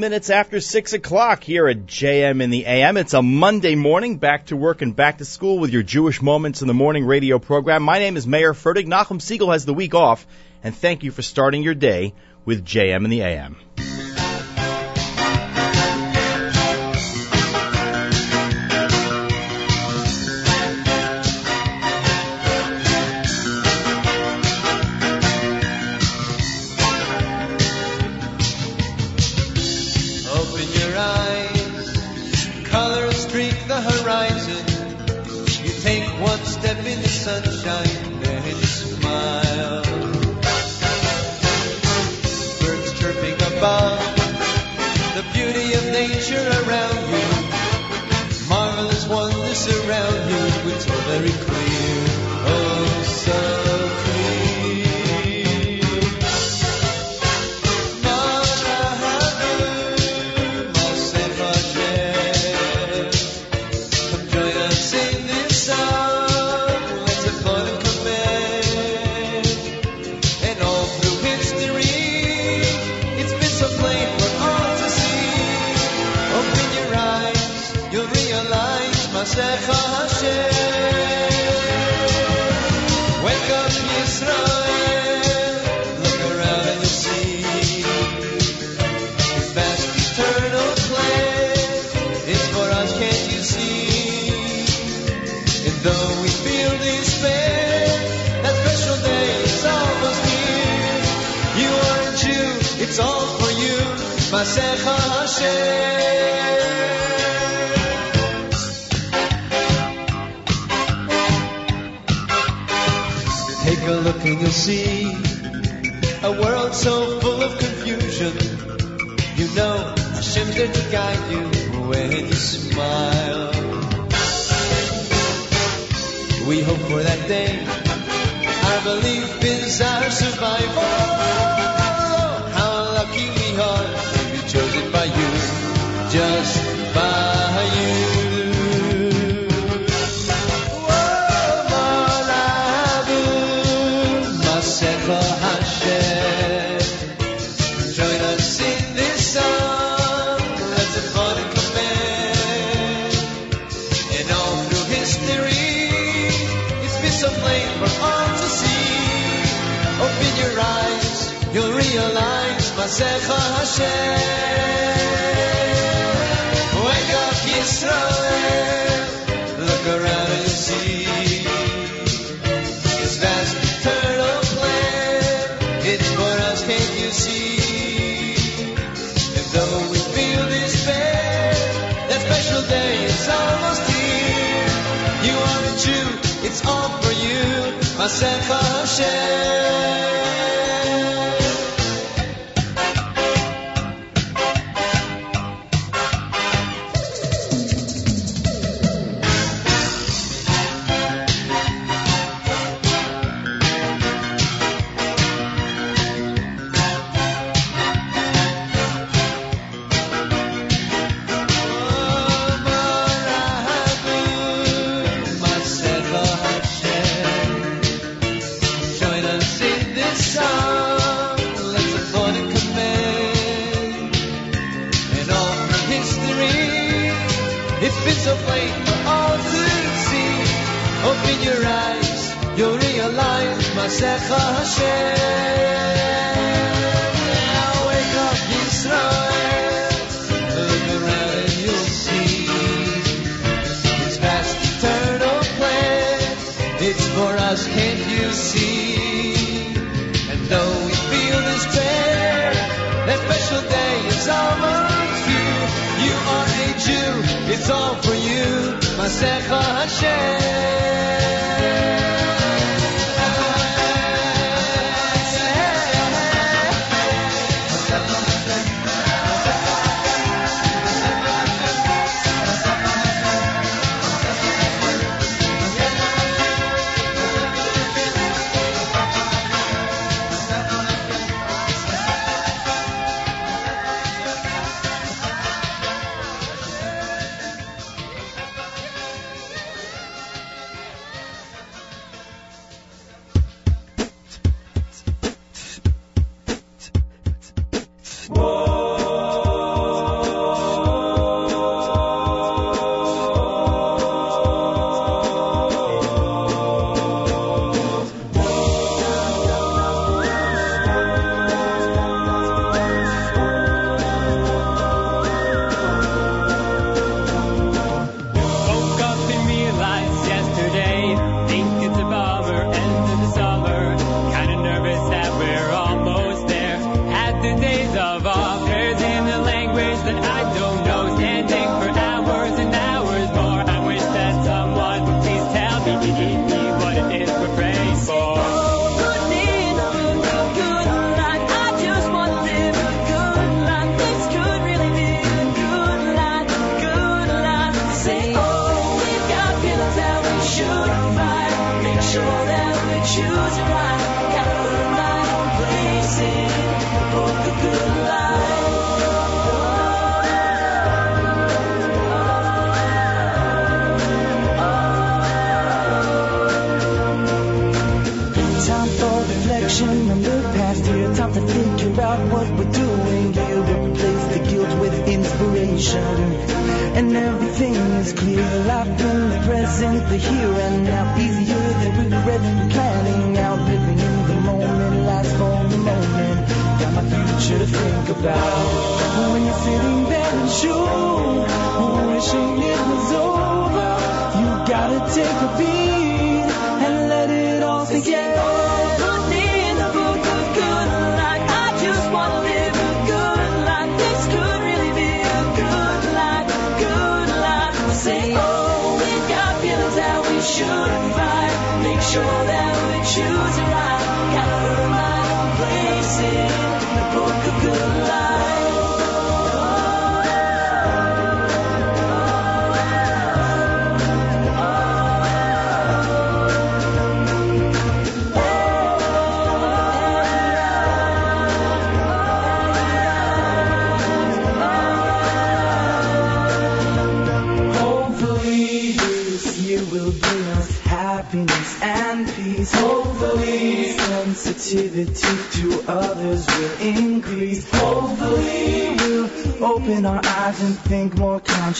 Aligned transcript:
minutes 0.00 0.30
after 0.30 0.60
six 0.60 0.94
o'clock 0.94 1.44
here 1.44 1.68
at 1.68 1.84
JM 1.84 2.42
in 2.42 2.48
the 2.48 2.64
AM. 2.64 2.96
It's 2.96 3.12
a 3.12 3.20
Monday 3.20 3.74
morning, 3.74 4.16
back 4.16 4.46
to 4.46 4.56
work 4.56 4.80
and 4.80 4.96
back 4.96 5.18
to 5.18 5.26
school 5.26 5.58
with 5.58 5.70
your 5.70 5.82
Jewish 5.82 6.22
Moments 6.22 6.62
in 6.62 6.68
the 6.68 6.74
Morning 6.74 7.04
radio 7.04 7.38
program. 7.38 7.82
My 7.82 7.98
name 7.98 8.16
is 8.16 8.26
Mayer 8.26 8.54
Fertig. 8.54 8.86
Nachum 8.86 9.20
Segal 9.20 9.52
has 9.52 9.66
the 9.66 9.74
week 9.74 9.94
off, 9.94 10.26
and 10.64 10.74
thank 10.74 11.04
you 11.04 11.10
for 11.10 11.20
starting 11.20 11.62
your 11.62 11.74
day 11.74 12.14
with 12.46 12.64
JM 12.64 13.04
in 13.04 13.10
the 13.10 13.20
AM. 13.20 13.56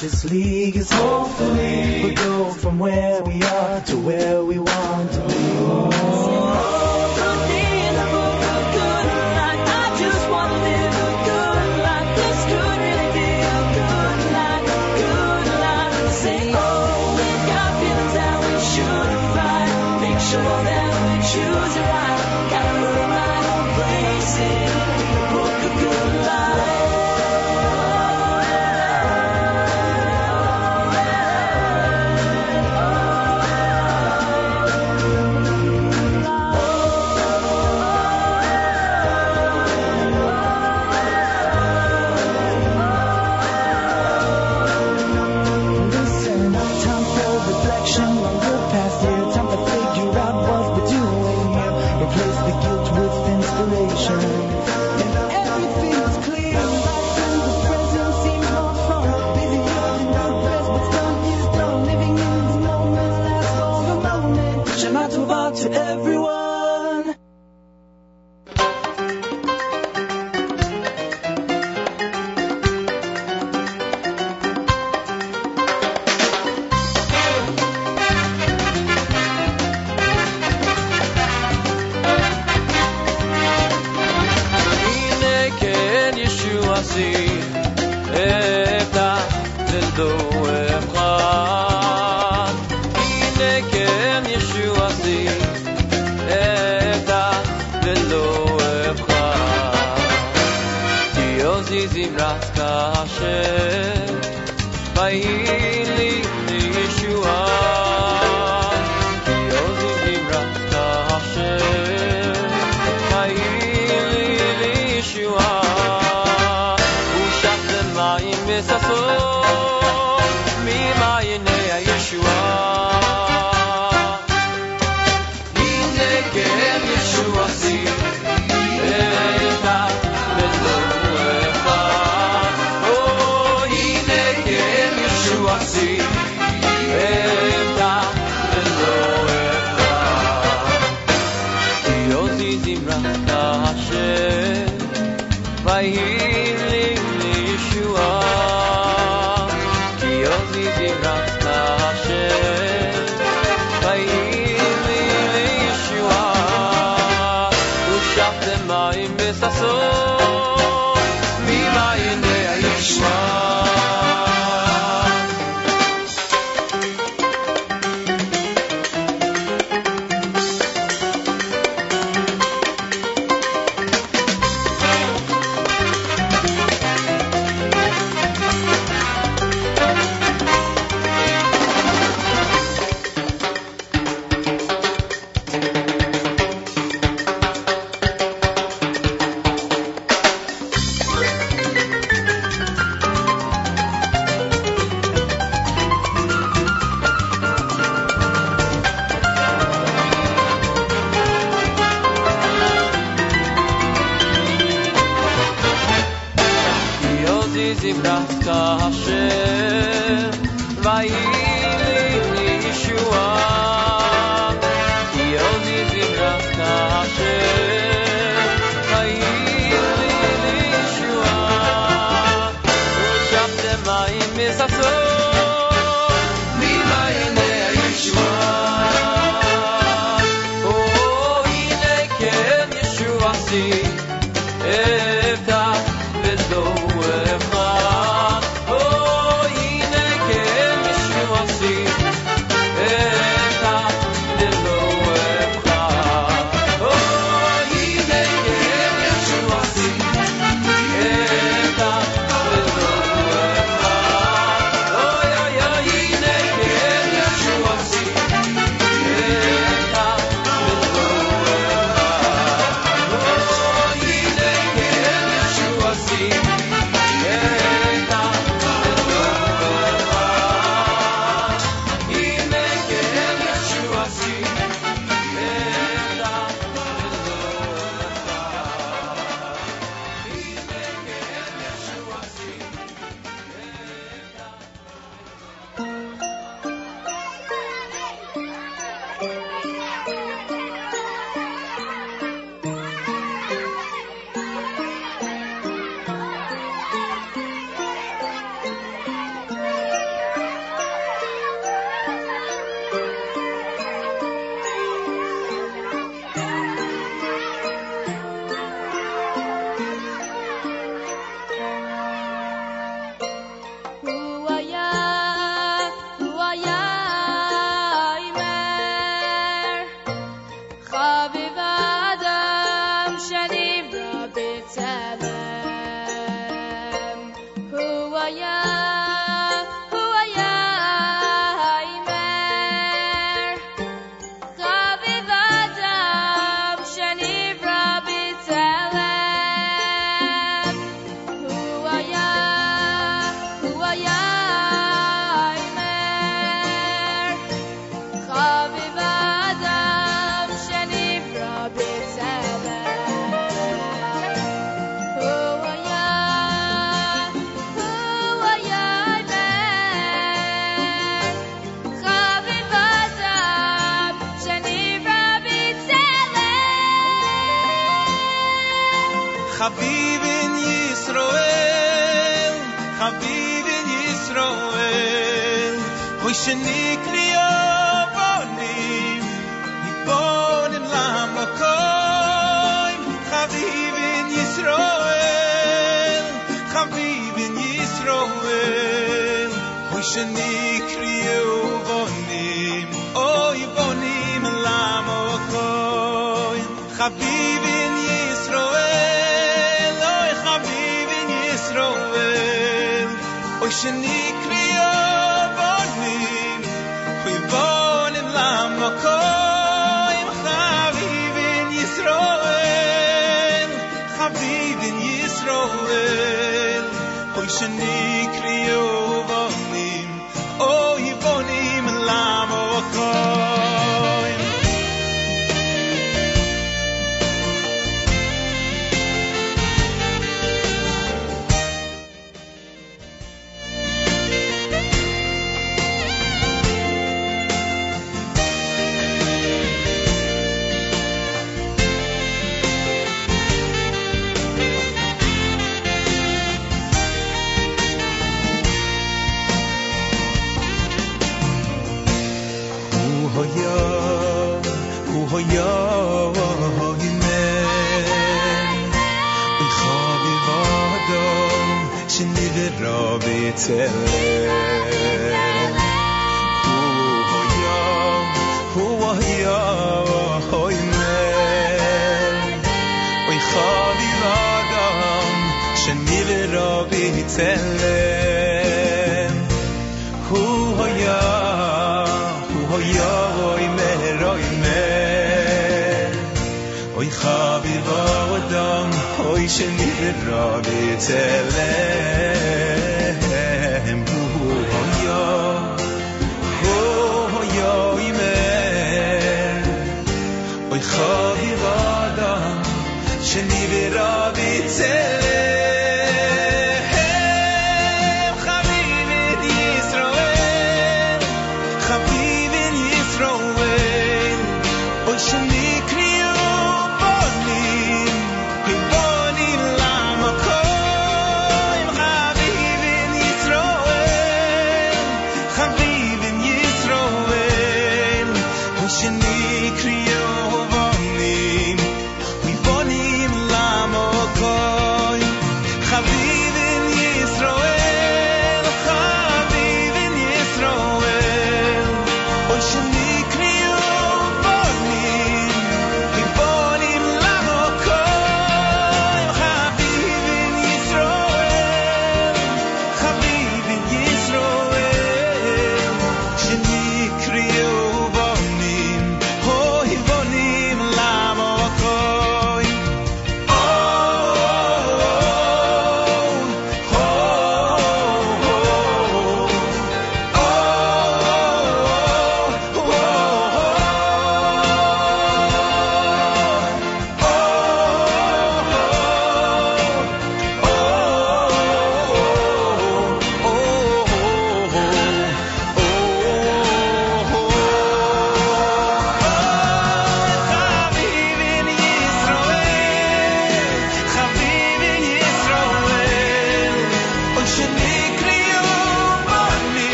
Consciously. 0.00 0.57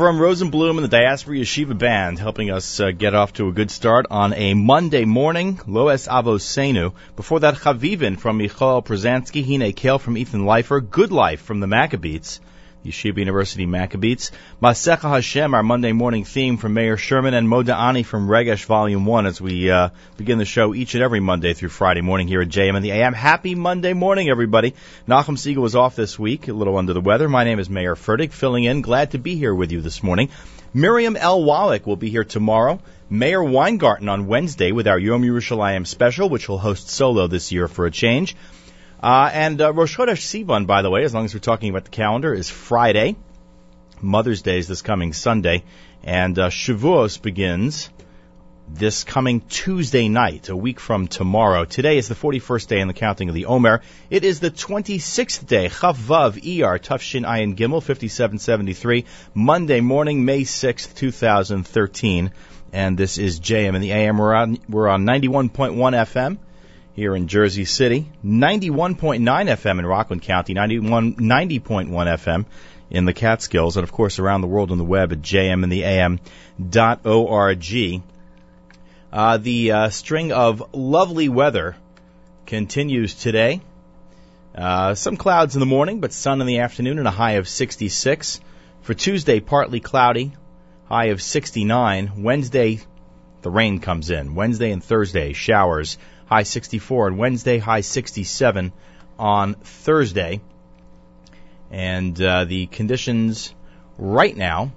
Avram 0.00 0.18
Rosenblum 0.18 0.76
and 0.76 0.84
the 0.84 0.88
Diaspora 0.88 1.36
Yeshiva 1.36 1.76
Band 1.76 2.18
helping 2.18 2.50
us 2.50 2.80
uh, 2.80 2.90
get 2.90 3.14
off 3.14 3.34
to 3.34 3.48
a 3.48 3.52
good 3.52 3.70
start 3.70 4.06
on 4.10 4.32
a 4.32 4.54
Monday 4.54 5.04
morning. 5.04 5.60
Loes 5.66 6.08
Avosenu. 6.08 6.94
Before 7.16 7.40
that, 7.40 7.56
Chavivin 7.56 8.18
from 8.18 8.38
Michal 8.38 8.82
Przansky, 8.82 9.44
Hine 9.44 9.74
Kale 9.74 9.98
from 9.98 10.16
Ethan 10.16 10.46
Leifer, 10.46 10.80
Good 10.80 11.12
Life 11.12 11.42
from 11.42 11.60
the 11.60 11.66
Maccabees. 11.66 12.40
Yeshiva 12.84 13.18
University 13.18 13.66
Maccabees. 13.66 14.30
Masecha 14.62 15.10
Hashem, 15.10 15.52
our 15.54 15.62
Monday 15.62 15.92
morning 15.92 16.24
theme 16.24 16.56
from 16.56 16.74
Mayor 16.74 16.96
Sherman 16.96 17.34
and 17.34 17.46
Moda 17.46 17.76
Ani 17.76 18.02
from 18.02 18.26
Regesh 18.26 18.64
Volume 18.64 19.04
1 19.04 19.26
as 19.26 19.40
we 19.40 19.70
uh, 19.70 19.90
begin 20.16 20.38
the 20.38 20.44
show 20.44 20.74
each 20.74 20.94
and 20.94 21.02
every 21.02 21.20
Monday 21.20 21.52
through 21.52 21.68
Friday 21.68 22.00
morning 22.00 22.26
here 22.26 22.40
at 22.40 22.48
JM 22.48 22.76
and 22.76 22.84
the 22.84 22.92
AM. 22.92 23.12
Happy 23.12 23.54
Monday 23.54 23.92
morning, 23.92 24.30
everybody. 24.30 24.74
Nachum 25.06 25.36
Segal 25.36 25.56
was 25.56 25.76
off 25.76 25.94
this 25.94 26.18
week, 26.18 26.48
a 26.48 26.52
little 26.52 26.78
under 26.78 26.94
the 26.94 27.00
weather. 27.00 27.28
My 27.28 27.44
name 27.44 27.58
is 27.58 27.68
Mayer 27.68 27.96
Fertig, 27.96 28.32
filling 28.32 28.64
in. 28.64 28.80
Glad 28.80 29.10
to 29.10 29.18
be 29.18 29.34
here 29.34 29.54
with 29.54 29.72
you 29.72 29.82
this 29.82 30.02
morning. 30.02 30.30
Miriam 30.72 31.16
L. 31.16 31.44
Wallach 31.44 31.86
will 31.86 31.96
be 31.96 32.10
here 32.10 32.24
tomorrow. 32.24 32.80
Mayor 33.10 33.42
Weingarten 33.42 34.08
on 34.08 34.28
Wednesday 34.28 34.70
with 34.70 34.86
our 34.86 34.98
Yom 34.98 35.22
Yerushalayim 35.22 35.84
special, 35.84 36.28
which 36.28 36.48
will 36.48 36.58
host 36.58 36.88
solo 36.88 37.26
this 37.26 37.50
year 37.50 37.66
for 37.66 37.86
a 37.86 37.90
change. 37.90 38.36
Uh, 39.02 39.30
and 39.32 39.62
uh, 39.62 39.72
Rosh 39.72 39.96
Chodesh 39.96 40.20
Sivan, 40.20 40.66
by 40.66 40.82
the 40.82 40.90
way, 40.90 41.04
as 41.04 41.14
long 41.14 41.24
as 41.24 41.32
we're 41.32 41.40
talking 41.40 41.70
about 41.70 41.84
the 41.84 41.90
calendar, 41.90 42.34
is 42.34 42.50
Friday. 42.50 43.16
Mother's 44.02 44.42
Day 44.42 44.58
is 44.58 44.68
this 44.68 44.82
coming 44.82 45.14
Sunday, 45.14 45.64
and 46.04 46.38
uh, 46.38 46.50
Shavuos 46.50 47.20
begins 47.20 47.88
this 48.68 49.02
coming 49.04 49.40
Tuesday 49.40 50.08
night, 50.10 50.50
a 50.50 50.56
week 50.56 50.78
from 50.78 51.08
tomorrow. 51.08 51.64
Today 51.64 51.96
is 51.96 52.08
the 52.08 52.14
41st 52.14 52.66
day 52.68 52.80
in 52.80 52.88
the 52.88 52.94
counting 52.94 53.30
of 53.30 53.34
the 53.34 53.46
Omer. 53.46 53.80
It 54.10 54.22
is 54.22 54.40
the 54.40 54.50
26th 54.50 55.46
day, 55.46 55.68
Chav 55.68 55.94
Vav 55.94 56.36
ER 56.36 56.78
Tufshin 56.78 57.24
Ayin 57.24 57.56
Gimel 57.56 57.82
5773, 57.82 59.06
Monday 59.32 59.80
morning, 59.80 60.26
May 60.26 60.42
6th, 60.42 60.94
2013. 60.94 62.32
And 62.74 62.98
this 62.98 63.16
is 63.16 63.40
JM 63.40 63.74
in 63.74 63.80
the 63.80 63.92
AM. 63.92 64.18
We're 64.18 64.34
on, 64.34 64.58
we're 64.68 64.88
on 64.88 65.06
91.1 65.06 65.74
FM 65.74 66.38
here 67.00 67.16
in 67.16 67.26
Jersey 67.28 67.64
City, 67.64 68.12
91.9 68.22 69.22
FM 69.22 69.78
in 69.78 69.86
Rockland 69.86 70.20
County, 70.20 70.52
91, 70.52 71.14
90.1 71.14 71.88
FM 71.88 72.44
in 72.90 73.06
the 73.06 73.14
Catskills, 73.14 73.78
and 73.78 73.84
of 73.84 73.90
course 73.90 74.18
around 74.18 74.42
the 74.42 74.46
world 74.46 74.70
on 74.70 74.76
the 74.76 74.84
web 74.84 75.10
at 75.10 75.22
jmintheam.org. 75.22 78.02
Uh, 79.10 79.38
the 79.38 79.72
uh, 79.72 79.88
string 79.88 80.32
of 80.32 80.74
lovely 80.74 81.30
weather 81.30 81.74
continues 82.44 83.14
today. 83.14 83.62
Uh, 84.54 84.94
some 84.94 85.16
clouds 85.16 85.56
in 85.56 85.60
the 85.60 85.64
morning, 85.64 86.00
but 86.00 86.12
sun 86.12 86.42
in 86.42 86.46
the 86.46 86.58
afternoon 86.58 86.98
and 86.98 87.08
a 87.08 87.10
high 87.10 87.38
of 87.38 87.48
66. 87.48 88.42
For 88.82 88.92
Tuesday, 88.92 89.40
partly 89.40 89.80
cloudy, 89.80 90.34
high 90.84 91.06
of 91.06 91.22
69. 91.22 92.22
Wednesday, 92.22 92.80
the 93.40 93.50
rain 93.50 93.78
comes 93.78 94.10
in. 94.10 94.34
Wednesday 94.34 94.70
and 94.70 94.84
Thursday, 94.84 95.32
showers, 95.32 95.96
high 96.30 96.44
64. 96.44 97.08
And 97.08 97.18
Wednesday, 97.18 97.58
high 97.58 97.80
67 97.80 98.72
on 99.18 99.54
Thursday. 99.54 100.40
And 101.70 102.20
uh, 102.20 102.44
the 102.44 102.66
conditions 102.66 103.54
right 103.98 104.36
now 104.36 104.72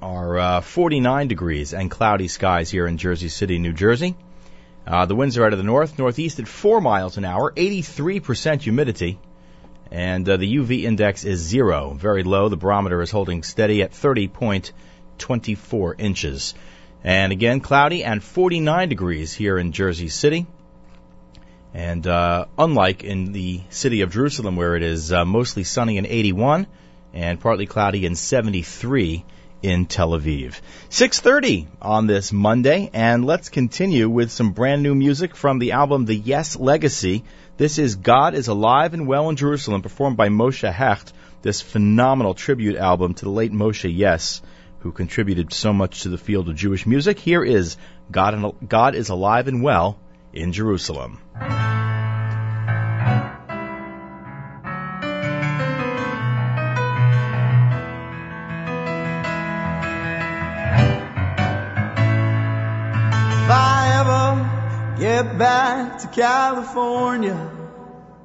are 0.00 0.38
uh, 0.38 0.60
49 0.60 1.28
degrees 1.28 1.74
and 1.74 1.90
cloudy 1.90 2.28
skies 2.28 2.70
here 2.70 2.86
in 2.86 2.98
Jersey 2.98 3.28
City, 3.28 3.58
New 3.58 3.72
Jersey. 3.72 4.16
Uh, 4.86 5.06
the 5.06 5.14
winds 5.14 5.38
are 5.38 5.46
out 5.46 5.52
of 5.52 5.58
the 5.58 5.64
north, 5.64 5.98
northeast 5.98 6.38
at 6.38 6.46
4 6.46 6.80
miles 6.80 7.16
an 7.16 7.24
hour, 7.24 7.52
83% 7.52 8.60
humidity, 8.60 9.18
and 9.90 10.28
uh, 10.28 10.36
the 10.36 10.56
UV 10.56 10.82
index 10.82 11.24
is 11.24 11.40
zero, 11.40 11.94
very 11.94 12.22
low. 12.22 12.48
The 12.48 12.56
barometer 12.56 13.00
is 13.00 13.10
holding 13.10 13.42
steady 13.42 13.82
at 13.82 13.92
30.24 13.92 15.94
inches. 15.98 16.54
And 17.02 17.32
again, 17.32 17.60
cloudy 17.60 18.04
and 18.04 18.22
49 18.22 18.88
degrees 18.88 19.32
here 19.32 19.56
in 19.56 19.72
Jersey 19.72 20.08
City. 20.08 20.46
And 21.74 22.06
uh, 22.06 22.46
unlike 22.56 23.02
in 23.02 23.32
the 23.32 23.60
city 23.68 24.02
of 24.02 24.12
Jerusalem, 24.12 24.54
where 24.54 24.76
it 24.76 24.84
is 24.84 25.12
uh, 25.12 25.24
mostly 25.24 25.64
sunny 25.64 25.98
and 25.98 26.06
81, 26.06 26.68
and 27.12 27.40
partly 27.40 27.66
cloudy 27.66 28.06
and 28.06 28.16
73 28.16 29.24
in 29.62 29.86
Tel 29.86 30.10
Aviv. 30.10 30.60
6:30 30.90 31.66
on 31.82 32.06
this 32.06 32.32
Monday 32.32 32.90
and 32.92 33.24
let's 33.24 33.48
continue 33.48 34.10
with 34.10 34.30
some 34.30 34.52
brand 34.52 34.82
new 34.82 34.94
music 34.94 35.34
from 35.34 35.58
the 35.58 35.72
album 35.72 36.04
The 36.04 36.14
Yess 36.14 36.56
Legacy. 36.56 37.24
This 37.56 37.78
is 37.78 37.96
God 37.96 38.34
is 38.34 38.48
Alive 38.48 38.94
and 38.94 39.06
Well 39.06 39.28
in 39.30 39.36
Jerusalem 39.36 39.80
performed 39.80 40.16
by 40.16 40.28
Moshe 40.28 40.70
Hecht, 40.70 41.12
this 41.42 41.60
phenomenal 41.60 42.34
tribute 42.34 42.76
album 42.76 43.14
to 43.14 43.24
the 43.24 43.30
late 43.30 43.52
Moshe 43.52 43.90
Yess 43.96 44.42
who 44.80 44.92
contributed 44.92 45.52
so 45.52 45.72
much 45.72 46.02
to 46.02 46.10
the 46.10 46.18
field 46.18 46.48
of 46.48 46.56
Jewish 46.56 46.84
music. 46.84 47.18
Here 47.18 47.42
is 47.42 47.78
God, 48.10 48.54
God 48.68 48.94
is 48.94 49.08
Alive 49.08 49.48
and 49.48 49.62
Well 49.62 49.98
in 50.34 50.52
Jerusalem. 50.52 51.18
If 51.36 51.40
I 63.50 63.90
ever 64.00 65.00
get 65.00 65.36
back 65.36 65.98
to 66.00 66.06
California, 66.08 67.50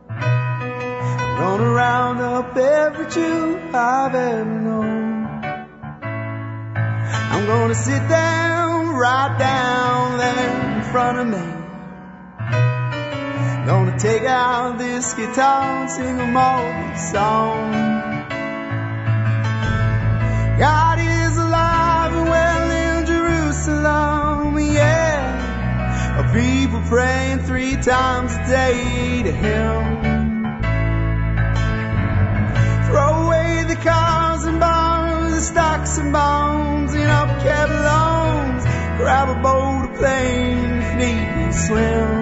I'm 0.08 1.38
gonna 1.38 1.72
round 1.72 2.20
up 2.20 2.56
every 2.56 3.10
Jew 3.10 3.60
I've 3.74 4.14
ever 4.14 4.46
known. 4.46 5.26
I'm 7.32 7.46
gonna 7.48 7.74
sit 7.74 8.08
down 8.08 8.90
right 8.90 9.36
down 9.40 10.18
there 10.20 10.78
in 10.78 10.84
front 10.92 11.18
of 11.18 11.28
me. 11.28 11.59
Gonna 13.66 13.98
take 14.00 14.24
out 14.24 14.78
this 14.78 15.14
guitar 15.14 15.82
and 15.82 15.92
sing 15.92 16.20
a 16.20 16.40
all 16.40 16.96
song. 16.96 17.72
God 20.58 21.00
is 21.00 21.38
alive 21.38 22.14
and 22.14 22.30
well 22.30 22.72
in 22.72 23.06
Jerusalem, 23.06 24.60
yeah. 24.74 26.20
A 26.20 26.34
people 26.34 26.82
praying 26.88 27.40
three 27.40 27.76
times 27.76 28.34
a 28.34 28.46
day 28.48 29.24
to 29.24 29.32
Him. 29.32 30.00
Throw 32.88 33.26
away 33.26 33.66
the 33.68 33.76
cars 33.76 34.46
and 34.46 34.60
bars, 34.60 35.36
the 35.36 35.42
stocks 35.42 35.98
and 35.98 36.12
bonds, 36.12 36.94
and 36.94 37.04
upkept 37.04 37.70
loans. 37.90 38.64
Grab 38.98 39.30
a 39.30 39.42
boat, 39.42 39.94
a 39.94 39.98
plane 39.98 40.82
if 40.82 40.96
need 40.98 41.46
be 41.46 41.52
swim. 41.54 42.19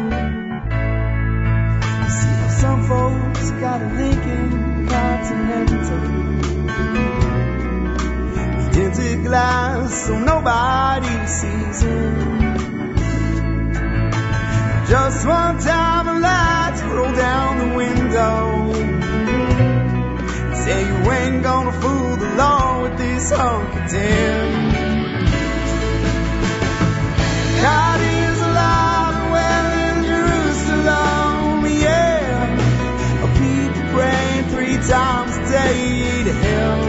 Folks 2.88 3.52
got 3.52 3.82
a 3.82 3.90
Lincoln 3.96 4.88
Continental 4.88 6.28
tinted 8.72 9.26
glass 9.26 10.06
so 10.06 10.18
nobody 10.18 11.28
sees 11.28 11.82
him. 11.82 12.96
Just 14.88 15.28
one 15.28 15.60
time 15.60 16.22
lights 16.22 16.82
roll 16.84 17.14
down 17.14 17.58
the 17.60 17.76
window. 17.76 18.74
Say 20.64 20.86
you 20.86 21.12
ain't 21.12 21.44
gonna 21.44 21.74
fool 21.74 22.16
the 22.16 22.36
law 22.36 22.84
with 22.84 22.98
this 22.98 23.32
hunk 23.32 23.76
of 23.76 23.88
times 34.86 35.36
a 35.38 35.52
day 35.52 36.24
to 36.24 36.34
Him. 36.34 36.80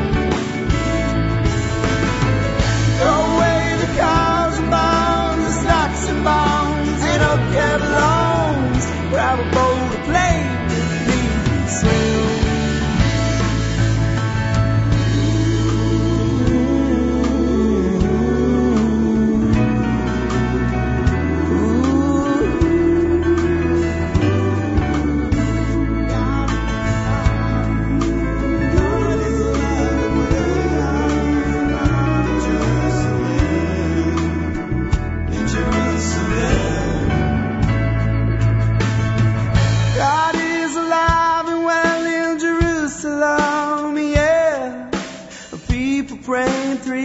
Throw 2.98 3.20
away 3.35 3.77
the 3.81 3.90
cars 3.98 4.59
and 4.59 4.70
bonds, 4.70 5.44
the 5.46 5.53
stocks 5.62 6.09
and 6.09 6.24
bonds, 6.24 7.03
and 7.03 7.22
upkept 7.22 7.85
loans. 7.96 8.85
Grab 9.11 9.38
a 9.38 9.51
boat, 9.51 9.68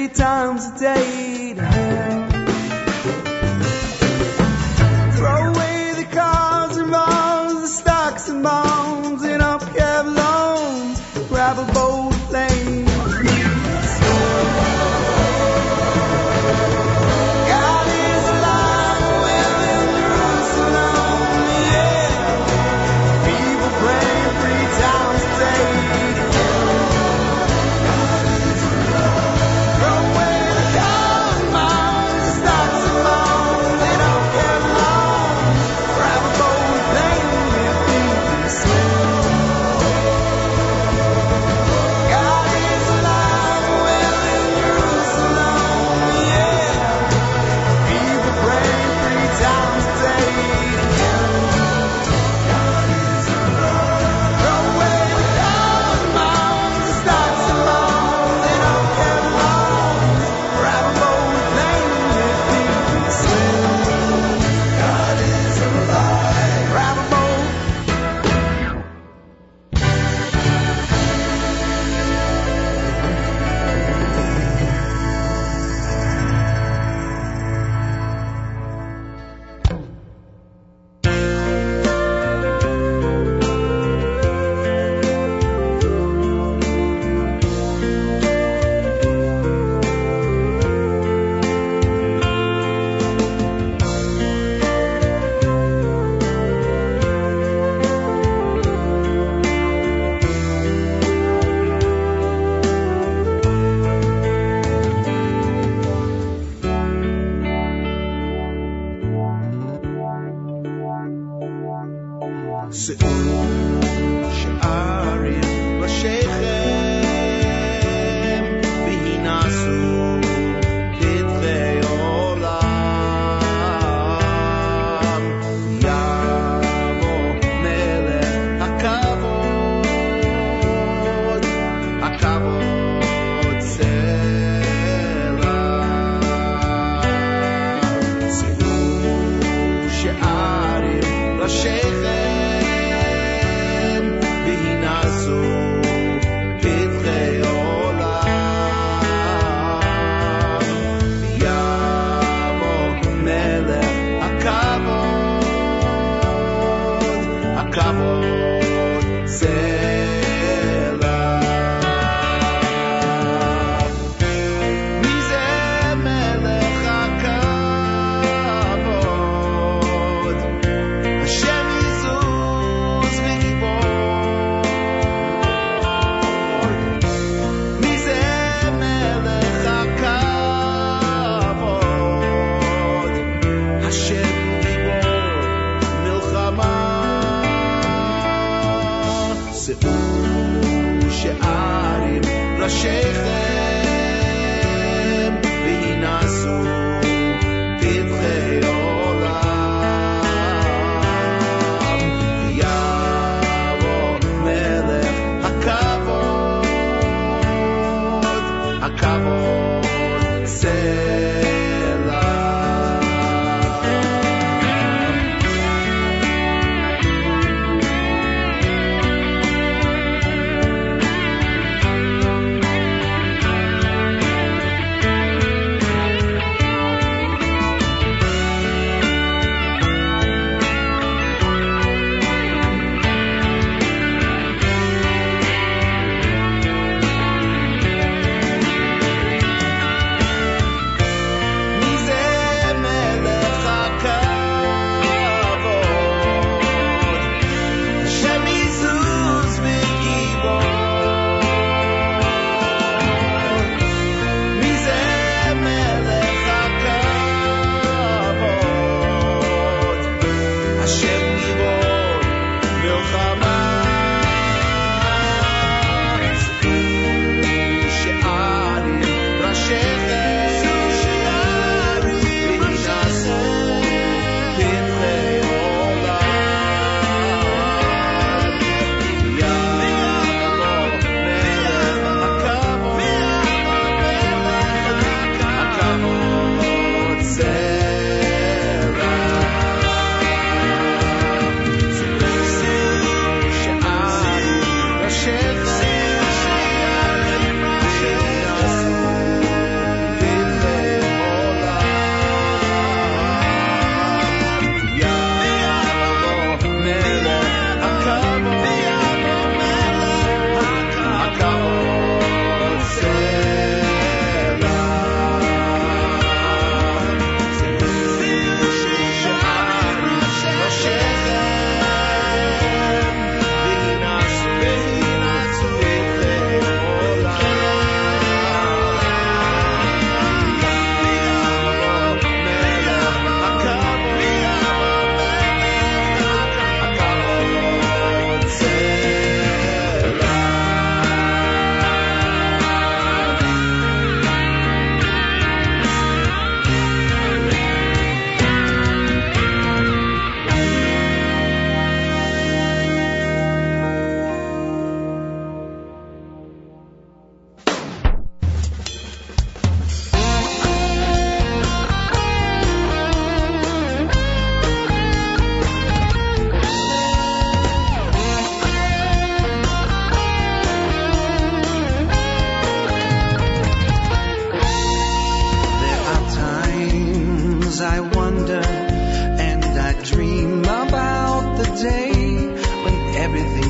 three 0.07 0.13
times 0.13 0.65
a 0.65 0.79
day. 0.79 1.72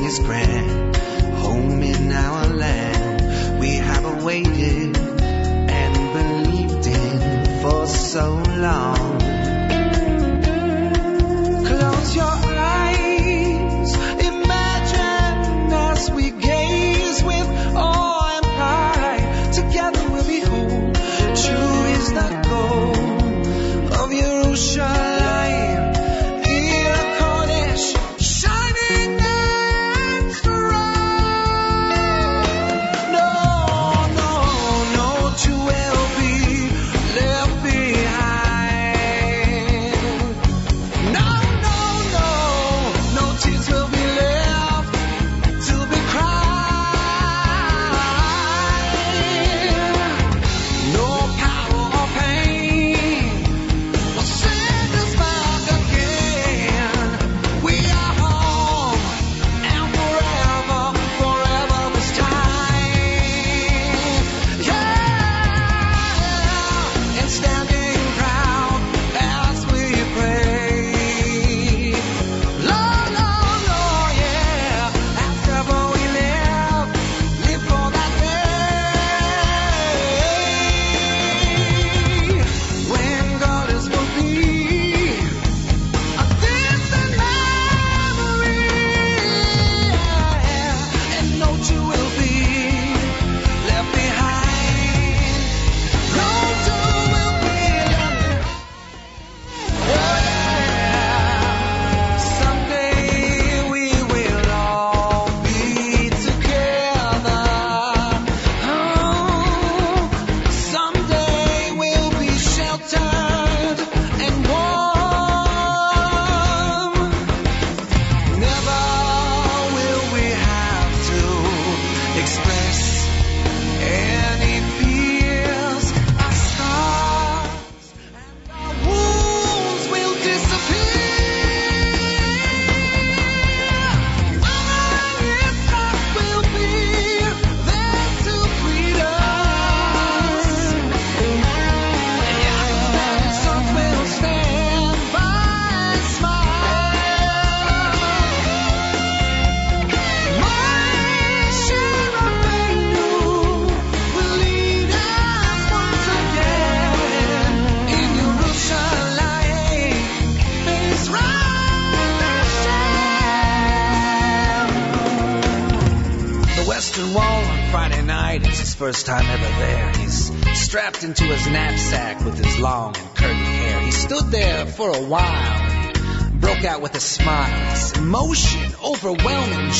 is 0.04 0.18
grand. 0.18 0.96
Home 1.36 1.82
in 1.82 2.12
our 2.12 2.46
land, 2.48 3.60
we 3.60 3.76
have 3.76 4.04
awaited 4.04 4.96
and 4.96 6.12
believed 6.12 6.86
in 6.86 7.62
for 7.62 7.86
so 7.86 8.34
long. 8.58 9.13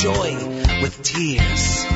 Joy 0.05 0.37
with 0.83 1.03
tears. 1.03 1.87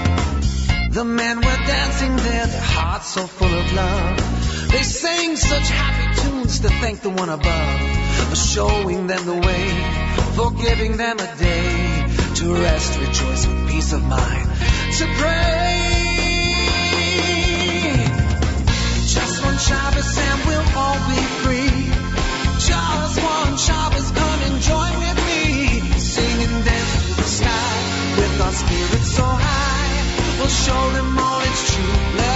The 0.97 1.05
men 1.05 1.37
were 1.37 1.61
dancing 1.75 2.17
there, 2.17 2.47
their 2.47 2.69
hearts 2.77 3.09
so 3.09 3.27
full 3.27 3.55
of 3.63 3.73
love. 3.75 4.71
They 4.73 4.83
sang 4.83 5.37
such 5.37 5.69
happy 5.69 6.23
tunes 6.23 6.61
to 6.61 6.71
thank 6.71 7.03
the 7.03 7.11
one 7.11 7.29
above 7.29 7.81
for 8.31 8.37
showing 8.37 9.09
them 9.09 9.27
the 9.27 9.39
way, 9.49 9.67
for 10.37 10.51
giving 10.53 10.97
them 10.97 11.19
a 11.19 11.37
day 11.37 12.07
to 12.37 12.55
rest, 12.55 12.99
rejoice 12.99 13.47
with 13.47 13.69
peace 13.69 13.93
of 13.93 14.03
mind, 14.03 14.49
to 14.99 15.05
pray. 15.21 15.69
Just 19.17 19.45
one 19.45 19.59
Shabbos 19.59 20.17
and 20.17 20.41
we'll 20.47 20.69
all 20.81 21.01
be 21.13 21.23
free. 21.43 21.93
Just 22.69 23.23
one 23.23 23.38
our 28.49 28.55
spirits 28.55 29.11
so 29.15 29.25
high. 29.25 30.39
We'll 30.39 30.49
show 30.49 30.93
them 30.93 31.19
all 31.19 31.41
it's 31.43 31.75
true. 31.75 32.28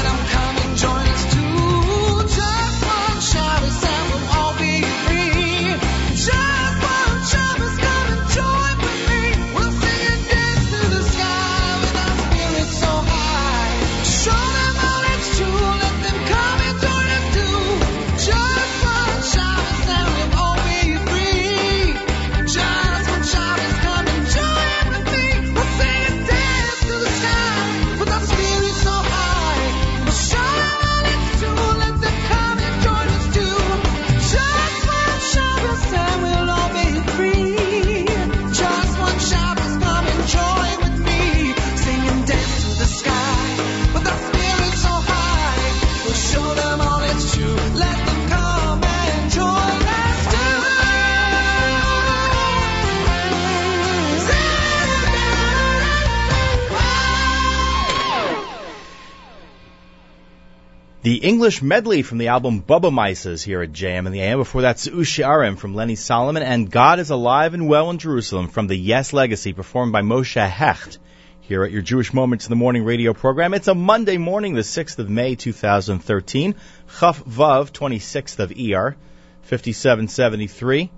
English 61.32 61.62
medley 61.62 62.02
from 62.02 62.18
the 62.18 62.28
album 62.28 62.60
Bubba 62.60 62.92
Mices 62.92 63.42
here 63.42 63.62
at 63.62 63.72
JM 63.72 64.04
and 64.04 64.14
the 64.14 64.20
AM. 64.20 64.36
Before 64.36 64.60
that's 64.60 64.86
Ushi 64.86 65.24
Arim 65.24 65.56
from 65.56 65.74
Lenny 65.74 65.96
Solomon 65.96 66.42
and 66.42 66.70
God 66.70 67.00
is 67.00 67.08
Alive 67.08 67.54
and 67.54 67.66
Well 67.66 67.88
in 67.88 67.96
Jerusalem 67.96 68.48
from 68.48 68.66
the 68.66 68.76
Yess 68.76 69.14
Legacy 69.14 69.54
performed 69.54 69.92
by 69.92 70.02
Moshe 70.02 70.46
Hecht 70.46 70.98
here 71.40 71.64
at 71.64 71.70
your 71.70 71.80
Jewish 71.80 72.12
Moments 72.12 72.44
in 72.44 72.50
the 72.50 72.56
Morning 72.56 72.84
radio 72.84 73.14
program. 73.14 73.54
It's 73.54 73.66
a 73.66 73.74
Monday 73.74 74.18
morning, 74.18 74.52
the 74.52 74.60
6th 74.60 74.98
of 74.98 75.08
May 75.08 75.34
2013, 75.34 76.54
Chaf 77.00 77.24
Vav, 77.24 77.72
26th 77.72 78.38
of 78.38 78.50
ER, 78.50 78.94
5773. 79.40 80.90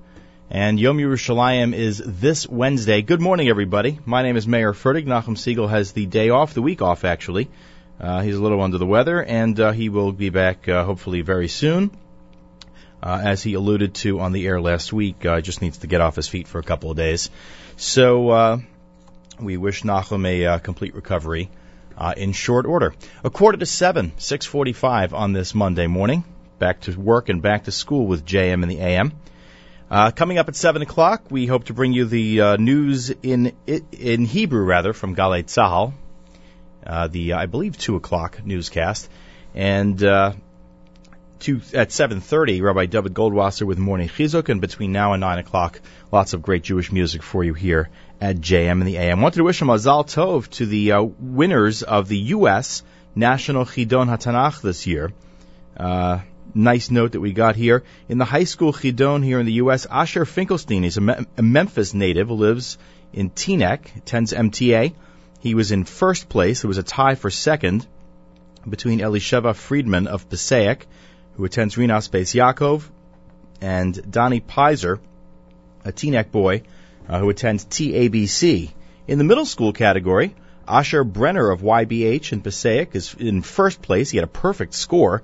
And 0.51 0.81
Yom 0.81 0.99
Yerushalayim 0.99 1.75
is 1.75 2.03
this 2.05 2.49
Wednesday. 2.49 3.03
Good 3.03 3.21
morning, 3.21 3.49
everybody. 3.49 4.01
My 4.05 4.23
name 4.23 4.37
is 4.37 4.49
Mayer 4.49 4.73
Fertig. 4.73 5.07
Nachum 5.07 5.37
Segal 5.37 5.71
has 5.71 5.93
the 5.93 6.07
day 6.07 6.31
off, 6.31 6.55
the 6.55 6.61
week 6.61 6.83
off, 6.83 7.05
actually. 7.05 7.49
Uh, 8.01 8.23
he's 8.23 8.37
a 8.37 8.43
little 8.43 8.61
under 8.61 8.79
the 8.79 8.87
weather, 8.87 9.23
and 9.23 9.59
uh, 9.61 9.73
he 9.73 9.89
will 9.89 10.13
be 10.13 10.31
back 10.31 10.69
uh, 10.69 10.85
hopefully 10.85 11.21
very 11.21 11.49
soon. 11.49 11.91
Uh, 13.03 13.21
as 13.23 13.43
he 13.43 13.55
alluded 13.55 13.95
to 13.95 14.19
on 14.21 14.33
the 14.33 14.47
air 14.47 14.61
last 14.61 14.93
week, 14.93 15.27
uh, 15.27 15.41
just 15.41 15.61
needs 15.61 15.79
to 15.79 15.87
get 15.87 16.01
off 16.01 16.17
his 16.17 16.27
feet 16.27 16.49
for 16.49 16.59
a 16.59 16.63
couple 16.63 16.91
of 16.91 16.97
days. 16.97 17.31
So 17.77 18.31
uh, 18.31 18.59
we 19.39 19.59
wish 19.59 19.83
Nachum 19.83 20.27
a 20.27 20.47
uh, 20.47 20.59
complete 20.59 20.95
recovery 20.95 21.51
in 22.17 22.33
short 22.33 22.67
order. 22.67 22.95
A 23.23 23.31
quarter 23.31 23.59
to 23.59 23.67
seven, 23.67 24.13
6:45 24.17 25.13
on 25.13 25.33
this 25.33 25.55
Monday 25.55 25.87
morning. 25.87 26.25
Back 26.59 26.81
to 26.83 26.99
work 26.99 27.29
and 27.29 27.43
back 27.43 27.65
to 27.65 27.73
school 27.73 28.07
with 28.07 28.25
JM 28.25 28.63
and 28.63 28.71
the 28.71 28.81
AM. 28.81 29.13
Coming 30.17 30.39
up 30.39 30.49
at 30.49 30.57
seven 30.57 30.81
o'clock, 30.83 31.31
we 31.31 31.47
hope 31.47 31.65
to 31.65 31.75
bring 31.75 31.93
you 31.93 32.07
the 32.07 32.57
news 32.57 33.11
in 33.23 33.53
in 33.67 34.25
Hebrew, 34.25 34.65
rather, 34.65 34.95
from 34.95 35.15
Galei 35.15 35.45
Tzahal, 35.45 35.93
uh, 36.87 37.09
the 37.09 37.35
I 37.35 37.47
believe 37.47 37.79
two 37.79 37.97
o'clock 37.97 38.45
newscast, 38.45 39.09
and 39.55 40.03
uh, 40.03 40.33
two, 41.41 41.61
at 41.73 41.93
seven 41.93 42.21
thirty, 42.21 42.61
Rabbi 42.61 42.87
David 42.87 43.15
Goldwasser 43.15 43.67
with 43.67 43.79
Morning 43.79 44.09
Chizuk, 44.09 44.49
and 44.49 44.61
between 44.61 44.93
now 44.93 45.13
and 45.13 45.21
nine 45.21 45.39
o'clock, 45.39 45.81
lots 46.13 46.33
of 46.33 46.43
great 46.43 46.63
Jewish 46.63 46.93
music 46.93 47.23
for 47.23 47.45
you 47.45 47.55
here 47.55 47.89
at 48.21 48.37
JM 48.37 48.73
and 48.73 48.87
the 48.87 48.97
AM. 48.97 49.21
Wanted 49.21 49.37
to 49.37 49.45
wish 49.45 49.61
a 49.63 49.65
Mazal 49.65 50.05
Tov 50.05 50.49
to 50.51 50.67
the 50.67 50.93
uh, 50.93 51.03
winners 51.03 51.83
of 51.83 52.09
the 52.09 52.19
U.S. 52.19 52.83
National 53.15 53.65
Chidon 53.65 54.09
Hatanach 54.09 54.61
this 54.61 54.87
year. 54.87 55.13
Uh, 55.77 56.21
nice 56.55 56.91
note 56.91 57.13
that 57.13 57.21
we 57.21 57.33
got 57.33 57.57
here. 57.57 57.85
In 58.09 58.19
the 58.19 58.25
high 58.25 58.45
school 58.45 58.73
Chidon 58.73 59.25
here 59.25 59.41
in 59.41 59.47
the 59.47 59.55
U.S., 59.65 59.87
Asher 59.91 60.25
Finkelstein, 60.25 60.83
he's 60.83 60.97
a, 60.97 61.01
Me- 61.01 61.27
a 61.37 61.43
Memphis 61.43 61.95
native 61.95 62.31
lives 62.31 62.79
in 63.13 63.31
Teaneck, 63.31 63.97
attends 63.97 64.33
MTA. 64.33 64.95
He 65.45 65.55
was 65.55 65.73
in 65.73 65.85
first 65.85 66.31
place. 66.31 66.63
There 66.63 66.69
was 66.69 66.79
a 66.79 66.83
tie 66.83 67.17
for 67.17 67.29
second 67.29 67.87
between 68.67 69.01
Elisheva 69.01 69.55
Friedman 69.55 70.07
of 70.07 70.31
Passaic, 70.31 70.87
who 71.37 71.45
attends 71.45 71.77
Rinas 71.77 72.09
Beis 72.09 72.33
Yaakov, 72.35 72.85
and 73.61 74.11
Donnie 74.11 74.41
Pizer, 74.41 75.01
a 75.85 75.93
Teaneck 75.93 76.31
boy 76.31 76.63
uh, 77.07 77.19
who 77.19 77.29
attends 77.29 77.67
TABC. 77.67 78.71
In 79.07 79.19
the 79.19 79.25
middle 79.25 79.45
school 79.45 79.75
category, 79.75 80.35
Asher 80.67 81.05
Brenner 81.05 81.51
of 81.51 81.61
YBH 81.61 82.33
in 82.33 82.41
Passaic 82.41 82.97
is 82.97 83.13
in 83.13 83.43
first 83.43 83.83
place. 83.83 84.09
He 84.09 84.17
had 84.17 84.25
a 84.25 84.39
perfect 84.47 84.73
score. 84.73 85.23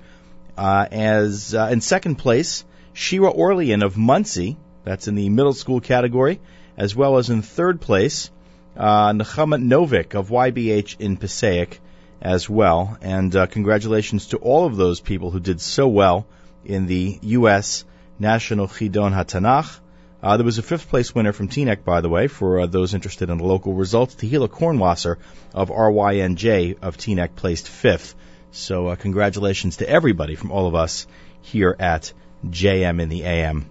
Uh, 0.55 0.85
as 0.91 1.55
uh, 1.55 1.69
in 1.71 1.81
second 1.81 2.17
place, 2.17 2.63
Shira 2.93 3.31
Orlean 3.31 3.81
of 3.81 3.97
Monsey, 3.97 4.55
that's 4.83 5.07
in 5.07 5.15
the 5.15 5.29
middle 5.29 5.53
school 5.53 5.79
category, 5.79 6.39
as 6.77 6.95
well 6.95 7.17
as 7.17 7.31
in 7.31 7.41
third 7.41 7.81
place, 7.81 8.29
uh, 8.75 9.11
Nechama 9.11 9.61
Novik 9.61 10.15
of 10.15 10.29
YBH 10.29 10.99
in 10.99 11.17
Passaic 11.17 11.79
as 12.21 12.49
well. 12.49 12.97
And 13.01 13.35
uh, 13.35 13.47
congratulations 13.47 14.27
to 14.27 14.37
all 14.37 14.65
of 14.65 14.75
those 14.75 14.99
people 14.99 15.31
who 15.31 15.39
did 15.39 15.59
so 15.59 15.87
well 15.87 16.25
in 16.63 16.87
the 16.87 17.19
U.S. 17.21 17.85
National 18.19 18.67
Chidon 18.67 19.13
HaTanach. 19.13 19.79
Uh, 20.23 20.37
there 20.37 20.45
was 20.45 20.59
a 20.59 20.63
fifth 20.63 20.87
place 20.89 21.15
winner 21.15 21.33
from 21.33 21.47
Teaneck, 21.47 21.83
by 21.83 22.01
the 22.01 22.09
way, 22.09 22.27
for 22.27 22.59
uh, 22.59 22.65
those 22.67 22.93
interested 22.93 23.31
in 23.31 23.39
the 23.39 23.43
local 23.43 23.73
results. 23.73 24.13
Tehila 24.13 24.47
Kornwasser 24.47 25.17
of 25.53 25.69
RYNJ 25.69 26.77
of 26.81 26.97
Teaneck 26.97 27.35
placed 27.35 27.67
fifth. 27.67 28.13
So 28.51 28.87
uh, 28.87 28.95
congratulations 28.95 29.77
to 29.77 29.89
everybody 29.89 30.35
from 30.35 30.51
all 30.51 30.67
of 30.67 30.75
us 30.75 31.07
here 31.41 31.75
at 31.79 32.13
JM 32.45 33.01
in 33.01 33.09
the 33.09 33.23
AM. 33.23 33.65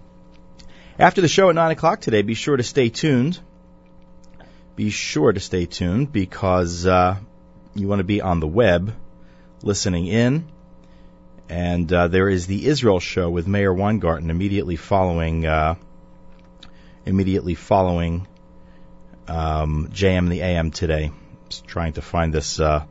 After 0.99 1.21
the 1.21 1.29
show 1.29 1.49
at 1.49 1.55
9 1.55 1.71
o'clock 1.71 2.01
today, 2.01 2.21
be 2.21 2.33
sure 2.33 2.57
to 2.57 2.63
stay 2.63 2.89
tuned. 2.89 3.39
Be 4.81 4.89
sure 4.89 5.31
to 5.31 5.39
stay 5.39 5.67
tuned 5.67 6.11
because 6.11 6.87
uh, 6.87 7.17
you 7.75 7.87
want 7.87 7.99
to 7.99 8.03
be 8.03 8.19
on 8.19 8.39
the 8.39 8.47
web 8.47 8.95
listening 9.61 10.07
in. 10.07 10.49
And 11.47 11.93
uh, 11.93 12.07
there 12.07 12.27
is 12.27 12.47
the 12.47 12.65
Israel 12.65 12.99
show 12.99 13.29
with 13.29 13.45
Meir 13.45 13.71
Weingarten 13.71 14.31
immediately 14.31 14.77
following 14.77 15.45
uh, 15.45 15.75
immediately 17.05 17.53
following 17.53 18.25
um, 19.27 19.89
JM 19.93 20.29
the 20.29 20.41
AM 20.41 20.71
today. 20.71 21.11
Just 21.49 21.67
trying 21.67 21.93
to 21.93 22.01
find 22.01 22.33
this 22.33 22.59
uh, 22.59 22.83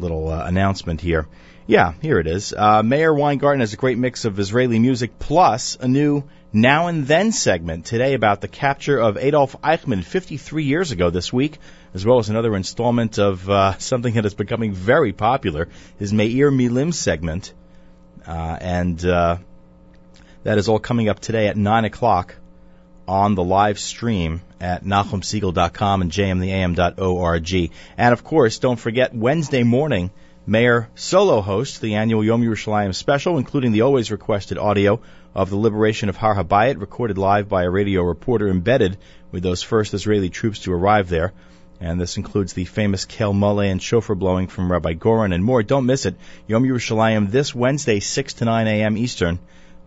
little 0.00 0.30
uh, 0.30 0.44
announcement 0.46 1.00
here. 1.00 1.28
Yeah, 1.68 1.92
here 2.02 2.18
it 2.18 2.26
is. 2.26 2.52
Uh, 2.52 2.82
Meir 2.82 3.14
Weingarten 3.14 3.60
has 3.60 3.72
a 3.72 3.76
great 3.76 3.98
mix 3.98 4.24
of 4.24 4.36
Israeli 4.40 4.80
music 4.80 5.20
plus 5.20 5.76
a 5.80 5.86
new 5.86 6.24
Now 6.54 6.88
and 6.88 7.06
Then 7.06 7.32
segment 7.32 7.86
today 7.86 8.12
about 8.12 8.42
the 8.42 8.48
capture 8.48 8.98
of 8.98 9.16
Adolf 9.16 9.56
Eichmann 9.62 10.04
53 10.04 10.64
years 10.64 10.92
ago 10.92 11.08
this 11.08 11.32
week, 11.32 11.58
as 11.94 12.04
well 12.04 12.18
as 12.18 12.28
another 12.28 12.54
installment 12.54 13.18
of 13.18 13.48
uh, 13.48 13.78
something 13.78 14.12
that 14.14 14.26
is 14.26 14.34
becoming 14.34 14.74
very 14.74 15.14
popular, 15.14 15.68
his 15.98 16.12
Meir 16.12 16.50
Milim 16.50 16.92
segment. 16.92 17.54
Uh, 18.26 18.58
and 18.60 19.02
uh, 19.02 19.38
that 20.42 20.58
is 20.58 20.68
all 20.68 20.78
coming 20.78 21.08
up 21.08 21.20
today 21.20 21.48
at 21.48 21.56
9 21.56 21.86
o'clock 21.86 22.34
on 23.08 23.34
the 23.34 23.42
live 23.42 23.78
stream 23.78 24.42
at 24.60 24.84
NachumSegal.com 24.84 26.02
and 26.02 26.10
jmtheam.org. 26.10 27.72
And 27.96 28.12
of 28.12 28.24
course, 28.24 28.58
don't 28.58 28.78
forget 28.78 29.14
Wednesday 29.14 29.62
morning, 29.62 30.10
Meir 30.46 30.90
solo 30.96 31.40
hosts 31.40 31.78
the 31.78 31.94
annual 31.94 32.22
Yom 32.22 32.42
Yerushalayim 32.42 32.94
special, 32.94 33.38
including 33.38 33.72
the 33.72 33.82
always 33.82 34.10
requested 34.10 34.58
audio 34.58 35.00
of 35.34 35.50
the 35.50 35.56
liberation 35.56 36.08
of 36.08 36.16
Har 36.16 36.34
Habayit, 36.34 36.80
recorded 36.80 37.18
live 37.18 37.48
by 37.48 37.64
a 37.64 37.70
radio 37.70 38.02
reporter 38.02 38.48
embedded 38.48 38.98
with 39.30 39.42
those 39.42 39.62
first 39.62 39.94
Israeli 39.94 40.28
troops 40.28 40.60
to 40.60 40.72
arrive 40.72 41.08
there. 41.08 41.32
And 41.80 42.00
this 42.00 42.16
includes 42.16 42.52
the 42.52 42.64
famous 42.64 43.06
Kel 43.06 43.32
Maleh 43.32 43.70
and 43.70 43.82
shofar 43.82 44.14
blowing 44.14 44.46
from 44.46 44.70
Rabbi 44.70 44.92
Goren 44.92 45.32
and 45.32 45.42
more. 45.42 45.62
Don't 45.62 45.86
miss 45.86 46.06
it. 46.06 46.14
Yom 46.46 46.64
Yerushalayim 46.64 47.30
this 47.30 47.54
Wednesday, 47.54 47.98
6 47.98 48.34
to 48.34 48.44
9 48.44 48.68
a.m. 48.68 48.96
Eastern, 48.96 49.40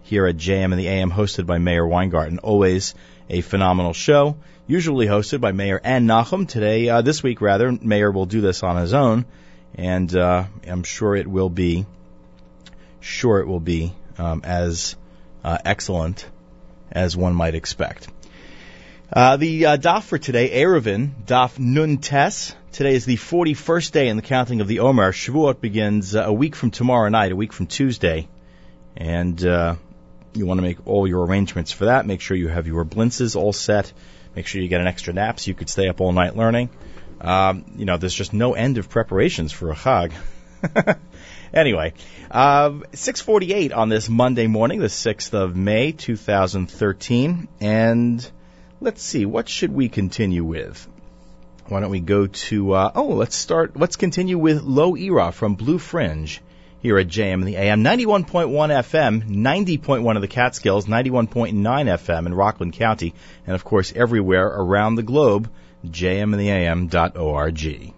here 0.03 0.27
at 0.27 0.35
JM 0.35 0.65
and 0.65 0.79
the 0.79 0.87
AM, 0.87 1.11
hosted 1.11 1.45
by 1.45 1.57
Meir 1.57 1.85
Weingarten. 1.85 2.39
Always 2.39 2.95
a 3.29 3.41
phenomenal 3.41 3.93
show, 3.93 4.35
usually 4.67 5.07
hosted 5.07 5.41
by 5.41 5.51
Meir 5.51 5.79
and 5.83 6.09
Nachum. 6.09 6.47
Today, 6.47 6.89
uh, 6.89 7.01
this 7.01 7.23
week 7.23 7.39
rather, 7.39 7.71
Meir 7.71 8.11
will 8.11 8.25
do 8.25 8.41
this 8.41 8.61
on 8.61 8.77
his 8.77 8.93
own, 8.93 9.25
and 9.75 10.13
uh, 10.15 10.45
I'm 10.67 10.83
sure 10.83 11.15
it 11.15 11.27
will 11.27 11.49
be, 11.49 11.85
sure 12.99 13.39
it 13.39 13.47
will 13.47 13.59
be 13.59 13.93
um, 14.17 14.41
as 14.43 14.95
uh, 15.45 15.59
excellent 15.63 16.27
as 16.91 17.15
one 17.15 17.35
might 17.35 17.53
expect. 17.53 18.07
Uh, 19.13 19.37
the 19.37 19.65
uh, 19.67 19.77
daf 19.77 20.03
for 20.03 20.17
today, 20.17 20.49
Eruvin, 20.49 21.11
daf 21.25 21.59
Nun 21.59 21.99
Tes. 21.99 22.55
Today 22.71 22.95
is 22.95 23.05
the 23.05 23.15
41st 23.15 23.91
day 23.91 24.07
in 24.07 24.15
the 24.15 24.23
counting 24.23 24.59
of 24.59 24.67
the 24.67 24.79
Omer. 24.79 25.11
Shavuot 25.11 25.61
begins 25.61 26.15
uh, 26.15 26.23
a 26.23 26.33
week 26.33 26.55
from 26.55 26.71
tomorrow 26.71 27.09
night, 27.09 27.31
a 27.31 27.35
week 27.35 27.53
from 27.53 27.67
Tuesday. 27.67 28.27
And 28.97 29.45
uh, 29.45 29.75
you 30.33 30.47
want 30.47 30.57
to 30.57 30.63
make 30.63 30.87
all 30.87 31.07
your 31.07 31.23
arrangements 31.23 31.71
for 31.71 31.85
that. 31.85 32.07
Make 32.07 32.21
sure 32.21 32.35
you 32.35 32.47
have 32.47 32.65
your 32.65 32.83
blintzes 32.83 33.35
all 33.35 33.53
set. 33.53 33.93
Make 34.35 34.47
sure 34.47 34.61
you 34.61 34.67
get 34.67 34.81
an 34.81 34.87
extra 34.87 35.13
nap 35.13 35.39
so 35.39 35.49
you 35.49 35.53
could 35.53 35.69
stay 35.69 35.87
up 35.87 36.01
all 36.01 36.11
night 36.11 36.35
learning. 36.35 36.71
Um, 37.21 37.65
you 37.77 37.85
know, 37.85 37.97
there's 37.97 38.15
just 38.15 38.33
no 38.33 38.55
end 38.55 38.79
of 38.79 38.89
preparations 38.89 39.51
for 39.51 39.71
a 39.71 39.75
Chag. 39.75 40.11
anyway, 41.53 41.93
uh, 42.31 42.71
6:48 42.93 43.73
on 43.73 43.89
this 43.89 44.09
Monday 44.09 44.47
morning, 44.47 44.79
the 44.79 44.89
6th 44.89 45.33
of 45.33 45.55
May, 45.55 45.91
2013, 45.91 47.47
and 47.59 48.29
let's 48.81 49.01
see, 49.01 49.25
what 49.25 49.49
should 49.49 49.73
we 49.73 49.89
continue 49.89 50.43
with? 50.43 50.87
Why 51.67 51.79
don't 51.79 51.89
we 51.89 51.99
go 51.99 52.27
to? 52.27 52.73
Uh, 52.73 52.91
oh, 52.93 53.07
let's 53.07 53.35
start. 53.35 53.75
Let's 53.75 53.95
continue 53.95 54.37
with 54.37 54.61
Low 54.61 54.95
Era 54.95 55.31
from 55.31 55.55
Blue 55.55 55.79
Fringe 55.79 56.39
here 56.79 56.99
at 56.99 57.07
JM 57.07 57.33
and 57.33 57.47
the 57.47 57.55
AM. 57.55 57.83
91.1 57.83 58.69
FM, 58.69 59.27
90.1 59.27 60.15
of 60.15 60.21
the 60.21 60.27
Catskills, 60.27 60.85
91.9 60.85 61.55
FM 61.55 62.25
in 62.27 62.35
Rockland 62.35 62.73
County, 62.73 63.15
and 63.47 63.55
of 63.55 63.63
course 63.63 63.91
everywhere 63.95 64.45
around 64.45 64.93
the 64.93 65.01
globe. 65.01 65.49
JMandtheAM.org. 65.83 67.94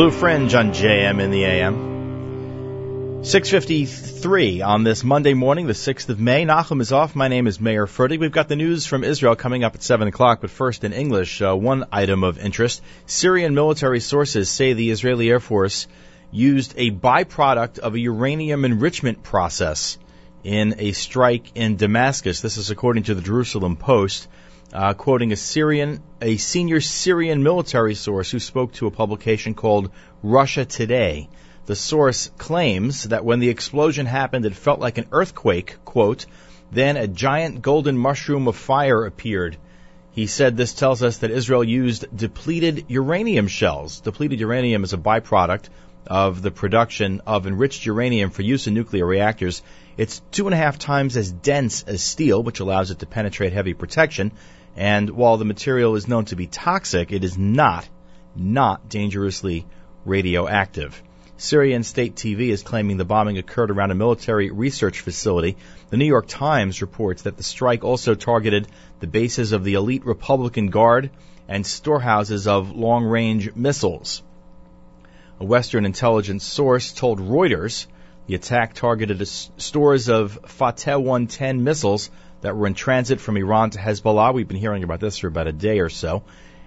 Blue 0.00 0.10
Fringe 0.10 0.54
on 0.54 0.72
JM 0.72 1.20
in 1.20 1.30
the 1.30 1.44
AM. 1.44 3.22
653 3.22 4.62
on 4.62 4.82
this 4.82 5.04
Monday 5.04 5.34
morning, 5.34 5.66
the 5.66 5.74
6th 5.74 6.08
of 6.08 6.18
May. 6.18 6.46
Nachum 6.46 6.80
is 6.80 6.90
off. 6.90 7.14
My 7.14 7.28
name 7.28 7.46
is 7.46 7.60
Mayer 7.60 7.86
Fertig. 7.86 8.18
We've 8.18 8.32
got 8.32 8.48
the 8.48 8.56
news 8.56 8.86
from 8.86 9.04
Israel 9.04 9.36
coming 9.36 9.62
up 9.62 9.74
at 9.74 9.82
7 9.82 10.08
o'clock, 10.08 10.40
but 10.40 10.48
first 10.48 10.84
in 10.84 10.94
English, 10.94 11.42
uh, 11.42 11.54
one 11.54 11.84
item 11.92 12.24
of 12.24 12.38
interest. 12.38 12.80
Syrian 13.04 13.54
military 13.54 14.00
sources 14.00 14.48
say 14.48 14.72
the 14.72 14.90
Israeli 14.90 15.28
Air 15.28 15.38
Force 15.38 15.86
used 16.30 16.72
a 16.78 16.90
byproduct 16.90 17.78
of 17.78 17.94
a 17.94 18.00
uranium 18.00 18.64
enrichment 18.64 19.22
process 19.22 19.98
in 20.42 20.76
a 20.78 20.92
strike 20.92 21.52
in 21.54 21.76
Damascus. 21.76 22.40
This 22.40 22.56
is 22.56 22.70
according 22.70 23.02
to 23.02 23.14
the 23.14 23.20
Jerusalem 23.20 23.76
Post, 23.76 24.28
uh, 24.72 24.94
quoting 24.94 25.32
a 25.32 25.36
Syrian, 25.36 26.02
a 26.20 26.36
senior 26.36 26.80
Syrian 26.80 27.42
military 27.42 27.94
source 27.94 28.30
who 28.30 28.38
spoke 28.38 28.72
to 28.74 28.86
a 28.86 28.90
publication 28.90 29.54
called 29.54 29.90
Russia 30.22 30.64
Today. 30.64 31.28
The 31.66 31.76
source 31.76 32.30
claims 32.38 33.04
that 33.04 33.24
when 33.24 33.40
the 33.40 33.48
explosion 33.48 34.06
happened, 34.06 34.46
it 34.46 34.54
felt 34.54 34.80
like 34.80 34.98
an 34.98 35.06
earthquake, 35.12 35.76
quote, 35.84 36.26
then 36.72 36.96
a 36.96 37.08
giant 37.08 37.62
golden 37.62 37.98
mushroom 37.98 38.48
of 38.48 38.56
fire 38.56 39.04
appeared. 39.04 39.56
He 40.12 40.26
said 40.26 40.56
this 40.56 40.72
tells 40.72 41.02
us 41.02 41.18
that 41.18 41.30
Israel 41.30 41.64
used 41.64 42.04
depleted 42.16 42.86
uranium 42.88 43.48
shells. 43.48 44.00
Depleted 44.00 44.40
uranium 44.40 44.84
is 44.84 44.92
a 44.92 44.98
byproduct 44.98 45.68
of 46.06 46.42
the 46.42 46.50
production 46.50 47.20
of 47.26 47.46
enriched 47.46 47.86
uranium 47.86 48.30
for 48.30 48.42
use 48.42 48.66
in 48.66 48.74
nuclear 48.74 49.06
reactors. 49.06 49.62
It's 49.96 50.20
two 50.32 50.46
and 50.46 50.54
a 50.54 50.56
half 50.56 50.78
times 50.78 51.16
as 51.16 51.30
dense 51.30 51.84
as 51.84 52.02
steel, 52.02 52.42
which 52.42 52.60
allows 52.60 52.90
it 52.90 53.00
to 53.00 53.06
penetrate 53.06 53.52
heavy 53.52 53.74
protection. 53.74 54.32
And 54.76 55.10
while 55.10 55.36
the 55.36 55.44
material 55.44 55.96
is 55.96 56.08
known 56.08 56.26
to 56.26 56.36
be 56.36 56.46
toxic, 56.46 57.12
it 57.12 57.24
is 57.24 57.36
not, 57.36 57.88
not 58.36 58.88
dangerously 58.88 59.66
radioactive. 60.04 61.02
Syrian 61.36 61.84
state 61.84 62.16
TV 62.16 62.50
is 62.50 62.62
claiming 62.62 62.98
the 62.98 63.04
bombing 63.04 63.38
occurred 63.38 63.70
around 63.70 63.90
a 63.90 63.94
military 63.94 64.50
research 64.50 65.00
facility. 65.00 65.56
The 65.88 65.96
New 65.96 66.04
York 66.04 66.26
Times 66.28 66.82
reports 66.82 67.22
that 67.22 67.38
the 67.38 67.42
strike 67.42 67.82
also 67.82 68.14
targeted 68.14 68.68
the 69.00 69.06
bases 69.06 69.52
of 69.52 69.64
the 69.64 69.74
elite 69.74 70.04
Republican 70.04 70.68
Guard 70.68 71.10
and 71.48 71.66
storehouses 71.66 72.46
of 72.46 72.76
long 72.76 73.04
range 73.04 73.54
missiles. 73.54 74.22
A 75.40 75.44
Western 75.44 75.86
intelligence 75.86 76.44
source 76.44 76.92
told 76.92 77.18
Reuters 77.18 77.86
the 78.26 78.34
attack 78.34 78.74
targeted 78.74 79.26
stores 79.26 80.10
of 80.10 80.38
Fateh 80.46 80.98
110 80.98 81.64
missiles 81.64 82.10
that 82.40 82.56
were 82.56 82.66
in 82.66 82.74
transit 82.74 83.20
from 83.20 83.36
Iran 83.36 83.70
to 83.70 83.78
Hezbollah. 83.78 84.34
We've 84.34 84.48
been 84.48 84.56
hearing 84.56 84.84
about 84.84 85.00
this 85.00 85.18
for 85.18 85.28
about 85.28 85.46
a 85.46 85.52
day 85.52 85.80
or 85.80 85.88
so. 85.88 86.22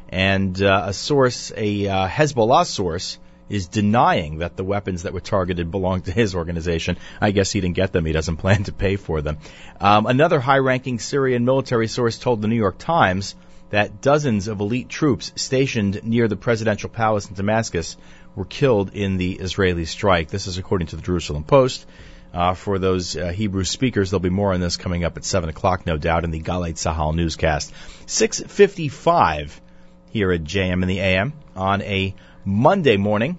And 0.09 0.61
uh, 0.61 0.85
a 0.87 0.93
source, 0.93 1.51
a 1.55 1.87
uh, 1.87 2.07
Hezbollah 2.07 2.65
source, 2.65 3.17
is 3.49 3.67
denying 3.67 4.39
that 4.39 4.55
the 4.55 4.63
weapons 4.63 5.03
that 5.03 5.13
were 5.13 5.19
targeted 5.19 5.69
belonged 5.69 6.05
to 6.05 6.11
his 6.11 6.35
organization. 6.35 6.97
I 7.19 7.31
guess 7.31 7.51
he 7.51 7.61
didn't 7.61 7.75
get 7.75 7.91
them. 7.91 8.05
He 8.05 8.13
doesn't 8.13 8.37
plan 8.37 8.63
to 8.65 8.71
pay 8.71 8.95
for 8.95 9.21
them. 9.21 9.37
Um, 9.79 10.05
another 10.05 10.39
high-ranking 10.39 10.99
Syrian 10.99 11.45
military 11.45 11.87
source 11.87 12.17
told 12.17 12.41
the 12.41 12.47
New 12.47 12.55
York 12.55 12.77
Times 12.77 13.35
that 13.69 14.01
dozens 14.01 14.47
of 14.47 14.59
elite 14.59 14.87
troops 14.87 15.33
stationed 15.35 16.03
near 16.03 16.27
the 16.27 16.35
presidential 16.35 16.89
palace 16.89 17.27
in 17.27 17.33
Damascus 17.33 17.97
were 18.35 18.45
killed 18.45 18.93
in 18.93 19.17
the 19.17 19.33
Israeli 19.33 19.85
strike. 19.85 20.29
This 20.29 20.47
is 20.47 20.57
according 20.57 20.87
to 20.87 20.95
the 20.95 21.01
Jerusalem 21.01 21.43
Post. 21.43 21.85
Uh, 22.33 22.55
for 22.55 22.79
those 22.79 23.15
uh, 23.15 23.27
Hebrew 23.27 23.63
speakers, 23.63 24.09
there'll 24.09 24.19
be 24.19 24.29
more 24.29 24.53
on 24.53 24.59
this 24.59 24.75
coming 24.75 25.03
up 25.03 25.17
at 25.17 25.23
7 25.23 25.49
o'clock, 25.49 25.85
no 25.85 25.97
doubt, 25.97 26.23
in 26.23 26.31
the 26.31 26.41
Galei 26.41 26.73
Tzahal 26.73 27.13
newscast. 27.13 27.71
655 28.07 29.61
here 30.09 30.31
at 30.31 30.43
JM 30.43 30.81
in 30.81 30.87
the 30.87 30.99
AM 30.99 31.33
on 31.55 31.81
a 31.83 32.15
Monday 32.43 32.97
morning, 32.97 33.37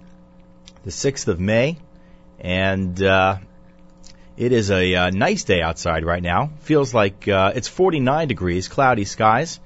the 0.84 0.90
6th 0.90 1.26
of 1.26 1.40
May, 1.40 1.76
and 2.38 3.02
uh, 3.02 3.38
it 4.36 4.52
is 4.52 4.70
a 4.70 4.94
uh, 4.94 5.10
nice 5.10 5.44
day 5.44 5.60
outside 5.60 6.04
right 6.04 6.22
now. 6.22 6.50
Feels 6.60 6.94
like 6.94 7.28
uh, 7.28 7.52
it's 7.54 7.68
49 7.68 8.28
degrees, 8.28 8.68
cloudy 8.68 9.04
skies. 9.04 9.60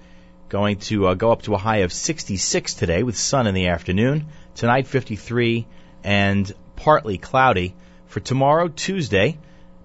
Going 0.49 0.79
to 0.79 1.09
uh, 1.09 1.15
go 1.15 1.33
up 1.33 1.43
to 1.43 1.55
a 1.55 1.59
high 1.59 1.79
of 1.79 1.93
66 1.93 2.75
today 2.75 3.03
with 3.03 3.17
sun 3.17 3.47
in 3.47 3.55
the 3.55 3.69
afternoon. 3.69 4.27
Tonight 4.55 4.87
53 4.87 5.67
and 6.03 6.51
partly 6.77 7.19
cloudy. 7.19 7.75
For 8.09 8.21
tomorrow, 8.21 8.69
Tuesday, 8.69 9.37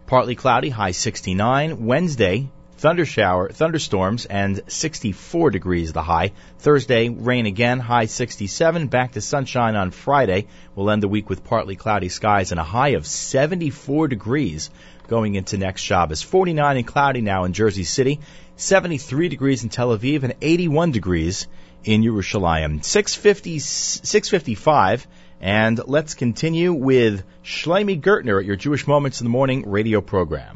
partly 0.07 0.35
cloudy, 0.35 0.69
high 0.69 0.91
69. 0.91 1.85
Wednesday, 1.85 2.47
thunder 2.77 3.05
shower, 3.05 3.49
thunderstorms, 3.49 4.25
and 4.25 4.61
64 4.67 5.51
degrees 5.51 5.91
the 5.91 6.01
high. 6.01 6.31
Thursday, 6.59 7.09
rain 7.09 7.45
again, 7.45 7.81
high 7.81 8.05
67. 8.05 8.87
Back 8.87 9.11
to 9.11 9.21
sunshine 9.21 9.75
on 9.75 9.91
Friday. 9.91 10.47
We'll 10.73 10.89
end 10.89 11.03
the 11.03 11.09
week 11.09 11.29
with 11.29 11.43
partly 11.43 11.75
cloudy 11.75 12.07
skies 12.07 12.51
and 12.51 12.61
a 12.61 12.63
high 12.63 12.95
of 12.95 13.05
74 13.05 14.07
degrees 14.07 14.69
going 15.09 15.35
into 15.35 15.57
next 15.57 15.81
Shabbos. 15.81 16.21
49 16.21 16.77
and 16.77 16.87
cloudy 16.87 17.19
now 17.19 17.43
in 17.43 17.51
Jersey 17.51 17.83
City, 17.83 18.21
73 18.55 19.27
degrees 19.27 19.63
in 19.63 19.69
Tel 19.69 19.97
Aviv, 19.97 20.23
and 20.23 20.35
81 20.41 20.91
degrees 20.91 21.45
in 21.83 22.03
Yerushalayim. 22.03 22.85
650, 22.85 23.59
655. 23.59 25.07
And 25.43 25.77
let's 25.87 26.13
continue 26.13 26.71
with 26.71 27.25
Shlomi 27.43 27.99
Gertner 27.99 28.39
at 28.39 28.45
your 28.45 28.55
Jewish 28.55 28.87
Moments 28.87 29.19
in 29.19 29.25
the 29.25 29.29
Morning 29.29 29.69
radio 29.69 29.99
program. 29.99 30.55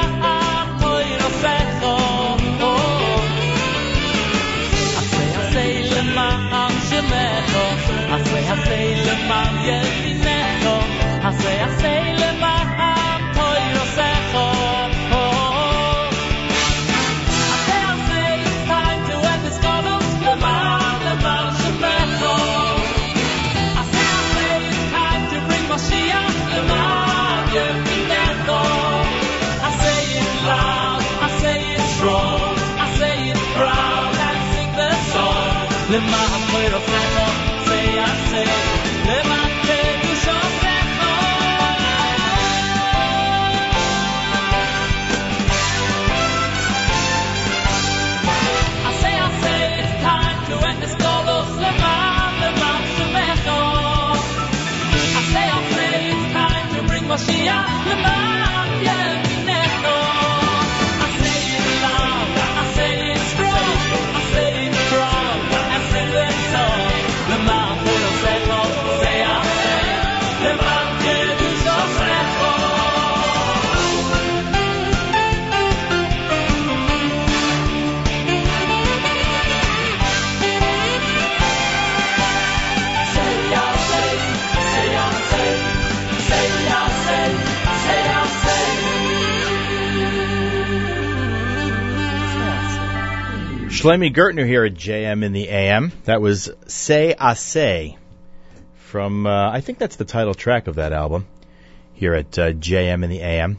say 9.63 10.00
bring 57.43 57.80
Shlomi 93.81 94.13
Gertner 94.13 94.45
here 94.45 94.63
at 94.63 94.75
JM 94.75 95.23
in 95.23 95.33
the 95.33 95.49
AM. 95.49 95.91
That 96.03 96.21
was 96.21 96.51
Say 96.67 97.15
I 97.17 97.33
Say 97.33 97.97
from, 98.75 99.25
uh, 99.25 99.49
I 99.49 99.61
think 99.61 99.79
that's 99.79 99.95
the 99.95 100.05
title 100.05 100.35
track 100.35 100.67
of 100.67 100.75
that 100.75 100.93
album 100.93 101.25
here 101.93 102.13
at 102.13 102.37
uh, 102.37 102.51
JM 102.51 103.03
in 103.03 103.09
the 103.09 103.21
AM. 103.21 103.57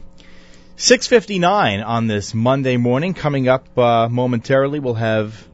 659 0.77 1.81
on 1.81 2.07
this 2.07 2.33
Monday 2.33 2.77
morning. 2.77 3.13
Coming 3.13 3.49
up 3.49 3.77
uh, 3.77 4.07
momentarily, 4.07 4.79
we'll 4.79 4.93
have 4.93 5.45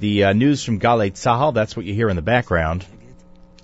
the 0.00 0.24
uh, 0.24 0.32
news 0.32 0.64
from 0.64 0.80
Galei 0.80 1.12
Tzahal. 1.12 1.54
That's 1.54 1.76
what 1.76 1.86
you 1.86 1.94
hear 1.94 2.08
in 2.08 2.16
the 2.16 2.20
background 2.20 2.84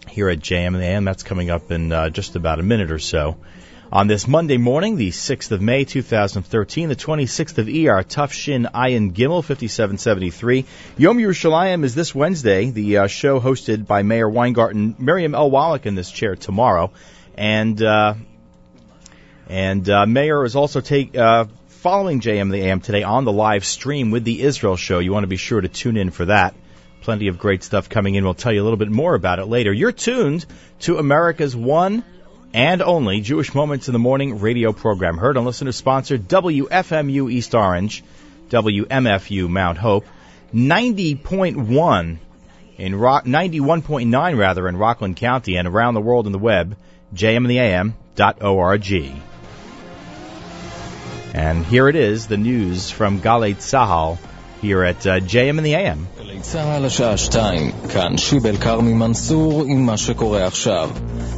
here 0.09 0.29
at 0.29 0.39
JM 0.39 0.69
in 0.69 0.75
the 0.75 0.87
AM. 0.87 1.05
That's 1.05 1.25
coming 1.25 1.51
up 1.51 1.73
in 1.73 1.91
uh, 1.91 2.11
just 2.11 2.37
about 2.37 2.61
a 2.61 2.63
minute 2.63 2.93
or 2.93 3.01
so. 3.01 3.39
On 3.95 4.09
this 4.09 4.27
Monday 4.27 4.57
morning, 4.57 4.97
the 4.97 5.11
6th 5.11 5.53
of 5.53 5.63
May, 5.63 5.85
2013, 5.85 6.89
the 6.89 6.97
26th 6.97 7.59
of 7.59 7.69
ER, 7.69 8.03
Tav 8.03 8.33
Shin 8.33 8.67
Ayin 8.75 9.13
Gimel, 9.13 9.45
5773. 9.45 10.65
Yom 10.99 11.19
Yerushalayim 11.19 11.85
is 11.85 11.95
this 11.95 12.13
Wednesday, 12.13 12.71
the 12.71 12.97
uh, 12.97 13.07
show 13.07 13.39
hosted 13.39 13.87
by 13.87 14.03
Meir 14.03 14.29
Weingarten, 14.29 14.97
Miriam 14.99 15.37
L. 15.37 15.49
Wallach 15.49 15.87
in 15.87 15.95
this 15.95 16.11
chair 16.11 16.35
tomorrow. 16.35 16.91
And, 17.37 17.81
uh, 17.81 18.15
and 19.49 19.89
uh, 19.89 20.07
Meir 20.07 20.45
is 20.45 20.57
also 20.57 20.81
take, 20.81 21.17
uh, 21.17 21.45
following 21.69 22.19
JM 22.19 22.51
the 22.51 22.63
AM 22.63 22.81
today 22.81 23.05
on 23.05 23.25
the 23.25 23.33
live 23.33 23.65
stream 23.65 24.11
with 24.11 24.25
the 24.25 24.43
Israel 24.43 24.75
show. 24.75 24.99
You 24.99 25.13
want 25.13 25.23
to 25.23 25.29
be 25.29 25.37
sure 25.37 25.61
to 25.61 25.69
tune 25.69 25.97
in 25.97 26.11
for 26.11 26.25
that. 26.25 26.57
Plenty 27.03 27.29
of 27.29 27.39
great 27.39 27.63
stuff 27.63 27.89
coming 27.89 28.17
in. 28.17 28.25
We'll 28.25 28.35
tell 28.35 28.53
you 28.53 28.61
a 28.61 28.65
little 28.65 28.77
bit 28.77 28.91
more 28.91 29.15
about 29.15 29.39
it 29.39 29.45
later. 29.45 29.73
You're 29.73 29.93
tuned 29.93 30.45
to 30.81 30.99
America's 30.99 31.55
one 31.55 32.03
and 32.55 32.81
only 32.83 33.21
Jewish 33.21 33.53
Moments 33.53 33.89
in 33.89 33.93
the 33.93 33.99
Morning 33.99 34.39
radio 34.39 34.73
program. 34.73 35.19
Heard 35.19 35.37
on 35.37 35.45
listener 35.45 35.73
sponsored 35.73 36.29
WFMU 36.29 37.31
East 37.31 37.53
Orange, 37.53 38.05
WMFU 38.49 39.49
Mount 39.49 39.77
Hope, 39.77 40.07
90.1 40.55 42.19
in 42.79 42.95
Rock, 42.95 43.25
91.9 43.25 44.39
rather 44.39 44.69
in 44.69 44.77
Rockland 44.77 45.17
County 45.17 45.57
and 45.57 45.67
around 45.67 45.95
the 45.95 46.01
world 46.01 46.27
on 46.27 46.33
the 46.33 46.39
web, 46.39 46.77
jmandtheam.org. 47.13 48.93
And 51.35 51.67
here 51.67 51.89
it 51.89 51.97
is, 51.97 52.29
the 52.29 52.37
news 52.37 52.89
from 52.89 53.21
Galei 53.21 53.57
Tzahal 53.57 54.17
here 54.63 54.85
at 54.85 55.05
uh, 55.05 55.19
JM 55.19 55.59
in 55.59 55.65
the 55.65 55.75
AM. 55.75 56.07
גלי 56.35 56.43
צה"ל 56.43 56.85
השעה 56.85 57.17
שתיים, 57.17 57.73
כאן 57.93 58.19
שיבל 58.19 58.57
כרמי 58.57 58.93
מנסור 58.93 59.65
עם 59.67 59.87
מה 59.87 59.97
שקורה 59.97 60.47
עכשיו. 60.47 60.91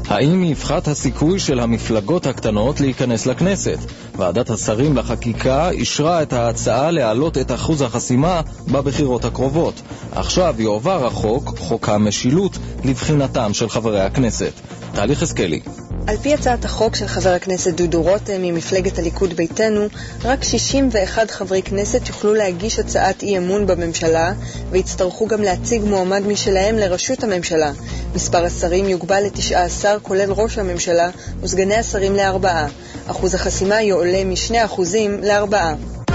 האם 0.09 0.45
יפחת 0.45 0.89
הסיכוי 0.89 1.39
של 1.39 1.61
המפלגות 1.61 2.27
הקטנות 2.27 2.81
להיכנס 2.81 3.27
לכנסת? 3.27 3.79
ועדת 4.17 4.51
השרים 4.51 4.97
לחקיקה 4.97 5.71
אישרה 5.71 6.23
את 6.23 6.33
ההצעה 6.33 6.91
להעלות 6.91 7.39
את 7.39 7.53
אחוז 7.53 7.83
החסימה 7.83 8.41
בבחירות 8.73 9.25
הקרובות. 9.25 9.83
עכשיו 10.13 10.55
יועבר 10.59 11.07
החוק, 11.07 11.59
חוק 11.59 11.89
המשילות, 11.89 12.59
לבחינתם 12.85 13.55
של 13.55 13.69
חברי 13.69 14.01
הכנסת. 14.01 14.53
טלי 14.95 15.17
חזקאלי. 15.17 15.61
על 16.07 16.17
פי 16.17 16.35
הצעת 16.35 16.65
החוק 16.65 16.97
של 16.97 17.07
חבר 17.07 17.31
הכנסת 17.31 17.75
דודו 17.75 18.03
רותם 18.03 18.43
ממפלגת 18.43 18.99
הליכוד 18.99 19.33
ביתנו, 19.35 19.87
רק 20.25 20.45
61 20.45 21.31
חברי 21.31 21.63
כנסת 21.63 22.09
יוכלו 22.09 22.35
להגיש 22.35 22.79
הצעת 22.79 23.23
אי 23.23 23.39
אמון 23.39 23.67
בממשלה 23.67 24.33
ויצטרכו 24.71 25.27
גם 25.27 25.43
להציג 25.43 25.83
מועמד 25.85 26.27
משלהם 26.27 26.77
לראשות 26.77 27.25
הממשלה. 27.25 27.73
מספר 28.15 28.45
השרים 28.45 28.89
יוגבל 28.89 29.23
ל-19 29.23 29.85
כולל 30.03 30.33
ראש 30.33 30.59
הממשלה 30.59 31.11
וסגני 31.41 31.75
השרים 31.75 32.17
לארבעה. 32.17 32.69
אחוז 33.07 33.35
החסימה 33.35 33.83
יועלה 33.83 34.25
מ-2% 34.25 34.81
ל-4%. 35.23 36.07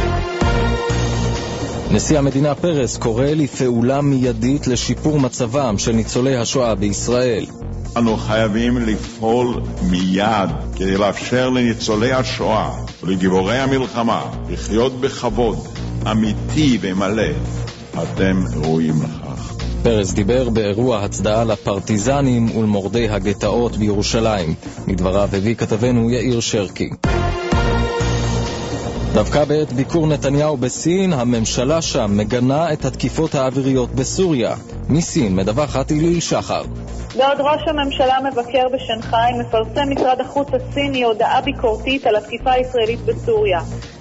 נשיא 1.91 2.17
המדינה 2.17 2.55
פרס 2.55 2.97
קורא 2.97 3.25
לפעולה 3.25 4.01
מיידית 4.01 4.67
לשיפור 4.67 5.19
מצבם 5.19 5.75
של 5.77 5.91
ניצולי 5.91 6.35
השואה 6.37 6.75
בישראל. 6.75 7.45
אנו 7.97 8.17
חייבים 8.17 8.77
לפעול 8.77 9.61
מיד 9.89 10.49
כדי 10.75 10.97
לאפשר 10.97 11.49
לניצולי 11.49 12.13
השואה 12.13 12.69
ולגיבורי 13.03 13.57
המלחמה 13.57 14.21
לחיות 14.49 15.01
בכבוד 15.01 15.57
אמיתי 16.11 16.77
ומלא. 16.81 17.23
אתם 18.03 18.43
ראויים 18.55 18.95
לכך. 19.03 19.53
פרס 19.83 20.13
דיבר 20.13 20.49
באירוע 20.49 21.03
הצדעה 21.03 21.43
לפרטיזנים 21.43 22.57
ולמורדי 22.57 23.09
הגטאות 23.09 23.77
בירושלים. 23.77 24.53
מדבריו 24.87 25.29
הביא 25.33 25.55
כתבנו 25.55 26.09
יאיר 26.09 26.39
שרקי. 26.39 26.89
דווקא 29.13 29.45
בעת 29.45 29.73
ביקור 29.73 30.07
נתניהו 30.07 30.57
בסין, 30.57 31.13
הממשלה 31.13 31.81
שם 31.81 32.17
מגנה 32.17 32.73
את 32.73 32.85
התקיפות 32.85 33.35
האוויריות 33.35 33.95
בסוריה. 33.95 34.55
מסין 34.89 35.35
מדווחת 35.35 35.89
היליל 35.89 36.19
שחר. 36.19 36.63
בעוד 37.18 37.38
ראש 37.39 37.62
הממשלה 37.68 38.18
מבקר 38.32 38.70
בשנגחאי, 38.70 39.34
מפרסם 39.34 39.89
משרד 39.89 40.22
החוץ 40.22 40.47
הסיני 40.53 41.03
הודעה 41.03 41.41
ביקורתית 41.41 42.05
על 42.05 42.16
התקיפה 42.16 42.51
הישראלית 42.51 42.99
בסוריה. 42.99 43.59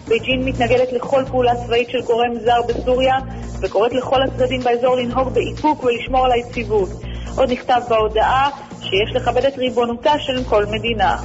בייג'ין 0.09 0.45
מתנגדת 0.45 0.93
לכל 0.93 1.25
פעולה 1.25 1.55
צבאית 1.55 1.91
של 1.91 2.01
גורם 2.01 2.39
זר 2.45 2.61
בסוריה, 2.69 3.17
וקוראת 3.63 3.93
לכל 3.93 4.23
הצדדים 4.23 4.61
באזור 4.61 4.97
לנהוג 4.97 5.29
באיפוק 5.29 5.85
ולשמור 5.85 6.25
על 6.25 6.33
היציבות. 6.33 6.89
עוד 7.37 7.53
נכתב 7.53 7.81
בהודעה 7.89 8.51
שיש 8.81 9.13
לכבד 9.15 9.45
את 9.45 9.59
ריבונותה 9.59 10.13
של 10.19 10.45
כל 10.45 10.67
מדינה. 10.67 11.17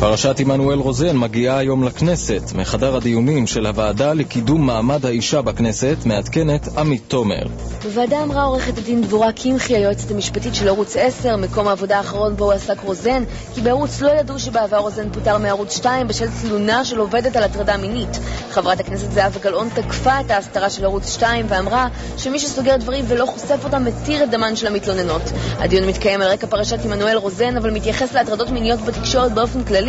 פרשת 0.00 0.40
עמנואל 0.40 0.78
רוזן 0.78 1.16
מגיעה 1.16 1.58
היום 1.58 1.84
לכנסת. 1.84 2.42
מחדר 2.54 2.96
הדיונים 2.96 3.46
של 3.46 3.66
הוועדה 3.66 4.12
לקידום 4.12 4.66
מעמד 4.66 5.06
האישה 5.06 5.42
בכנסת 5.42 5.96
מעדכנת 6.04 6.68
עמית 6.78 7.02
תומר. 7.08 7.42
בוועדה 7.82 8.22
אמרה 8.22 8.42
עורכת 8.42 8.78
הדין 8.78 9.02
דבורה 9.02 9.32
קמחי, 9.32 9.76
היועצת 9.76 10.10
המשפטית 10.10 10.54
של 10.54 10.68
ערוץ 10.68 10.96
10, 10.96 11.36
מקום 11.36 11.68
העבודה 11.68 11.96
האחרון 11.96 12.36
בו 12.36 12.52
עסק 12.52 12.80
רוזן, 12.80 13.24
כי 13.54 13.60
בערוץ 13.60 14.00
לא 14.00 14.10
ידעו 14.10 14.38
שבעבר 14.38 14.76
רוזן 14.76 15.10
פוטר 15.12 15.38
מערוץ 15.38 15.76
2 15.76 16.08
בשל 16.08 16.26
תלונה 16.42 16.84
של 16.84 16.98
עובדת 16.98 17.36
על 17.36 17.42
הטרדה 17.42 17.76
מינית. 17.76 18.18
חברת 18.50 18.80
הכנסת 18.80 19.12
זהבה 19.12 19.40
גלאון 19.40 19.68
תקפה 19.74 20.20
את 20.20 20.30
ההסתרה 20.30 20.70
של 20.70 20.84
ערוץ 20.84 21.14
2 21.14 21.46
ואמרה 21.48 21.88
שמי 22.16 22.38
שסוגר 22.38 22.76
דברים 22.76 23.04
ולא 23.08 23.26
חושף 23.26 23.64
אותם 23.64 23.84
מתיר 23.84 24.24
את 24.24 24.30
דמן 24.30 24.56
של 24.56 24.66
המתלוננות. 24.66 25.22
הדיון 25.58 25.88
מתקיים 25.88 26.22
על 26.22 26.28
רקע 26.28 26.46
פרשת 26.46 26.84
עמנואל 26.84 27.16
רוזן, 27.16 27.56
אבל 27.56 27.70
מתייחס 27.70 28.14
להטרדות 28.14 28.50
מיניות 28.50 28.80
בתקשורת 28.80 29.32
באופן 29.32 29.64
כללי. 29.64 29.85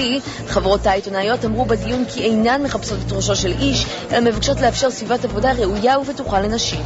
חברות 0.48 0.88
העיתונאיות 0.88 1.46
אמרו 1.46 1.66
בדיון 1.66 2.06
כי 2.06 2.22
אינן 2.22 2.64
מחפשות 2.64 3.00
את 3.08 3.12
ראשו 3.12 3.36
של 3.36 3.54
איש, 3.60 3.86
אלא 4.12 4.20
מבקשות 4.20 4.62
לאפשר 4.62 4.92
סביבת 4.92 5.26
עבודה 5.26 5.52
ראויה 5.52 6.00
ובטוחה 6.00 6.42
לנשים. 6.42 6.82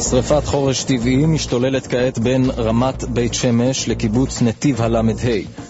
שרפת 0.00 0.44
חורש 0.44 0.84
טבעי 0.84 1.26
משתוללת 1.26 1.86
כעת 1.86 2.18
בין 2.18 2.50
רמת 2.56 3.04
בית 3.04 3.34
שמש 3.34 3.88
לקיבוץ 3.88 4.42
נתיב 4.42 4.82
הל"ה. 4.82 5.00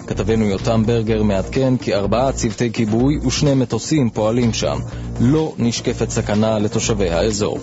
כתבנו 0.06 0.44
יותם 0.44 0.82
ברגר 0.86 1.22
מעדכן 1.22 1.76
כי 1.76 1.94
ארבעה 1.94 2.32
צוותי 2.32 2.72
כיבוי 2.72 3.18
ושני 3.26 3.54
מטוסים 3.54 4.10
פועלים 4.10 4.52
שם. 4.52 4.78
לא 5.20 5.54
נשקפת 5.58 6.10
סכנה 6.10 6.58
לתושבי 6.58 7.10
האזור. 7.10 7.58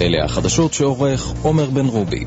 אלה 0.00 0.24
החדשות 0.24 0.74
שעורך 0.74 1.32
עומר 1.42 1.70
בן 1.70 1.86
רובי. 1.86 2.24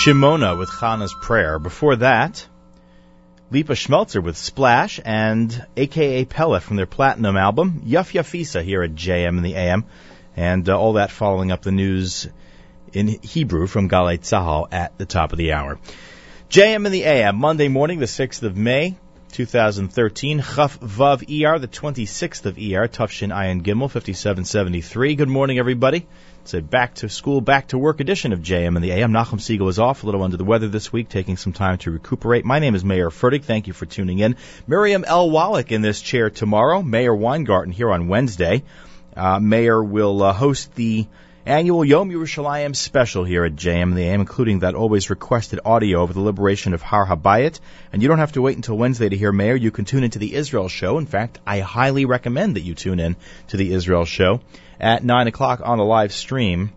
Shimona 0.00 0.56
with 0.56 0.70
Chana's 0.70 1.14
Prayer. 1.20 1.58
Before 1.58 1.94
that, 1.96 2.48
Lipa 3.50 3.74
Schmelzer 3.74 4.22
with 4.22 4.38
Splash 4.38 4.98
and 5.04 5.66
AKA 5.76 6.24
Pella 6.24 6.60
from 6.60 6.76
their 6.76 6.86
Platinum 6.86 7.36
album, 7.36 7.82
Yuf 7.84 8.14
Yafisa 8.14 8.62
here 8.62 8.82
at 8.82 8.94
JM 8.94 9.36
in 9.36 9.42
the 9.42 9.56
AM. 9.56 9.84
And 10.34 10.66
uh, 10.70 10.78
all 10.78 10.94
that 10.94 11.10
following 11.10 11.52
up 11.52 11.60
the 11.60 11.70
news 11.70 12.26
in 12.94 13.08
Hebrew 13.08 13.66
from 13.66 13.90
Galei 13.90 14.18
Tzahal 14.18 14.68
at 14.72 14.96
the 14.96 15.04
top 15.04 15.32
of 15.32 15.38
the 15.38 15.52
hour. 15.52 15.78
JM 16.48 16.86
in 16.86 16.92
the 16.92 17.04
AM, 17.04 17.36
Monday 17.36 17.68
morning, 17.68 17.98
the 17.98 18.06
6th 18.06 18.42
of 18.42 18.56
May, 18.56 18.96
2013, 19.40 20.42
Chaf 20.42 20.78
Vav 20.80 21.22
ER, 21.22 21.58
the 21.58 21.66
26th 21.66 22.44
of 22.44 22.58
ER, 22.58 22.86
Tav 22.88 23.10
Shin 23.10 23.30
Ayin 23.30 23.62
Gimel, 23.62 23.90
5773. 23.90 25.14
Good 25.14 25.30
morning, 25.30 25.58
everybody. 25.58 26.06
It's 26.42 26.52
a 26.52 26.60
back 26.60 26.96
to 26.96 27.08
school, 27.08 27.40
back 27.40 27.68
to 27.68 27.78
work 27.78 28.00
edition 28.00 28.34
of 28.34 28.40
JM 28.40 28.76
and 28.76 28.84
the 28.84 28.90
AM. 28.90 29.12
Nachum 29.12 29.40
Segal 29.40 29.70
is 29.70 29.78
off, 29.78 30.02
a 30.02 30.06
little 30.06 30.22
under 30.22 30.36
the 30.36 30.44
weather 30.44 30.68
this 30.68 30.92
week, 30.92 31.08
taking 31.08 31.38
some 31.38 31.54
time 31.54 31.78
to 31.78 31.90
recuperate. 31.90 32.44
My 32.44 32.58
name 32.58 32.74
is 32.74 32.84
Mayer 32.84 33.08
Fertig. 33.08 33.44
Thank 33.44 33.66
you 33.66 33.72
for 33.72 33.86
tuning 33.86 34.18
in. 34.18 34.36
Miriam 34.66 35.06
L. 35.06 35.30
Wallach 35.30 35.72
in 35.72 35.80
this 35.80 36.02
chair 36.02 36.28
tomorrow. 36.28 36.82
Meir 36.82 37.14
Weingarten 37.14 37.72
here 37.72 37.90
on 37.90 38.08
Wednesday. 38.08 38.62
Uh, 39.16 39.40
Mayor 39.40 39.82
will 39.82 40.22
uh, 40.22 40.34
host 40.34 40.74
the 40.74 41.06
annual 41.46 41.84
Yom 41.84 42.10
Yerushalayim 42.10 42.76
special 42.76 43.24
here 43.24 43.44
at 43.44 43.56
JM 43.56 43.84
and 43.84 43.96
the 43.96 44.04
AM, 44.04 44.20
including 44.20 44.60
that 44.60 44.74
always 44.74 45.10
requested 45.10 45.60
audio 45.64 46.02
of 46.02 46.14
the 46.14 46.20
liberation 46.20 46.74
of 46.74 46.82
Har 46.82 47.06
Habayit. 47.06 47.60
And 47.92 48.02
you 48.02 48.08
don't 48.08 48.18
have 48.18 48.32
to 48.32 48.42
wait 48.42 48.56
until 48.56 48.76
Wednesday 48.76 49.08
to 49.08 49.16
hear 49.16 49.32
Meir. 49.32 49.56
You 49.56 49.70
can 49.70 49.84
tune 49.84 50.04
into 50.04 50.18
the 50.18 50.34
Israel 50.34 50.68
show. 50.68 50.98
In 50.98 51.06
fact, 51.06 51.38
I 51.46 51.60
highly 51.60 52.04
recommend 52.04 52.56
that 52.56 52.62
you 52.62 52.74
tune 52.74 53.00
in 53.00 53.16
to 53.48 53.56
the 53.56 53.72
Israel 53.72 54.04
show 54.04 54.40
at 54.78 55.04
9 55.04 55.26
o'clock 55.26 55.60
on 55.64 55.78
a 55.78 55.84
live 55.84 56.12
stream 56.12 56.72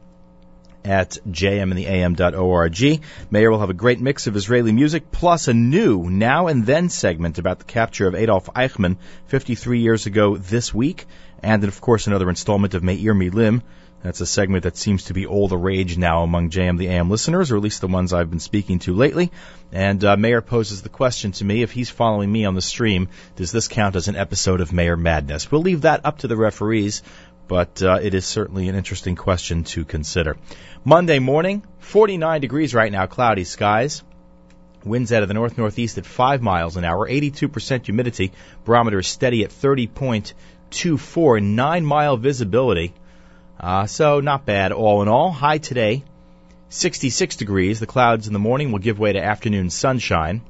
at 0.86 1.18
jmintheam.org. 1.30 3.02
Meir 3.32 3.52
will 3.52 3.60
have 3.60 3.70
a 3.70 3.74
great 3.74 4.02
mix 4.02 4.28
of 4.28 4.36
Israeli 4.36 4.72
music 4.72 5.12
plus 5.12 5.48
a 5.48 5.54
new 5.54 6.10
now 6.10 6.48
and 6.48 6.66
then 6.66 6.90
segment 6.90 7.38
about 7.38 7.60
the 7.60 7.66
capture 7.66 8.08
of 8.08 8.16
Adolf 8.16 8.48
Eichmann 8.48 8.98
53 9.28 9.80
years 9.80 10.06
ago 10.06 10.36
this 10.38 10.74
week. 10.74 11.06
And 11.42 11.64
of 11.64 11.80
course 11.82 12.08
another 12.08 12.30
installment 12.30 12.74
of 12.74 12.84
Meir 12.84 13.14
Milim. 13.14 13.62
That's 14.04 14.20
a 14.20 14.26
segment 14.26 14.64
that 14.64 14.76
seems 14.76 15.06
to 15.06 15.14
be 15.14 15.26
all 15.26 15.48
the 15.48 15.58
rage 15.58 15.98
now 15.98 16.24
among 16.24 16.50
JM 16.50 16.78
the 16.78 16.90
AM 16.90 17.10
listeners, 17.10 17.52
or 17.52 17.56
at 17.56 17.64
least 17.64 17.80
the 17.80 17.88
ones 17.88 18.12
I've 18.12 18.30
been 18.30 18.42
speaking 18.42 18.80
to 18.80 18.94
lately. 18.94 19.32
And 19.72 20.04
uh, 20.04 20.18
Meir 20.18 20.42
poses 20.42 20.82
the 20.82 20.90
question 20.90 21.32
to 21.34 21.46
me, 21.46 21.62
if 21.62 21.72
he's 21.72 21.90
following 21.90 22.30
me 22.30 22.44
on 22.44 22.54
the 22.54 22.62
stream, 22.62 23.08
does 23.38 23.54
this 23.54 23.70
count 23.70 23.96
as 23.96 24.10
an 24.10 24.18
episode 24.18 24.60
of 24.60 24.74
Meir 24.74 24.98
Madness? 24.98 25.50
We'll 25.50 25.62
leave 25.62 25.84
that 25.84 26.06
up 26.06 26.18
to 26.18 26.28
the 26.28 26.36
referees, 26.36 27.02
but 27.48 27.82
uh, 27.82 28.00
it 28.02 28.14
is 28.14 28.26
certainly 28.26 28.68
an 28.68 28.76
interesting 28.76 29.16
question 29.16 29.64
to 29.64 29.86
consider. 29.86 30.36
Monday 30.84 31.20
morning, 31.20 31.64
49 31.80 32.42
degrees 32.42 32.74
right 32.74 32.92
now, 32.92 33.06
cloudy 33.06 33.46
skies. 33.46 34.04
Winds 34.84 35.14
out 35.14 35.22
of 35.22 35.30
the 35.30 35.34
north 35.34 35.58
northeast 35.58 35.98
at 35.98 36.06
5 36.06 36.42
miles 36.42 36.76
an 36.76 36.84
hour, 36.84 37.08
82% 37.08 37.86
humidity, 37.86 38.34
barometer 38.66 39.00
is 39.00 39.08
steady 39.08 39.46
at 39.46 39.52
30.24, 39.52 41.42
9 41.42 41.86
mile 41.86 42.18
visibility. 42.18 42.94
Uh, 43.60 43.86
so 43.86 44.20
not 44.20 44.46
bad 44.46 44.72
all 44.72 45.02
in 45.02 45.08
all. 45.08 45.32
High 45.32 45.58
today, 45.58 46.04
66 46.70 47.36
degrees. 47.36 47.80
The 47.80 47.86
clouds 47.86 48.28
in 48.28 48.34
the 48.34 48.40
morning 48.40 48.72
will 48.72 48.80
give 48.80 49.00
way 49.00 49.14
to 49.14 49.24
afternoon 49.24 49.70
sunshine. 49.70 50.42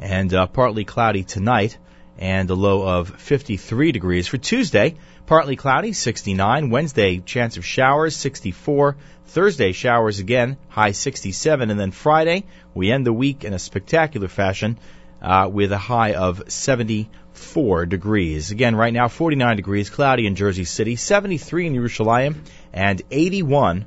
And 0.00 0.32
uh, 0.34 0.46
partly 0.46 0.84
cloudy 0.84 1.24
tonight 1.24 1.78
and 2.18 2.48
a 2.50 2.54
low 2.54 2.86
of 2.86 3.08
53 3.20 3.92
degrees. 3.92 4.26
For 4.26 4.38
Tuesday, 4.38 4.96
partly 5.26 5.56
cloudy, 5.56 5.92
69. 5.92 6.70
Wednesday, 6.70 7.18
chance 7.18 7.56
of 7.56 7.64
showers, 7.64 8.16
64. 8.16 8.96
Thursday, 9.26 9.72
showers 9.72 10.20
again, 10.20 10.56
high 10.68 10.92
67. 10.92 11.70
And 11.70 11.78
then 11.78 11.90
Friday, 11.90 12.44
we 12.74 12.90
end 12.90 13.06
the 13.06 13.12
week 13.12 13.44
in 13.44 13.52
a 13.52 13.58
spectacular 13.58 14.28
fashion 14.28 14.78
uh, 15.24 15.48
with 15.48 15.72
a 15.72 15.78
high 15.78 16.12
of 16.12 16.42
74 16.48 17.86
degrees. 17.86 18.50
Again, 18.50 18.76
right 18.76 18.92
now, 18.92 19.08
49 19.08 19.56
degrees, 19.56 19.88
cloudy 19.88 20.26
in 20.26 20.36
Jersey 20.36 20.64
City, 20.64 20.96
73 20.96 21.68
in 21.68 21.74
Yerushalayim, 21.74 22.36
and 22.72 23.00
81 23.10 23.86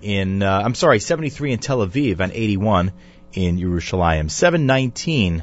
in, 0.00 0.42
uh, 0.42 0.62
I'm 0.64 0.76
sorry, 0.76 1.00
73 1.00 1.52
in 1.52 1.58
Tel 1.58 1.78
Aviv 1.78 2.20
and 2.20 2.32
81 2.32 2.92
in 3.32 3.58
Yerushalayim. 3.58 4.30
719 4.30 5.42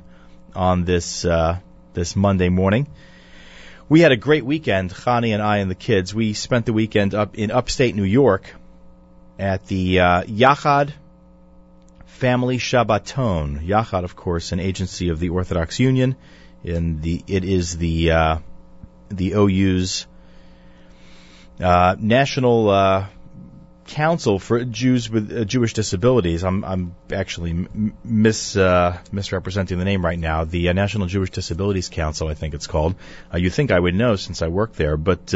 on 0.55 0.85
this, 0.85 1.25
uh, 1.25 1.59
this 1.93 2.15
Monday 2.15 2.49
morning. 2.49 2.87
We 3.89 3.99
had 3.99 4.13
a 4.13 4.17
great 4.17 4.45
weekend, 4.45 4.91
Chani 4.91 5.33
and 5.33 5.43
I 5.43 5.57
and 5.57 5.69
the 5.69 5.75
kids. 5.75 6.15
We 6.15 6.33
spent 6.33 6.65
the 6.65 6.73
weekend 6.73 7.13
up 7.13 7.37
in 7.37 7.51
upstate 7.51 7.93
New 7.93 8.03
York 8.03 8.49
at 9.37 9.65
the 9.67 9.99
uh, 9.99 10.23
Yachad 10.23 10.93
Family 12.15 12.57
Shabbaton. 12.59 13.61
Yachad, 13.67 14.05
of 14.05 14.15
course, 14.15 14.53
an 14.53 14.61
agency 14.61 15.09
of 15.09 15.19
the 15.19 15.29
Orthodox 15.29 15.81
Union. 15.81 16.15
In 16.63 17.01
the 17.01 17.21
it 17.27 17.43
is 17.43 17.77
the 17.77 18.11
uh, 18.11 18.37
the 19.09 19.33
OU's 19.33 20.07
uh, 21.59 21.97
national 21.99 22.69
uh, 22.69 23.07
council 23.87 24.39
for 24.39 24.63
Jews 24.63 25.09
with 25.09 25.29
uh, 25.29 25.43
Jewish 25.43 25.73
disabilities. 25.73 26.45
I'm 26.45 26.63
I'm 26.63 26.95
actually 27.11 27.51
m- 27.51 27.97
mis 28.05 28.55
uh, 28.55 28.97
misrepresenting 29.11 29.77
the 29.77 29.85
name 29.85 30.05
right 30.05 30.17
now. 30.17 30.45
The 30.45 30.69
uh, 30.69 30.73
National 30.73 31.07
Jewish 31.07 31.31
Disabilities 31.31 31.89
Council, 31.89 32.29
I 32.29 32.33
think 32.33 32.53
it's 32.53 32.67
called. 32.67 32.95
You 33.35 33.49
think 33.49 33.71
I 33.71 33.79
would 33.79 33.93
know 33.93 34.15
since 34.15 34.41
I 34.41 34.47
work 34.47 34.73
there, 34.73 34.95
but. 34.95 35.33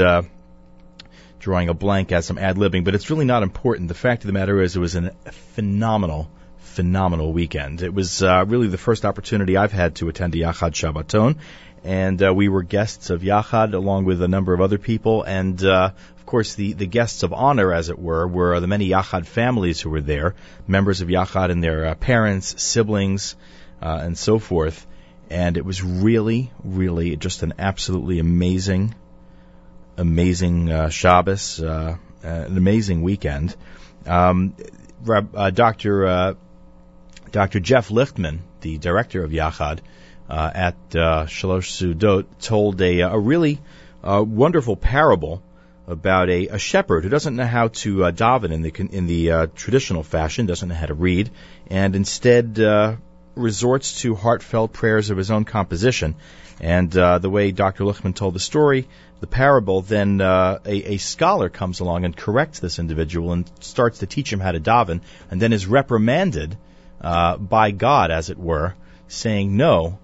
Drawing 1.41 1.69
a 1.69 1.73
blank 1.73 2.11
as 2.11 2.29
I'm 2.29 2.37
ad 2.37 2.57
libbing, 2.57 2.83
but 2.83 2.95
it's 2.95 3.09
really 3.09 3.23
not 3.23 3.43
important. 3.43 3.87
The 3.87 3.93
fact 3.93 4.23
of 4.23 4.27
the 4.27 4.33
matter 4.33 4.61
is, 4.61 4.75
it 4.75 4.79
was 4.79 4.97
a 4.97 5.11
phenomenal, 5.55 6.29
phenomenal 6.69 7.33
weekend. 7.33 7.81
It 7.81 7.93
was 7.93 8.23
uh, 8.23 8.45
really 8.47 8.67
the 8.67 8.77
first 8.77 9.05
opportunity 9.05 9.57
I've 9.57 9.71
had 9.71 9.95
to 9.95 10.09
attend 10.09 10.35
a 10.35 10.37
Yachad 10.37 10.73
Shabbaton, 10.73 11.37
and 11.83 12.21
uh, 12.21 12.33
we 12.33 12.49
were 12.49 12.63
guests 12.63 13.09
of 13.09 13.21
Yachad 13.21 13.73
along 13.73 14.05
with 14.05 14.21
a 14.21 14.27
number 14.27 14.53
of 14.53 14.61
other 14.61 14.77
people, 14.77 15.23
and 15.23 15.63
uh, 15.63 15.91
of 16.17 16.25
course 16.25 16.55
the, 16.55 16.73
the 16.73 16.85
guests 16.85 17.23
of 17.23 17.33
honor, 17.33 17.73
as 17.73 17.89
it 17.89 17.97
were, 17.97 18.27
were 18.27 18.59
the 18.59 18.67
many 18.67 18.89
Yachad 18.89 19.25
families 19.25 19.81
who 19.81 19.89
were 19.89 20.01
there, 20.01 20.35
members 20.67 21.01
of 21.01 21.07
Yachad 21.07 21.51
and 21.51 21.63
their 21.63 21.87
uh, 21.87 21.95
parents, 21.95 22.61
siblings, 22.61 23.35
uh, 23.81 23.99
and 24.01 24.17
so 24.17 24.39
forth. 24.39 24.85
And 25.29 25.57
it 25.57 25.65
was 25.65 25.83
really, 25.83 26.51
really 26.63 27.15
just 27.15 27.43
an 27.43 27.53
absolutely 27.59 28.19
amazing, 28.19 28.95
amazing 29.95 30.71
uh, 30.71 30.89
Shabbos, 30.89 31.61
uh, 31.61 31.97
an 32.23 32.57
amazing 32.57 33.03
weekend. 33.03 33.55
Um, 34.05 34.55
uh, 35.07 35.49
Dr. 35.51 36.05
Uh, 36.05 36.33
Dr. 37.31 37.59
Jeff 37.59 37.89
Lichtman, 37.89 38.39
the 38.61 38.77
director 38.77 39.23
of 39.23 39.31
Yachad 39.31 39.79
uh, 40.29 40.51
at 40.53 40.75
uh, 40.95 41.25
Shalosh 41.25 41.69
Seudot, 41.69 42.25
told 42.39 42.81
a, 42.81 43.01
a 43.01 43.17
really 43.17 43.59
uh, 44.03 44.23
wonderful 44.25 44.75
parable 44.75 45.41
about 45.87 46.29
a, 46.29 46.47
a 46.47 46.59
shepherd 46.59 47.03
who 47.03 47.09
doesn't 47.09 47.35
know 47.35 47.45
how 47.45 47.69
to 47.69 48.05
uh, 48.05 48.11
daven 48.11 48.51
in 48.51 48.61
the 48.61 48.71
in 48.91 49.07
the 49.07 49.31
uh, 49.31 49.47
traditional 49.55 50.03
fashion, 50.03 50.45
doesn't 50.45 50.69
know 50.69 50.75
how 50.75 50.85
to 50.85 50.93
read, 50.93 51.31
and 51.67 51.95
instead 51.95 52.59
uh, 52.59 52.95
resorts 53.35 54.01
to 54.01 54.15
heartfelt 54.15 54.71
prayers 54.71 55.09
of 55.09 55.17
his 55.17 55.31
own 55.31 55.45
composition. 55.45 56.15
And 56.61 56.95
uh, 56.95 57.19
the 57.19 57.29
way 57.29 57.51
Dr. 57.51 57.85
Lichtman 57.85 58.13
told 58.13 58.35
the 58.35 58.39
story, 58.39 58.87
the 59.21 59.27
parable, 59.27 59.81
then 59.81 60.19
uh, 60.19 60.59
a, 60.65 60.93
a 60.93 60.97
scholar 60.97 61.49
comes 61.49 61.79
along 61.79 62.05
and 62.05 62.15
corrects 62.15 62.59
this 62.59 62.79
individual 62.79 63.31
and 63.31 63.49
starts 63.61 63.99
to 63.99 64.07
teach 64.07 64.31
him 64.31 64.41
how 64.41 64.51
to 64.51 64.59
daven, 64.59 65.01
and 65.31 65.41
then 65.41 65.53
is 65.53 65.65
reprimanded 65.67 66.57
uh, 67.01 67.37
by 67.37 67.71
God, 67.71 68.11
as 68.11 68.29
it 68.29 68.37
were, 68.37 68.75
saying, 69.07 69.55
"No, 69.55 69.99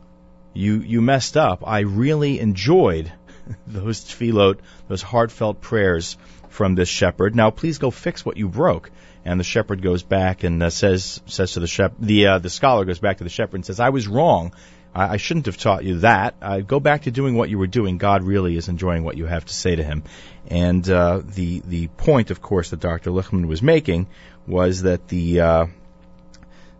you 0.53 0.79
you 0.79 1.01
messed 1.01 1.37
up. 1.37 1.63
I 1.65 1.79
really 1.79 2.39
enjoyed 2.39 3.11
those 3.67 4.03
tefillot, 4.03 4.59
those 4.87 5.01
heartfelt 5.01 5.61
prayers 5.61 6.17
from 6.49 6.75
this 6.75 6.89
shepherd. 6.89 7.35
Now, 7.35 7.51
please 7.51 7.77
go 7.77 7.91
fix 7.91 8.25
what 8.25 8.37
you 8.37 8.47
broke." 8.47 8.91
And 9.27 9.39
the 9.39 9.43
shepherd 9.43 9.81
goes 9.81 10.03
back 10.03 10.43
and 10.43 10.61
uh, 10.61 10.69
says 10.69 11.19
says 11.25 11.53
to 11.53 11.59
the 11.59 11.67
shep- 11.67 11.95
the 11.99 12.27
uh, 12.27 12.39
the 12.39 12.49
scholar 12.49 12.85
goes 12.85 12.99
back 12.99 13.17
to 13.17 13.23
the 13.23 13.29
shepherd 13.29 13.55
and 13.55 13.65
says, 13.65 13.79
"I 13.79 13.89
was 13.89 14.07
wrong. 14.07 14.53
I, 14.93 15.13
I 15.13 15.17
shouldn't 15.17 15.47
have 15.47 15.57
taught 15.57 15.83
you 15.83 15.99
that. 15.99 16.35
Uh, 16.41 16.59
go 16.59 16.79
back 16.79 17.03
to 17.03 17.11
doing 17.11 17.35
what 17.35 17.49
you 17.49 17.57
were 17.57 17.67
doing. 17.67 17.97
God 17.97 18.23
really 18.23 18.55
is 18.55 18.69
enjoying 18.69 19.03
what 19.03 19.17
you 19.17 19.25
have 19.25 19.45
to 19.45 19.53
say 19.53 19.75
to 19.75 19.83
him." 19.83 20.03
And 20.47 20.87
uh, 20.87 21.21
the 21.25 21.61
the 21.65 21.87
point, 21.87 22.29
of 22.29 22.41
course, 22.41 22.69
that 22.69 22.79
Dr. 22.79 23.09
Lichtman 23.09 23.47
was 23.47 23.61
making 23.61 24.07
was 24.47 24.83
that 24.83 25.07
the 25.07 25.41
uh, 25.41 25.65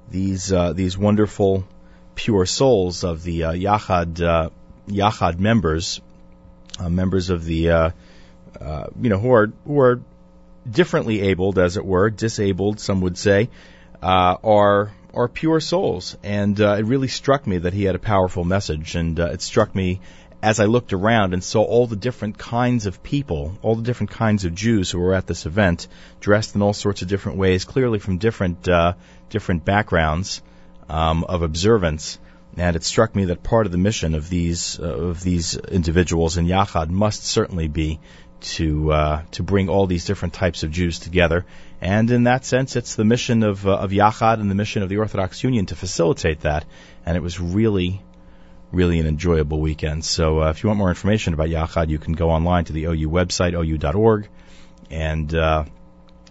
these 0.10 0.52
uh, 0.52 0.74
these 0.74 0.98
wonderful 0.98 1.66
pure 2.16 2.46
souls 2.46 3.04
of 3.04 3.24
the 3.24 3.46
uh, 3.46 3.52
Yachad 3.52 4.22
uh, 4.22 4.50
Yachad 4.88 5.40
members, 5.40 6.02
uh, 6.80 6.90
members 6.90 7.30
of 7.30 7.46
the 7.46 7.70
uh, 7.70 7.90
uh, 8.60 8.88
you 9.02 9.10
know 9.10 9.18
who 9.18 9.34
are 9.34 9.52
who 9.66 9.80
are 9.80 10.02
differently 10.70 11.22
abled, 11.22 11.60
as 11.60 11.78
it 11.78 11.86
were, 11.86 12.10
disabled, 12.10 12.80
some 12.80 13.02
would 13.02 13.18
say, 13.18 13.50
are 14.02 14.92
are 15.14 15.28
pure 15.28 15.60
souls. 15.60 16.18
And 16.24 16.60
it 16.60 16.86
really 16.86 17.08
struck 17.08 17.46
me 17.46 17.60
that 17.60 17.74
he 17.74 17.84
had 17.84 17.96
a 17.96 18.00
powerful 18.00 18.44
message, 18.44 18.96
and 18.96 19.20
it 19.20 19.42
struck 19.42 19.76
me 19.76 20.02
as 20.46 20.60
I 20.60 20.66
looked 20.66 20.94
around 20.94 21.34
and 21.34 21.44
saw 21.44 21.64
all 21.64 21.88
the 21.88 21.96
different 21.96 22.38
kinds 22.38 22.86
of 22.86 23.02
people, 23.02 23.58
all 23.64 23.76
the 23.76 23.82
different 23.82 24.12
kinds 24.12 24.46
of 24.46 24.54
Jews 24.54 24.92
who 24.92 25.00
were 25.00 25.16
at 25.16 25.26
this 25.26 25.48
event, 25.48 25.88
dressed 26.20 26.54
in 26.54 26.62
all 26.62 26.74
sorts 26.74 27.02
of 27.02 27.08
different 27.08 27.40
ways, 27.40 27.66
clearly 27.66 27.98
from 27.98 28.20
different 28.20 28.68
uh, 28.68 28.94
different 29.30 29.66
backgrounds 29.66 30.42
um, 30.90 31.24
of 31.24 31.42
observance. 31.42 32.20
And 32.58 32.76
it 32.76 32.84
struck 32.84 33.16
me 33.16 33.26
that 33.26 33.44
part 33.44 33.66
of 33.66 33.72
the 33.72 33.78
mission 33.78 34.16
of 34.16 34.30
these 34.30 34.80
uh, 34.80 34.84
of 34.84 35.22
these 35.22 35.58
individuals 35.58 36.38
in 36.38 36.46
Yachad 36.46 36.90
must 36.90 37.26
certainly 37.26 37.68
be 37.68 38.00
to 38.40 38.92
uh, 38.92 39.22
to 39.32 39.44
bring 39.44 39.68
all 39.68 39.88
these 39.88 40.06
different 40.06 40.34
types 40.34 40.64
of 40.64 40.72
Jews 40.72 41.00
together. 41.00 41.46
And 41.82 42.10
in 42.12 42.24
that 42.24 42.46
sense, 42.46 42.78
it's 42.78 42.96
the 42.96 43.04
mission 43.04 43.44
of 43.44 43.68
uh, 43.68 43.76
of 43.76 43.92
Yachad 43.92 44.40
and 44.40 44.50
the 44.50 44.56
mission 44.56 44.84
of 44.84 44.90
the 44.90 44.98
Orthodox 44.98 45.44
Union 45.44 45.66
to 45.68 45.76
facilitate 45.76 46.42
that. 46.42 46.66
And 47.06 47.18
it 47.18 47.22
was 47.22 47.40
really 47.40 48.02
really 48.72 49.00
an 49.00 49.08
enjoyable 49.08 49.60
weekend. 49.60 50.04
So 50.04 50.42
uh, 50.42 50.50
if 50.50 50.64
you 50.64 50.68
want 50.68 50.78
more 50.78 50.90
information 50.90 51.34
about 51.34 51.48
Yachad, 51.48 51.90
you 51.90 51.98
can 51.98 52.14
go 52.14 52.30
online 52.30 52.66
to 52.66 52.74
the 52.74 52.86
OU 52.86 53.10
website, 53.10 53.54
ou.org, 53.54 54.28
and 54.90 55.34
uh, 55.34 55.66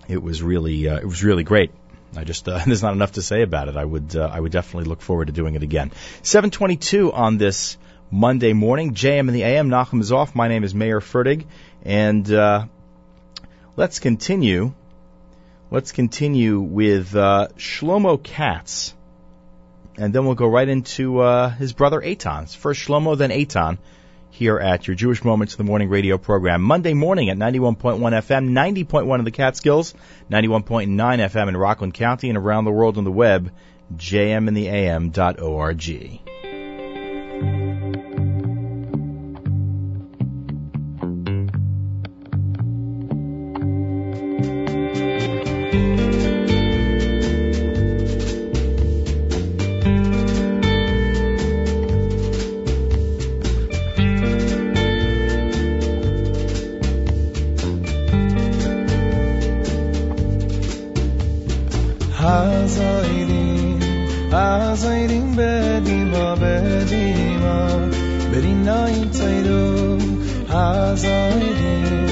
it 0.09 0.23
was 0.23 0.43
really 0.43 0.89
uh, 0.89 0.97
it 0.97 1.07
was 1.07 1.25
really 1.25 1.45
great. 1.45 1.71
I 2.17 2.25
just 2.25 2.49
uh, 2.49 2.59
there's 2.67 2.83
not 2.83 2.93
enough 2.95 3.13
to 3.13 3.23
say 3.23 3.43
about 3.43 3.69
it. 3.69 3.77
I 3.77 3.85
would 3.85 4.15
uh, 4.17 4.31
I 4.33 4.41
would 4.41 4.53
definitely 4.53 4.89
look 4.89 5.01
forward 5.01 5.27
to 5.27 5.33
doing 5.33 5.55
it 5.55 5.63
again. 5.63 5.91
7:22 6.23 7.13
on 7.13 7.39
this 7.39 7.77
Monday 8.11 8.53
morning, 8.53 8.95
JM 8.95 9.21
and 9.21 9.35
the 9.35 9.43
AM. 9.43 9.69
Nachum 9.69 10.01
is 10.01 10.13
off. 10.13 10.35
My 10.35 10.49
name 10.49 10.65
is 10.65 10.75
Mayer 10.75 11.01
Fertig, 11.01 11.47
and 11.85 12.31
uh, 12.31 12.67
let's 13.77 13.99
continue. 13.99 14.73
Let's 15.71 15.93
continue 15.93 16.61
with 16.61 17.17
uh, 17.17 17.49
Shlomo 17.57 18.23
Katz 18.23 18.95
and 19.97 20.15
then 20.15 20.25
we'll 20.25 20.35
go 20.35 20.49
right 20.49 20.69
into 20.69 21.21
uh, 21.21 21.51
his 21.51 21.73
brother 21.73 22.01
Eitan. 22.01 22.55
First 22.55 22.87
Shlomo, 22.87 23.17
then 23.17 23.31
Eitan, 23.31 23.79
here 24.35 24.59
at 24.59 24.87
your 24.89 24.97
Jewish 24.97 25.23
Moments 25.23 25.55
of 25.55 25.59
the 25.59 25.65
Morning 25.65 25.89
radio 25.89 26.19
program. 26.19 26.61
Monday 26.61 26.93
morning 26.93 27.31
at 27.31 27.37
91.1 27.37 28.01
FM, 28.01 28.51
90.1 28.51 29.19
in 29.21 29.25
the 29.25 29.31
Catskills, 29.31 29.95
91.9 30.29 30.89
FM 30.89 31.49
in 31.49 31.57
Rockland 31.57 31.95
County, 31.95 32.29
and 32.31 32.37
around 32.37 32.65
the 32.65 32.73
world 32.73 32.99
on 32.99 33.05
the 33.05 33.13
web, 33.13 33.53
jmintheam.org. 33.97 35.13
حاضرین 64.75 65.37
بدیما 65.37 66.35
بدیما 66.35 67.67
برین 68.33 68.69
این 68.69 69.11
تیرو 69.11 69.99
حاضرین 70.49 72.09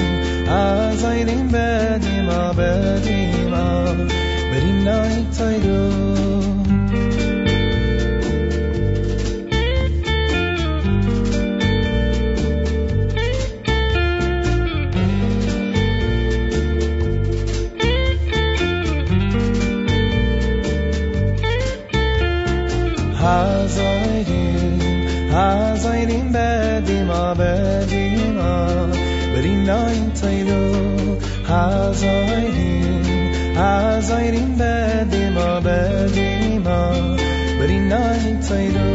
حاضرین 0.47 1.47
بدیما 1.47 2.53
بدیما 2.53 3.83
برین 4.51 4.83
نایم 4.83 5.29
تیرو 5.29 6.12
azoyrin 31.59 33.05
azoyrin 33.67 34.49
bedim 34.59 35.37
o 35.37 35.51
bedim 35.65 36.65
o 36.77 36.81
brinoy 37.59 38.25
tsayrin 38.41 38.92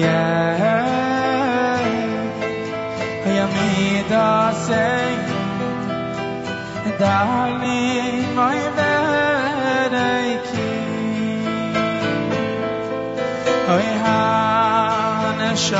Yah. 0.00 0.60
Khayme 3.24 4.08
da 4.08 4.52
zey. 4.66 5.14
Da 7.00 7.18
li 7.60 7.80
noy 8.36 8.60
veder 8.76 9.94
ikh. 10.32 10.52
Oy 13.74 13.86
hanash. 14.02 15.70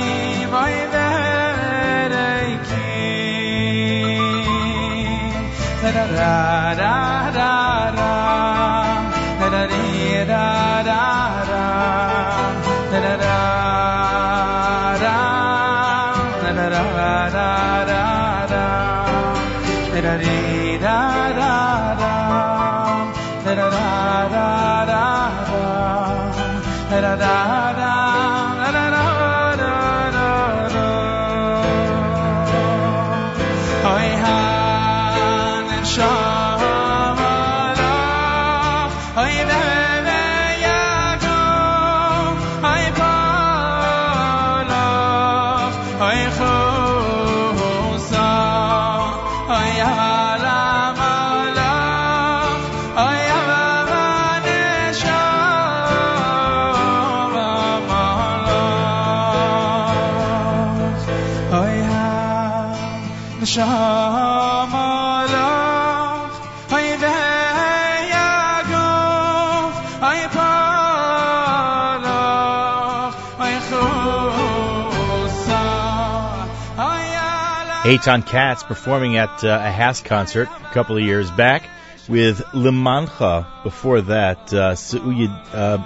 Eitan 77.86 78.26
Katz 78.26 78.64
performing 78.64 79.16
at 79.16 79.44
uh, 79.44 79.60
a 79.62 79.70
HASC 79.70 80.04
concert 80.06 80.48
a 80.48 80.70
couple 80.74 80.96
of 80.96 81.04
years 81.04 81.30
back 81.30 81.70
with 82.08 82.40
Limancha. 82.52 83.62
Before 83.62 84.00
that, 84.00 84.52
uh, 84.52 84.74
Seuye, 84.74 85.28
uh, 85.54 85.78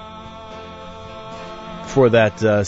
before 1.83 2.09
that, 2.09 2.43
uh, 2.43 2.65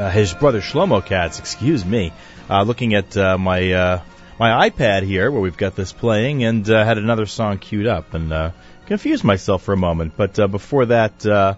uh, 0.00 0.08
his 0.08 0.32
brother 0.32 0.62
Shlomo 0.62 1.04
Katz. 1.04 1.38
Excuse 1.38 1.84
me. 1.84 2.14
Uh, 2.48 2.62
looking 2.62 2.94
at 2.94 3.14
uh, 3.14 3.36
my 3.36 3.72
uh, 3.72 4.00
my 4.40 4.70
iPad 4.70 5.02
here, 5.02 5.30
where 5.30 5.42
we've 5.42 5.58
got 5.58 5.76
this 5.76 5.92
playing, 5.92 6.44
and 6.44 6.70
uh, 6.70 6.82
had 6.82 6.96
another 6.96 7.26
song 7.26 7.58
queued 7.58 7.86
up, 7.86 8.14
and 8.14 8.32
uh, 8.32 8.52
confused 8.86 9.22
myself 9.22 9.64
for 9.64 9.74
a 9.74 9.76
moment. 9.76 10.14
But 10.16 10.38
uh, 10.38 10.46
before 10.46 10.86
that, 10.86 11.26
uh, 11.26 11.56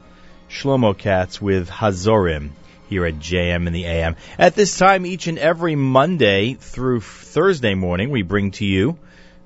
Shlomo 0.48 0.98
Katz 0.98 1.40
with 1.40 1.70
Hazorim 1.70 2.50
here 2.90 3.06
at 3.06 3.20
JM 3.20 3.68
in 3.68 3.72
the 3.72 3.84
AM. 3.84 4.16
At 4.36 4.56
this 4.56 4.76
time, 4.76 5.06
each 5.06 5.28
and 5.28 5.38
every 5.38 5.76
Monday 5.76 6.54
through 6.54 7.00
Thursday 7.00 7.74
morning, 7.74 8.10
we 8.10 8.22
bring 8.22 8.50
to 8.52 8.66
you 8.66 8.98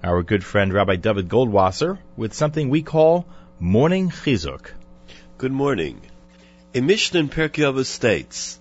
our 0.02 0.22
good 0.22 0.42
friend 0.42 0.72
Rabbi 0.72 0.96
David 0.96 1.28
Goldwasser 1.28 1.98
with 2.16 2.32
something 2.32 2.70
we 2.70 2.80
call 2.80 3.26
Morning 3.60 4.08
Chizuk. 4.08 4.70
Good 5.36 5.52
morning. 5.52 6.00
A 6.74 6.80
Mishnah 6.80 7.20
in 7.20 7.28
Pirkei 7.28 7.70
Avos 7.70 7.84
states, 7.84 8.58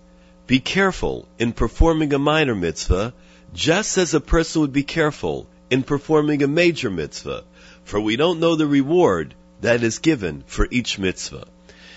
"Be 0.48 0.60
careful 0.60 1.30
in 1.40 1.54
performing 1.54 2.14
a 2.14 2.20
minor 2.20 2.54
mitzvah, 2.54 3.14
just 3.54 3.98
as 3.98 4.14
a 4.14 4.20
person 4.20 4.64
would 4.64 4.74
be 4.74 4.84
careful 4.84 5.48
in 5.70 5.84
performing 5.84 6.44
a 6.44 6.48
major 6.48 6.90
mitzvah, 6.90 7.46
for 7.86 8.02
we 8.02 8.18
don't 8.18 8.42
know 8.42 8.58
the 8.58 8.68
reward 8.68 9.34
that 9.62 9.82
is 9.82 10.00
given 10.00 10.44
for 10.46 10.68
each 10.70 11.00
mitzvah. 11.00 11.46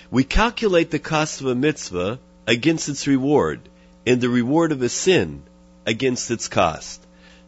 We 0.09 0.23
calculate 0.23 0.93
the 0.93 1.01
cost 1.01 1.41
of 1.41 1.49
a 1.49 1.57
mitzvah 1.57 2.21
against 2.47 2.89
its 2.89 3.07
reward, 3.07 3.69
and 4.07 4.21
the 4.21 4.29
reward 4.29 4.73
of 4.73 4.83
a 4.83 4.89
sin 4.89 5.43
against 5.85 6.31
its 6.31 6.49
cost." 6.49 7.01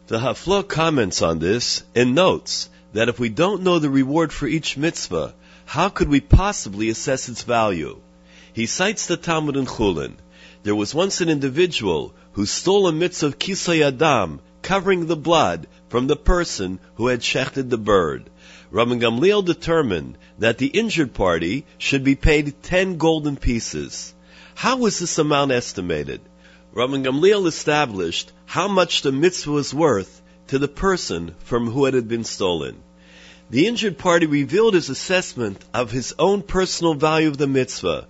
The 0.07 0.19
Hafla'ah 0.19 0.67
comments 0.67 1.21
on 1.21 1.39
this 1.39 1.83
and 1.95 2.15
notes 2.15 2.69
that 2.93 3.09
if 3.09 3.19
we 3.19 3.29
don't 3.29 3.63
know 3.63 3.79
the 3.79 3.89
reward 3.89 4.33
for 4.33 4.47
each 4.47 4.75
mitzvah, 4.75 5.35
how 5.65 5.89
could 5.89 6.09
we 6.09 6.19
possibly 6.19 6.89
assess 6.89 7.29
its 7.29 7.43
value? 7.43 7.99
He 8.51 8.65
cites 8.65 9.05
the 9.05 9.17
Talmud 9.17 9.55
in 9.55 9.67
Chulin. 9.67 10.15
There 10.63 10.75
was 10.75 10.95
once 10.95 11.21
an 11.21 11.29
individual 11.29 12.13
who 12.33 12.45
stole 12.45 12.87
a 12.87 12.91
mitzvah 12.91 13.27
of 13.27 13.39
kisui 13.39 13.79
hadam, 13.79 14.39
covering 14.61 15.05
the 15.05 15.15
blood 15.15 15.67
from 15.89 16.07
the 16.07 16.15
person 16.15 16.79
who 16.95 17.07
had 17.07 17.21
shechted 17.21 17.69
the 17.69 17.77
bird. 17.77 18.29
Rabban 18.71 18.99
Gamliel 18.99 19.45
determined 19.45 20.17
that 20.39 20.57
the 20.57 20.67
injured 20.67 21.13
party 21.13 21.65
should 21.77 22.03
be 22.03 22.15
paid 22.15 22.61
ten 22.63 22.97
golden 22.97 23.37
pieces. 23.37 24.13
How 24.59 24.75
was 24.75 24.99
this 24.99 25.17
amount 25.17 25.53
estimated? 25.53 26.19
Rabban 26.75 27.05
Gamliel 27.05 27.47
established 27.47 28.33
how 28.45 28.67
much 28.67 29.03
the 29.03 29.13
mitzvah 29.13 29.51
was 29.51 29.73
worth 29.73 30.21
to 30.47 30.59
the 30.59 30.67
person 30.67 31.33
from 31.45 31.71
who 31.71 31.85
it 31.85 31.93
had 31.93 32.09
been 32.09 32.25
stolen. 32.25 32.75
The 33.49 33.67
injured 33.67 33.97
party 33.97 34.25
revealed 34.25 34.73
his 34.73 34.89
assessment 34.89 35.63
of 35.73 35.91
his 35.91 36.13
own 36.19 36.41
personal 36.41 36.93
value 36.93 37.29
of 37.29 37.37
the 37.37 37.47
mitzvah. 37.47 38.07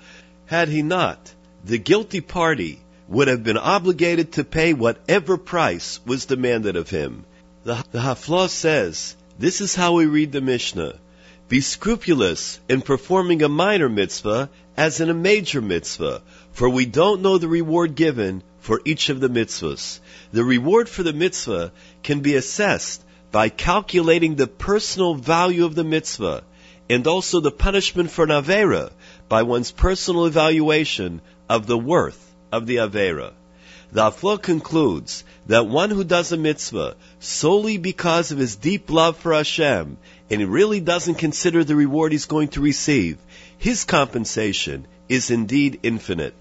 Had 0.47 0.69
he 0.69 0.81
not, 0.81 1.31
the 1.63 1.77
guilty 1.77 2.19
party 2.19 2.79
would 3.07 3.27
have 3.27 3.43
been 3.43 3.55
obligated 3.55 4.31
to 4.31 4.43
pay 4.43 4.73
whatever 4.73 5.37
price 5.37 5.99
was 6.03 6.25
demanded 6.25 6.75
of 6.75 6.89
him. 6.89 7.25
The, 7.63 7.85
the 7.91 8.47
says, 8.47 9.15
this 9.37 9.61
is 9.61 9.75
how 9.75 9.93
we 9.93 10.07
read 10.07 10.31
the 10.31 10.41
Mishnah. 10.41 10.95
Be 11.47 11.61
scrupulous 11.61 12.59
in 12.67 12.81
performing 12.81 13.43
a 13.43 13.49
minor 13.49 13.89
mitzvah 13.89 14.49
as 14.79 15.01
in 15.01 15.09
a 15.09 15.13
major 15.13 15.61
mitzvah, 15.61 16.21
for 16.59 16.69
we 16.69 16.85
don't 16.85 17.21
know 17.21 17.37
the 17.37 17.47
reward 17.47 17.95
given 17.95 18.43
for 18.59 18.81
each 18.83 19.07
of 19.07 19.21
the 19.21 19.29
mitzvahs. 19.29 20.01
The 20.33 20.43
reward 20.43 20.89
for 20.89 21.03
the 21.03 21.13
mitzvah 21.13 21.71
can 22.03 22.19
be 22.19 22.35
assessed 22.35 23.01
by 23.31 23.47
calculating 23.47 24.35
the 24.35 24.45
personal 24.45 25.15
value 25.15 25.63
of 25.63 25.73
the 25.73 25.85
mitzvah 25.85 26.43
and 26.89 27.07
also 27.07 27.39
the 27.39 27.49
punishment 27.49 28.11
for 28.11 28.25
an 28.25 28.31
avera 28.31 28.91
by 29.29 29.43
one's 29.43 29.71
personal 29.71 30.25
evaluation 30.25 31.21
of 31.47 31.65
the 31.65 31.77
worth 31.77 32.19
of 32.51 32.67
the 32.67 32.75
avera. 32.75 33.31
The 33.93 34.11
Aflo 34.11 34.37
concludes 34.37 35.23
that 35.47 35.65
one 35.65 35.91
who 35.91 36.03
does 36.03 36.33
a 36.33 36.37
mitzvah 36.37 36.97
solely 37.21 37.77
because 37.77 38.33
of 38.33 38.37
his 38.37 38.57
deep 38.57 38.91
love 38.91 39.15
for 39.15 39.33
Hashem 39.33 39.97
and 40.29 40.41
he 40.41 40.45
really 40.45 40.81
doesn't 40.81 41.15
consider 41.15 41.63
the 41.63 41.77
reward 41.77 42.11
he's 42.11 42.25
going 42.25 42.49
to 42.49 42.59
receive, 42.59 43.17
his 43.57 43.85
compensation 43.85 44.87
is 45.07 45.31
indeed 45.31 45.79
infinite. 45.83 46.35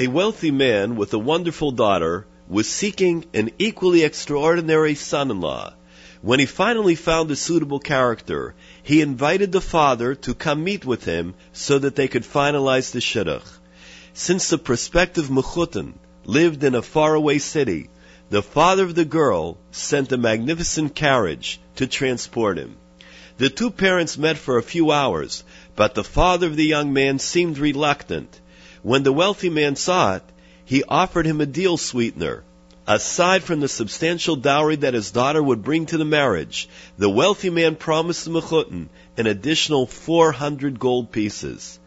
A 0.00 0.06
wealthy 0.06 0.52
man 0.52 0.94
with 0.94 1.12
a 1.12 1.18
wonderful 1.18 1.72
daughter 1.72 2.24
was 2.46 2.68
seeking 2.68 3.24
an 3.34 3.50
equally 3.58 4.04
extraordinary 4.04 4.94
son-in-law. 4.94 5.74
When 6.22 6.38
he 6.38 6.46
finally 6.46 6.94
found 6.94 7.32
a 7.32 7.34
suitable 7.34 7.80
character, 7.80 8.54
he 8.80 9.00
invited 9.00 9.50
the 9.50 9.60
father 9.60 10.14
to 10.14 10.34
come 10.34 10.62
meet 10.62 10.84
with 10.84 11.04
him 11.04 11.34
so 11.52 11.80
that 11.80 11.96
they 11.96 12.06
could 12.06 12.22
finalize 12.22 12.92
the 12.92 13.00
shidduch. 13.00 13.42
Since 14.12 14.50
the 14.50 14.58
prospective 14.58 15.30
mechutin 15.30 15.94
lived 16.24 16.62
in 16.62 16.76
a 16.76 16.82
faraway 16.82 17.38
city, 17.38 17.90
the 18.30 18.40
father 18.42 18.84
of 18.84 18.94
the 18.94 19.04
girl 19.04 19.58
sent 19.72 20.12
a 20.12 20.16
magnificent 20.16 20.94
carriage 20.94 21.58
to 21.74 21.88
transport 21.88 22.56
him. 22.56 22.76
The 23.38 23.50
two 23.50 23.72
parents 23.72 24.16
met 24.16 24.38
for 24.38 24.58
a 24.58 24.62
few 24.62 24.92
hours, 24.92 25.42
but 25.74 25.96
the 25.96 26.04
father 26.04 26.46
of 26.46 26.54
the 26.54 26.66
young 26.66 26.92
man 26.92 27.18
seemed 27.18 27.58
reluctant. 27.58 28.40
When 28.82 29.02
the 29.02 29.12
wealthy 29.12 29.50
man 29.50 29.76
saw 29.76 30.16
it, 30.16 30.22
he 30.64 30.84
offered 30.84 31.26
him 31.26 31.40
a 31.40 31.46
deal 31.46 31.76
sweetener. 31.76 32.44
Aside 32.86 33.42
from 33.42 33.60
the 33.60 33.68
substantial 33.68 34.36
dowry 34.36 34.76
that 34.76 34.94
his 34.94 35.10
daughter 35.10 35.42
would 35.42 35.62
bring 35.62 35.86
to 35.86 35.98
the 35.98 36.04
marriage, 36.04 36.68
the 36.96 37.10
wealthy 37.10 37.50
man 37.50 37.76
promised 37.76 38.24
the 38.24 38.30
mechutin 38.30 38.88
an 39.16 39.26
additional 39.26 39.86
400 39.86 40.78
gold 40.78 41.12
pieces. 41.12 41.78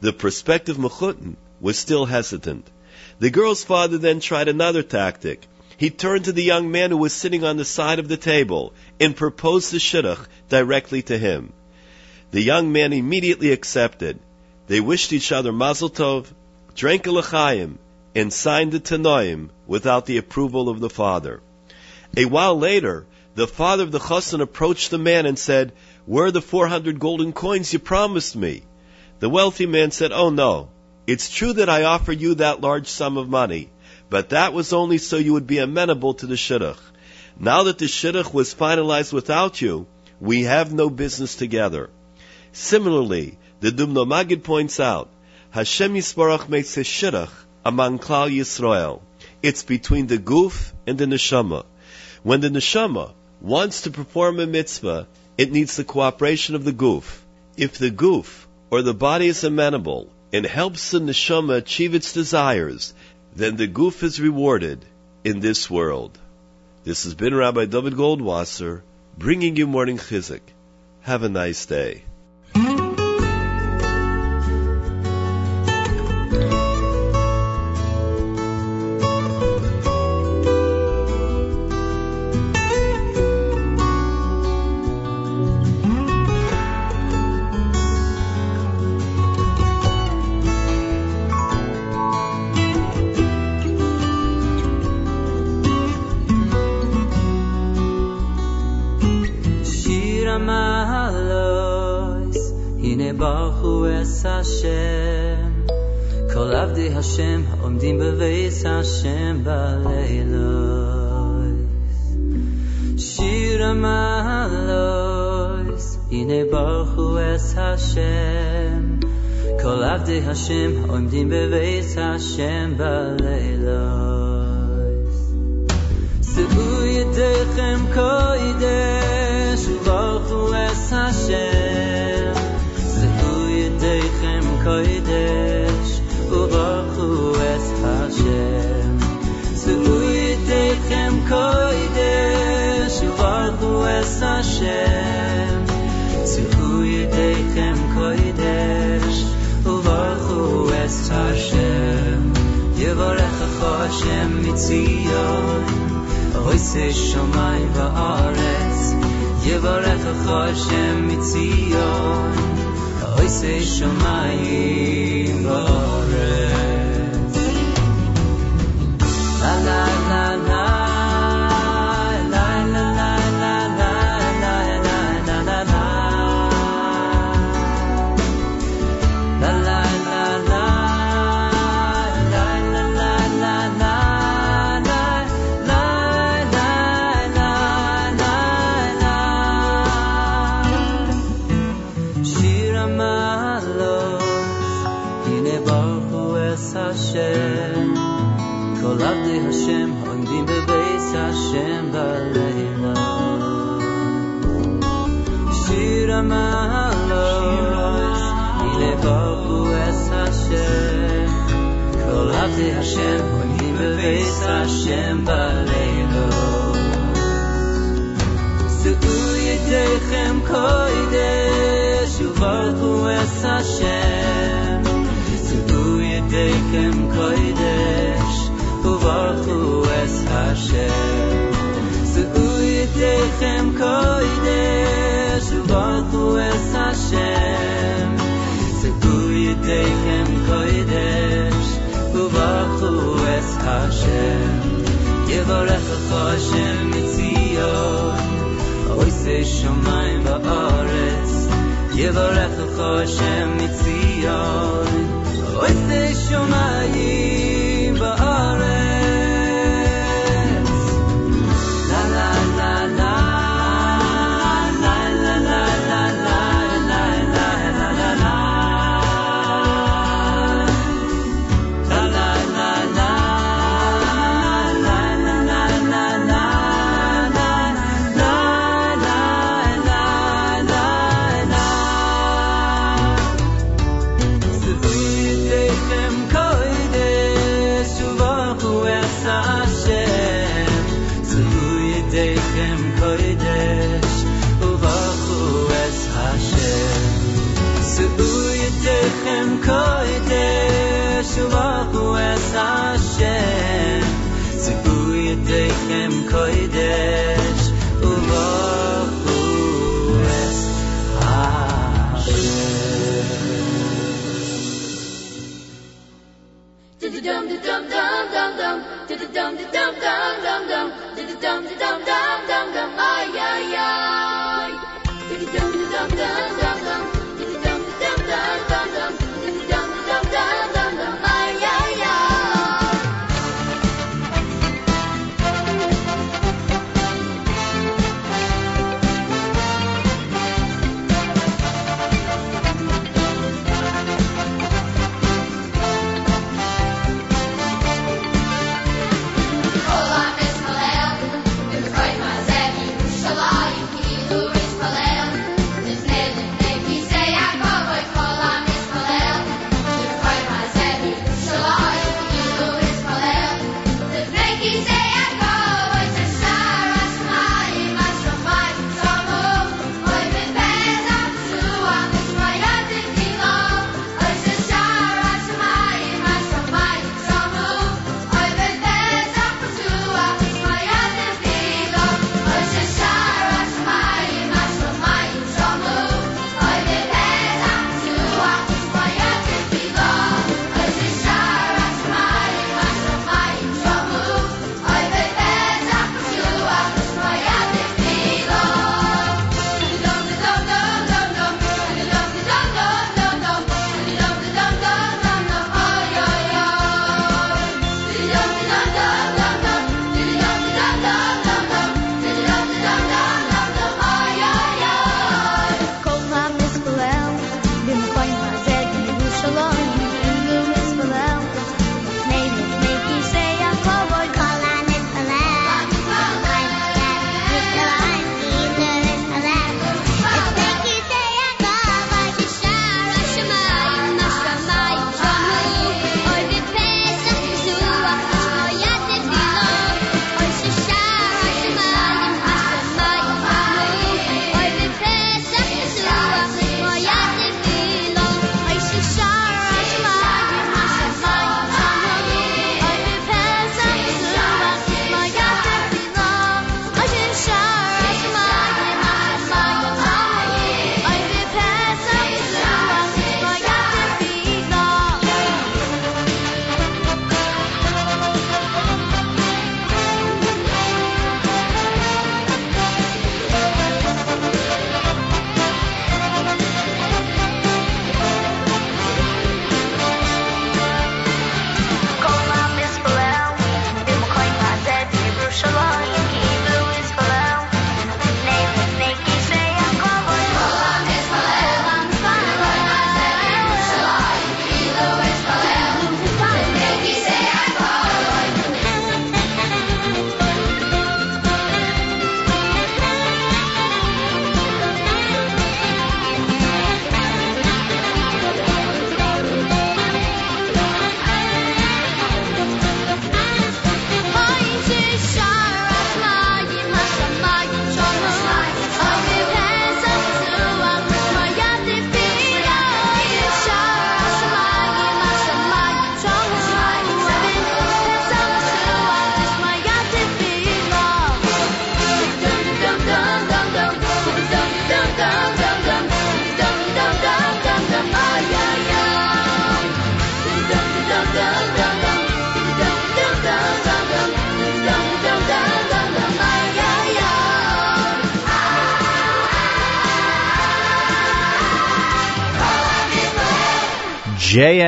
The 0.00 0.12
prospective 0.12 0.76
mechutin 0.76 1.36
was 1.60 1.78
still 1.78 2.06
hesitant. 2.06 2.66
The 3.18 3.30
girl's 3.30 3.64
father 3.64 3.98
then 3.98 4.20
tried 4.20 4.48
another 4.48 4.82
tactic. 4.82 5.46
He 5.76 5.90
turned 5.90 6.24
to 6.26 6.32
the 6.32 6.42
young 6.42 6.70
man 6.70 6.90
who 6.90 6.96
was 6.96 7.12
sitting 7.12 7.44
on 7.44 7.56
the 7.56 7.64
side 7.64 7.98
of 7.98 8.08
the 8.08 8.16
table 8.16 8.74
and 9.00 9.16
proposed 9.16 9.72
the 9.72 9.78
shidduch 9.78 10.26
directly 10.48 11.02
to 11.02 11.16
him. 11.16 11.52
The 12.30 12.42
young 12.42 12.72
man 12.72 12.92
immediately 12.92 13.52
accepted. 13.52 14.18
They 14.72 14.80
wished 14.80 15.12
each 15.12 15.32
other 15.32 15.52
mazel 15.52 15.90
tov, 15.90 16.28
drank 16.74 17.06
a 17.06 17.10
l'chaim, 17.12 17.78
and 18.14 18.32
signed 18.32 18.72
the 18.72 18.80
tanoim 18.80 19.50
without 19.66 20.06
the 20.06 20.16
approval 20.16 20.70
of 20.70 20.80
the 20.80 20.88
father. 20.88 21.42
A 22.16 22.24
while 22.24 22.58
later, 22.58 23.04
the 23.34 23.46
father 23.46 23.82
of 23.82 23.92
the 23.92 23.98
chassan 23.98 24.40
approached 24.40 24.90
the 24.90 24.96
man 24.96 25.26
and 25.26 25.38
said, 25.38 25.74
"Where 26.06 26.24
are 26.24 26.30
the 26.30 26.40
400 26.40 26.98
golden 26.98 27.34
coins 27.34 27.74
you 27.74 27.80
promised 27.80 28.34
me?" 28.34 28.62
The 29.20 29.28
wealthy 29.28 29.66
man 29.66 29.90
said, 29.90 30.10
"Oh 30.10 30.30
no, 30.30 30.70
it's 31.06 31.28
true 31.28 31.52
that 31.52 31.68
I 31.68 31.82
offered 31.82 32.22
you 32.22 32.36
that 32.36 32.62
large 32.62 32.86
sum 32.86 33.18
of 33.18 33.28
money, 33.28 33.68
but 34.08 34.30
that 34.30 34.54
was 34.54 34.72
only 34.72 34.96
so 34.96 35.18
you 35.18 35.34
would 35.34 35.46
be 35.46 35.58
amenable 35.58 36.14
to 36.14 36.26
the 36.26 36.38
shidduch. 36.38 36.80
Now 37.38 37.64
that 37.64 37.76
the 37.76 37.88
shidduch 37.88 38.32
was 38.32 38.54
finalized 38.54 39.12
without 39.12 39.60
you, 39.60 39.86
we 40.18 40.44
have 40.44 40.72
no 40.72 40.88
business 40.88 41.34
together." 41.34 41.90
Similarly, 42.52 43.38
the 43.62 43.70
Dubno 43.70 44.04
Maggid 44.04 44.42
points 44.42 44.80
out, 44.80 45.08
Hashem 45.50 45.94
Yisbarach 45.94 46.48
makes 46.48 46.74
his 46.74 46.88
shidduch 46.88 47.30
among 47.64 48.00
Klal 48.00 48.28
Yisrael. 48.28 49.00
It's 49.40 49.62
between 49.62 50.08
the 50.08 50.18
goof 50.18 50.74
and 50.84 50.98
the 50.98 51.06
neshama. 51.06 51.64
When 52.24 52.40
the 52.40 52.48
neshama 52.48 53.12
wants 53.40 53.82
to 53.82 53.92
perform 53.92 54.40
a 54.40 54.48
mitzvah, 54.48 55.06
it 55.38 55.52
needs 55.52 55.76
the 55.76 55.84
cooperation 55.84 56.56
of 56.56 56.64
the 56.64 56.72
goof. 56.72 57.24
If 57.56 57.78
the 57.78 57.90
goof 57.90 58.48
or 58.68 58.82
the 58.82 58.94
body 58.94 59.28
is 59.28 59.44
amenable 59.44 60.10
and 60.32 60.44
helps 60.44 60.90
the 60.90 60.98
neshama 60.98 61.58
achieve 61.58 61.94
its 61.94 62.12
desires, 62.12 62.92
then 63.36 63.54
the 63.54 63.68
goof 63.68 64.02
is 64.02 64.20
rewarded 64.20 64.84
in 65.22 65.38
this 65.38 65.70
world. 65.70 66.18
This 66.82 67.04
has 67.04 67.14
been 67.14 67.32
Rabbi 67.32 67.66
David 67.66 67.92
Goldwasser 67.92 68.82
bringing 69.16 69.54
you 69.54 69.68
morning 69.68 69.98
Chizuk. 69.98 70.42
Have 71.02 71.22
a 71.22 71.28
nice 71.28 71.64
day. 71.66 72.02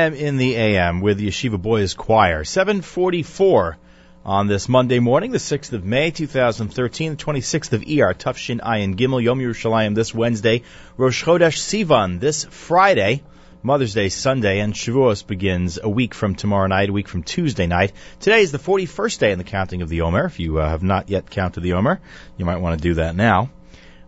JM 0.05 0.15
in 0.15 0.37
the 0.37 0.55
AM 0.55 1.01
with 1.01 1.19
Yeshiva 1.19 1.59
Boys 1.59 1.95
Choir. 1.95 2.43
744 2.43 3.77
on 4.23 4.47
this 4.47 4.69
Monday 4.69 4.99
morning, 4.99 5.31
the 5.31 5.39
6th 5.39 5.73
of 5.73 5.83
May, 5.83 6.11
2013, 6.11 7.15
the 7.15 7.23
26th 7.23 7.73
of 7.73 7.83
ER, 7.87 8.13
Tav 8.13 8.37
Shin 8.37 8.59
Ayin 8.59 8.95
Gimel, 8.95 9.23
Yom 9.23 9.39
Yerushalayim 9.39 9.95
this 9.95 10.13
Wednesday, 10.13 10.61
Rosh 10.97 11.23
Chodesh 11.23 11.57
Sivan 11.57 12.19
this 12.19 12.43
Friday, 12.45 13.23
Mother's 13.63 13.95
Day 13.95 14.09
Sunday, 14.09 14.59
and 14.59 14.73
Shavuos 14.73 15.25
begins 15.25 15.79
a 15.81 15.89
week 15.89 16.13
from 16.13 16.35
tomorrow 16.35 16.67
night, 16.67 16.89
a 16.89 16.93
week 16.93 17.07
from 17.07 17.23
Tuesday 17.23 17.65
night. 17.65 17.91
Today 18.19 18.41
is 18.41 18.51
the 18.51 18.59
41st 18.59 19.19
day 19.19 19.31
in 19.31 19.39
the 19.39 19.43
counting 19.43 19.81
of 19.81 19.89
the 19.89 20.01
Omer. 20.01 20.25
If 20.25 20.39
you 20.39 20.59
uh, 20.59 20.69
have 20.69 20.83
not 20.83 21.09
yet 21.09 21.31
counted 21.31 21.61
the 21.61 21.73
Omer, 21.73 21.99
you 22.37 22.45
might 22.45 22.57
want 22.57 22.79
to 22.79 22.83
do 22.87 22.93
that 22.95 23.15
now. 23.15 23.49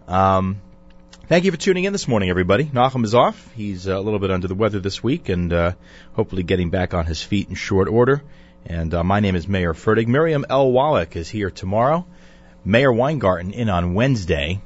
Um, 0.07 0.61
Thank 1.29 1.43
you 1.43 1.51
for 1.51 1.57
tuning 1.57 1.83
in 1.83 1.91
this 1.91 2.07
morning, 2.07 2.29
everybody. 2.29 2.63
Nachum 2.63 3.03
is 3.03 3.13
off. 3.13 3.53
He's 3.53 3.85
uh, 3.85 3.99
a 3.99 3.99
little 3.99 4.17
bit 4.17 4.31
under 4.31 4.47
the 4.47 4.55
weather 4.55 4.79
this 4.79 5.03
week 5.03 5.27
and 5.27 5.51
uh, 5.51 5.73
hopefully 6.13 6.41
getting 6.41 6.69
back 6.69 6.93
on 6.93 7.05
his 7.05 7.21
feet 7.21 7.49
in 7.49 7.55
short 7.55 7.89
order. 7.89 8.23
And 8.65 8.93
uh, 8.93 9.03
my 9.03 9.19
name 9.19 9.35
is 9.35 9.45
Mayer 9.45 9.73
Fertig. 9.73 10.07
Miriam 10.07 10.45
L. 10.49 10.71
Wallach 10.71 11.17
is 11.17 11.27
here 11.27 11.51
tomorrow. 11.51 12.05
Meir 12.63 12.93
Weingarten 12.93 13.51
in 13.51 13.67
on 13.67 13.93
Wednesday. 13.93 14.61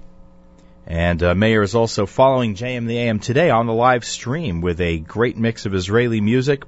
And 0.85 1.23
uh, 1.23 1.33
Mayor 1.33 1.63
is 1.63 1.73
also 1.73 2.05
following 2.05 2.53
JM 2.53 2.85
the 2.85 2.99
AM 2.99 3.17
today 3.17 3.49
on 3.49 3.65
the 3.65 3.73
live 3.73 4.05
stream 4.05 4.61
with 4.61 4.81
a 4.81 4.99
great 4.99 5.38
mix 5.38 5.65
of 5.65 5.73
Israeli 5.73 6.21
music 6.21 6.61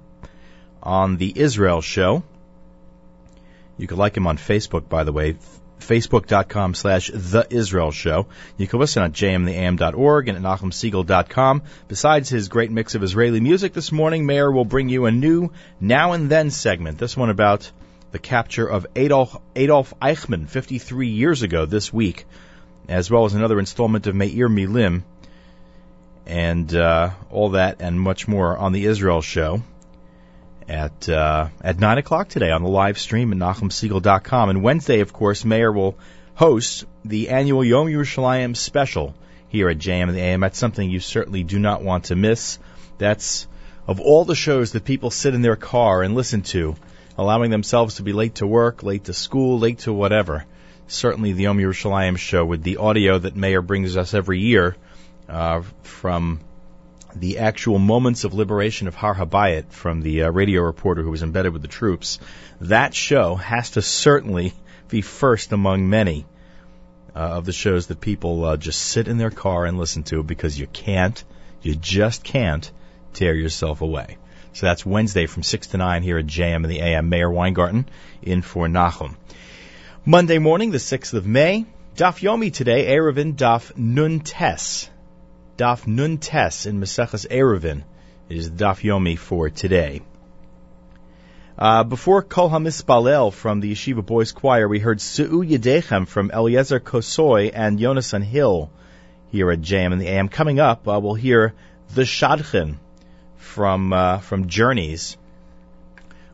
on 0.81 1.17
the 1.17 1.31
Israel 1.35 1.81
show. 1.81 2.23
You 3.77 3.85
can 3.85 3.97
like 3.97 4.17
him 4.17 4.25
on 4.25 4.39
Facebook, 4.39 4.89
by 4.89 5.03
the 5.03 5.13
way. 5.13 5.35
Facebook.com 5.79 6.73
slash 6.73 7.11
The 7.13 7.45
Israel 7.49 7.91
Show. 7.91 8.27
You 8.57 8.67
can 8.67 8.79
listen 8.79 9.03
at 9.03 9.11
jmintheam.org 9.11 10.27
and 10.27 10.37
at 10.37 10.43
NachumSegal.com. 10.43 11.63
Besides 11.87 12.29
his 12.29 12.47
great 12.47 12.71
mix 12.71 12.95
of 12.95 13.03
Israeli 13.03 13.39
music 13.39 13.73
this 13.73 13.91
morning, 13.91 14.25
Meir 14.25 14.51
will 14.51 14.65
bring 14.65 14.89
you 14.89 15.05
a 15.05 15.11
new 15.11 15.51
Now 15.79 16.13
and 16.13 16.29
Then 16.29 16.51
segment. 16.51 16.97
This 16.97 17.17
one 17.17 17.29
about 17.29 17.71
the 18.11 18.19
capture 18.19 18.67
of 18.67 18.85
Adolf, 18.95 19.35
Adolf 19.55 19.93
Eichmann 19.99 20.47
53 20.47 21.07
years 21.07 21.41
ago 21.41 21.65
this 21.65 21.91
week, 21.91 22.25
as 22.87 23.09
well 23.09 23.25
as 23.25 23.33
another 23.33 23.59
installment 23.59 24.07
of 24.07 24.15
Meir 24.15 24.47
Milim, 24.47 25.03
and 26.25 26.73
uh, 26.73 27.11
all 27.31 27.49
that 27.51 27.81
and 27.81 27.99
much 27.99 28.27
more 28.27 28.57
on 28.57 28.71
the 28.71 28.85
Israel 28.85 29.21
Show 29.21 29.61
at 30.69 31.09
uh, 31.09 31.49
at 31.61 31.79
nine 31.79 31.97
o'clock 31.97 32.29
today 32.29 32.51
on 32.51 32.63
the 32.63 32.69
live 32.69 32.97
stream 32.97 33.31
at 33.31 33.37
NachumSegal.com. 33.37 34.49
And 34.49 34.63
Wednesday, 34.63 34.99
of 34.99 35.13
course, 35.13 35.45
Meir 35.45 35.71
will 35.71 35.97
host 36.35 36.85
the 37.05 37.29
annual 37.29 37.63
Yom 37.63 37.87
Yerushalayim 37.87 38.55
special 38.55 39.13
here 39.49 39.69
at 39.69 39.77
JM 39.77 40.03
and 40.03 40.15
the 40.15 40.21
AM. 40.21 40.41
That's 40.41 40.57
something 40.57 40.89
you 40.89 40.99
certainly 40.99 41.43
do 41.43 41.59
not 41.59 41.83
want 41.83 42.05
to 42.05 42.15
miss. 42.15 42.59
That's 42.97 43.47
of 43.87 43.99
all 43.99 44.25
the 44.25 44.35
shows 44.35 44.71
that 44.71 44.85
people 44.85 45.11
sit 45.11 45.33
in 45.33 45.41
their 45.41 45.55
car 45.55 46.03
and 46.03 46.15
listen 46.15 46.41
to, 46.41 46.75
allowing 47.17 47.51
themselves 47.51 47.95
to 47.95 48.03
be 48.03 48.13
late 48.13 48.35
to 48.35 48.47
work, 48.47 48.81
late 48.81 49.05
to 49.05 49.13
school, 49.13 49.59
late 49.59 49.79
to 49.79 49.93
whatever. 49.93 50.45
Certainly, 50.87 51.33
the 51.33 51.43
Yom 51.43 51.57
Yerushalayim 51.57 52.17
show 52.17 52.45
with 52.45 52.63
the 52.63 52.77
audio 52.77 53.17
that 53.17 53.35
Meir 53.35 53.61
brings 53.61 53.95
us 53.95 54.13
every 54.13 54.39
year 54.39 54.75
uh, 55.29 55.61
from 55.83 56.39
the 57.15 57.39
actual 57.39 57.79
moments 57.79 58.23
of 58.23 58.33
liberation 58.33 58.87
of 58.87 58.95
Har 58.95 59.15
Habayit 59.15 59.71
from 59.71 60.01
the 60.01 60.23
uh, 60.23 60.31
radio 60.31 60.61
reporter 60.61 61.01
who 61.01 61.11
was 61.11 61.23
embedded 61.23 61.53
with 61.53 61.61
the 61.61 61.67
troops. 61.67 62.19
That 62.61 62.93
show 62.93 63.35
has 63.35 63.71
to 63.71 63.81
certainly 63.81 64.53
be 64.89 65.01
first 65.01 65.51
among 65.51 65.89
many 65.89 66.25
uh, 67.15 67.19
of 67.19 67.45
the 67.45 67.51
shows 67.51 67.87
that 67.87 68.01
people 68.01 68.43
uh, 68.43 68.57
just 68.57 68.81
sit 68.81 69.07
in 69.07 69.17
their 69.17 69.31
car 69.31 69.65
and 69.65 69.77
listen 69.77 70.03
to 70.03 70.23
because 70.23 70.59
you 70.59 70.67
can't, 70.67 71.23
you 71.61 71.75
just 71.75 72.23
can't 72.23 72.71
tear 73.13 73.35
yourself 73.35 73.81
away. 73.81 74.17
So 74.53 74.65
that's 74.65 74.85
Wednesday 74.85 75.25
from 75.25 75.43
6 75.43 75.67
to 75.67 75.77
9 75.77 76.03
here 76.03 76.17
at 76.17 76.25
JM 76.25 76.57
and 76.57 76.69
the 76.69 76.79
AM. 76.79 77.09
Meir 77.09 77.29
Weingarten 77.29 77.87
in 78.21 78.41
for 78.41 78.67
Nachum. 78.67 79.15
Monday 80.05 80.37
morning, 80.37 80.71
the 80.71 80.77
6th 80.77 81.13
of 81.13 81.25
May. 81.25 81.65
Daf 81.95 82.21
Yomi 82.21 82.51
today, 82.51 82.87
Eruvin 82.87 83.35
Daf 83.35 83.75
Nun 83.77 84.19
Tes. 84.19 84.89
Daf 85.63 85.87
Nun 85.87 86.17
Tes 86.17 86.65
in 86.65 86.81
Maseches 86.81 87.25
Eruvin 87.25 87.83
is 88.27 88.51
Daf 88.51 88.81
Yomi 88.81 89.17
for 89.17 89.49
today. 89.49 90.01
Uh, 91.57 91.85
before 91.85 92.21
Kol 92.21 92.49
HaMispalel 92.49 93.31
from 93.31 93.61
the 93.61 93.71
Yeshiva 93.71 94.05
Boys 94.05 94.33
Choir, 94.33 94.67
we 94.67 94.79
heard 94.79 94.99
Su'u 94.99 95.41
Yedechem 95.41 96.05
from 96.05 96.31
Eliezer 96.31 96.81
Kosoy 96.81 97.49
and 97.53 97.79
Yonasan 97.79 98.23
Hill 98.23 98.71
here 99.31 99.49
at 99.51 99.61
JAM 99.61 99.93
and 99.93 100.01
the 100.01 100.09
AM. 100.09 100.27
Coming 100.27 100.59
up, 100.59 100.85
uh, 100.85 100.99
we'll 101.01 101.13
hear 101.13 101.53
The 101.95 102.01
Shadchan 102.01 102.75
from, 103.37 103.93
uh, 103.93 104.17
from 104.17 104.49
Journeys. 104.49 105.15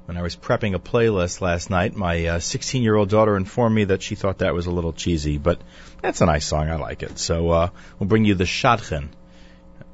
When 0.05 0.17
I 0.17 0.23
was 0.23 0.35
prepping 0.35 0.73
a 0.73 0.79
playlist 0.79 1.39
last 1.39 1.69
night, 1.69 1.95
my 1.95 2.39
16 2.39 2.81
year 2.81 2.95
old 2.95 3.09
daughter 3.09 3.37
informed 3.37 3.75
me 3.75 3.83
that 3.83 4.01
she 4.01 4.15
thought 4.15 4.39
that 4.39 4.55
was 4.55 4.65
a 4.65 4.71
little 4.71 4.91
cheesy, 4.91 5.37
but 5.37 5.61
that's 6.01 6.21
a 6.21 6.25
nice 6.25 6.47
song. 6.47 6.67
I 6.67 6.77
like 6.77 7.03
it. 7.03 7.19
So 7.19 7.51
uh, 7.51 7.69
we'll 7.99 8.07
bring 8.07 8.25
you 8.25 8.33
the 8.33 8.45
Shadchan, 8.45 9.09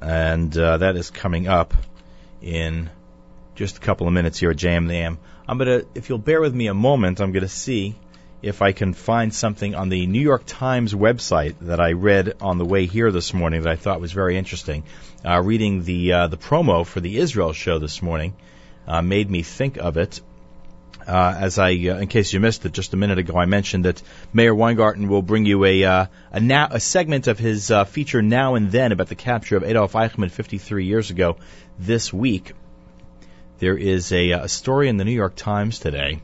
and 0.00 0.56
uh, 0.56 0.78
that 0.78 0.96
is 0.96 1.10
coming 1.10 1.48
up 1.48 1.74
in 2.42 2.90
just 3.54 3.78
a 3.78 3.80
couple 3.80 4.06
of 4.06 4.12
minutes 4.12 4.38
here 4.38 4.50
at 4.50 4.56
JM 4.56 4.88
the 4.88 4.94
AM. 4.94 5.18
I'm 5.48 5.58
gonna, 5.58 5.82
if 5.94 6.08
you'll 6.08 6.18
bear 6.18 6.40
with 6.40 6.54
me 6.54 6.66
a 6.66 6.74
moment, 6.74 7.20
I'm 7.20 7.32
gonna 7.32 7.48
see 7.48 7.96
if 8.42 8.62
I 8.62 8.72
can 8.72 8.92
find 8.92 9.34
something 9.34 9.74
on 9.74 9.88
the 9.88 10.06
New 10.06 10.20
York 10.20 10.42
Times 10.46 10.94
website 10.94 11.56
that 11.62 11.80
I 11.80 11.92
read 11.92 12.34
on 12.40 12.58
the 12.58 12.64
way 12.64 12.86
here 12.86 13.10
this 13.10 13.32
morning 13.32 13.62
that 13.62 13.72
I 13.72 13.76
thought 13.76 14.00
was 14.00 14.12
very 14.12 14.36
interesting. 14.36 14.84
Uh, 15.24 15.40
reading 15.42 15.84
the 15.84 16.12
uh, 16.12 16.26
the 16.28 16.36
promo 16.36 16.86
for 16.86 17.00
the 17.00 17.16
Israel 17.16 17.52
show 17.52 17.78
this 17.78 18.02
morning 18.02 18.34
uh, 18.86 19.02
made 19.02 19.30
me 19.30 19.42
think 19.42 19.78
of 19.78 19.96
it. 19.96 20.20
Uh, 21.06 21.36
as 21.38 21.58
I, 21.58 21.70
uh, 21.70 21.98
in 21.98 22.08
case 22.08 22.32
you 22.32 22.40
missed 22.40 22.66
it, 22.66 22.72
just 22.72 22.92
a 22.92 22.96
minute 22.96 23.18
ago, 23.18 23.36
I 23.36 23.44
mentioned 23.44 23.84
that 23.84 24.02
Meir 24.32 24.52
Weingarten 24.52 25.06
will 25.08 25.22
bring 25.22 25.46
you 25.46 25.64
a 25.64 25.84
uh, 25.84 26.06
a, 26.32 26.68
a 26.72 26.80
segment 26.80 27.28
of 27.28 27.38
his 27.38 27.70
uh, 27.70 27.84
feature 27.84 28.22
now 28.22 28.56
and 28.56 28.72
then 28.72 28.90
about 28.90 29.08
the 29.08 29.14
capture 29.14 29.56
of 29.56 29.62
Adolf 29.62 29.92
Eichmann 29.92 30.30
53 30.30 30.84
years 30.84 31.10
ago 31.10 31.36
this 31.78 32.12
week. 32.12 32.54
There 33.58 33.76
is 33.76 34.12
a, 34.12 34.32
a 34.32 34.48
story 34.48 34.88
in 34.88 34.96
the 34.96 35.04
New 35.04 35.12
York 35.12 35.36
Times 35.36 35.78
today 35.78 36.20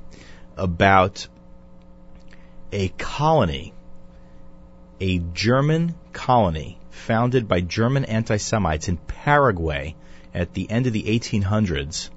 about 0.57 1.29
a 2.73 2.89
colony, 2.89 3.73
a 5.01 5.19
German 5.19 5.95
colony 6.13 6.79
founded 6.91 7.47
by 7.47 7.61
German 7.61 8.05
anti-Semites 8.05 8.89
in 8.89 8.97
Paraguay 8.97 9.95
at 10.35 10.55
the 10.55 10.71
end 10.71 10.87
of 10.87 10.93
the 10.93 11.05
1800s, 11.05 12.11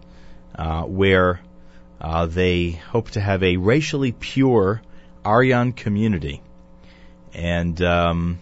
uh, 0.56 0.84
where 0.84 1.42
uh, 2.00 2.26
they 2.26 2.72
hope 2.72 3.12
to 3.12 3.22
have 3.22 3.44
a 3.44 3.58
racially 3.58 4.12
pure 4.12 4.82
Aryan 5.24 5.74
community. 5.74 6.42
And 7.34 7.82
um, 7.82 8.40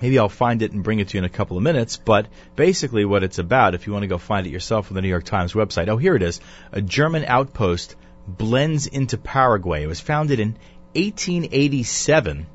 maybe 0.00 0.18
I'll 0.18 0.28
find 0.28 0.62
it 0.62 0.72
and 0.72 0.84
bring 0.84 0.98
it 0.98 1.08
to 1.08 1.16
you 1.16 1.18
in 1.18 1.24
a 1.24 1.30
couple 1.30 1.56
of 1.56 1.62
minutes. 1.62 1.96
But 1.96 2.26
basically, 2.56 3.04
what 3.04 3.22
it's 3.22 3.38
about, 3.38 3.74
if 3.74 3.86
you 3.86 3.92
want 3.92 4.02
to 4.02 4.08
go 4.08 4.18
find 4.18 4.46
it 4.46 4.50
yourself 4.50 4.90
on 4.90 4.94
the 4.94 5.02
New 5.02 5.08
York 5.08 5.24
Times 5.24 5.52
website, 5.54 5.88
oh, 5.88 5.96
here 5.96 6.14
it 6.14 6.22
is. 6.22 6.40
A 6.72 6.80
German 6.80 7.24
outpost 7.24 7.96
blends 8.26 8.86
into 8.86 9.18
Paraguay. 9.18 9.82
It 9.82 9.88
was 9.88 10.00
founded 10.00 10.40
in 10.40 10.56
1887. 10.94 12.46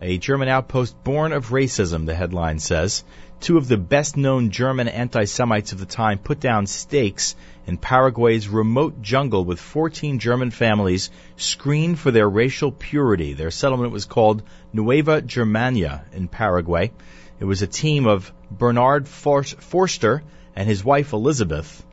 A 0.00 0.18
German 0.18 0.48
outpost 0.48 1.02
born 1.02 1.32
of 1.32 1.48
racism, 1.48 2.06
the 2.06 2.14
headline 2.14 2.60
says. 2.60 3.02
Two 3.40 3.56
of 3.56 3.68
the 3.68 3.76
best 3.76 4.16
known 4.16 4.50
German 4.50 4.88
anti 4.88 5.24
Semites 5.24 5.72
of 5.72 5.78
the 5.78 5.86
time 5.86 6.18
put 6.18 6.40
down 6.40 6.66
stakes 6.66 7.34
in 7.68 7.76
Paraguay's 7.76 8.48
remote 8.48 9.02
jungle 9.02 9.44
with 9.44 9.60
14 9.60 10.18
German 10.18 10.50
families 10.50 11.10
screened 11.36 11.98
for 11.98 12.10
their 12.10 12.26
racial 12.26 12.72
purity. 12.72 13.34
Their 13.34 13.50
settlement 13.50 13.92
was 13.92 14.06
called 14.06 14.42
Nueva 14.72 15.20
Germania 15.20 16.06
in 16.12 16.28
Paraguay. 16.28 16.92
It 17.38 17.44
was 17.44 17.60
a 17.60 17.66
team 17.66 18.06
of 18.06 18.32
Bernard 18.50 19.06
Forster 19.06 20.22
and 20.56 20.66
his 20.66 20.82
wife 20.82 21.12
Elizabeth, 21.12 21.84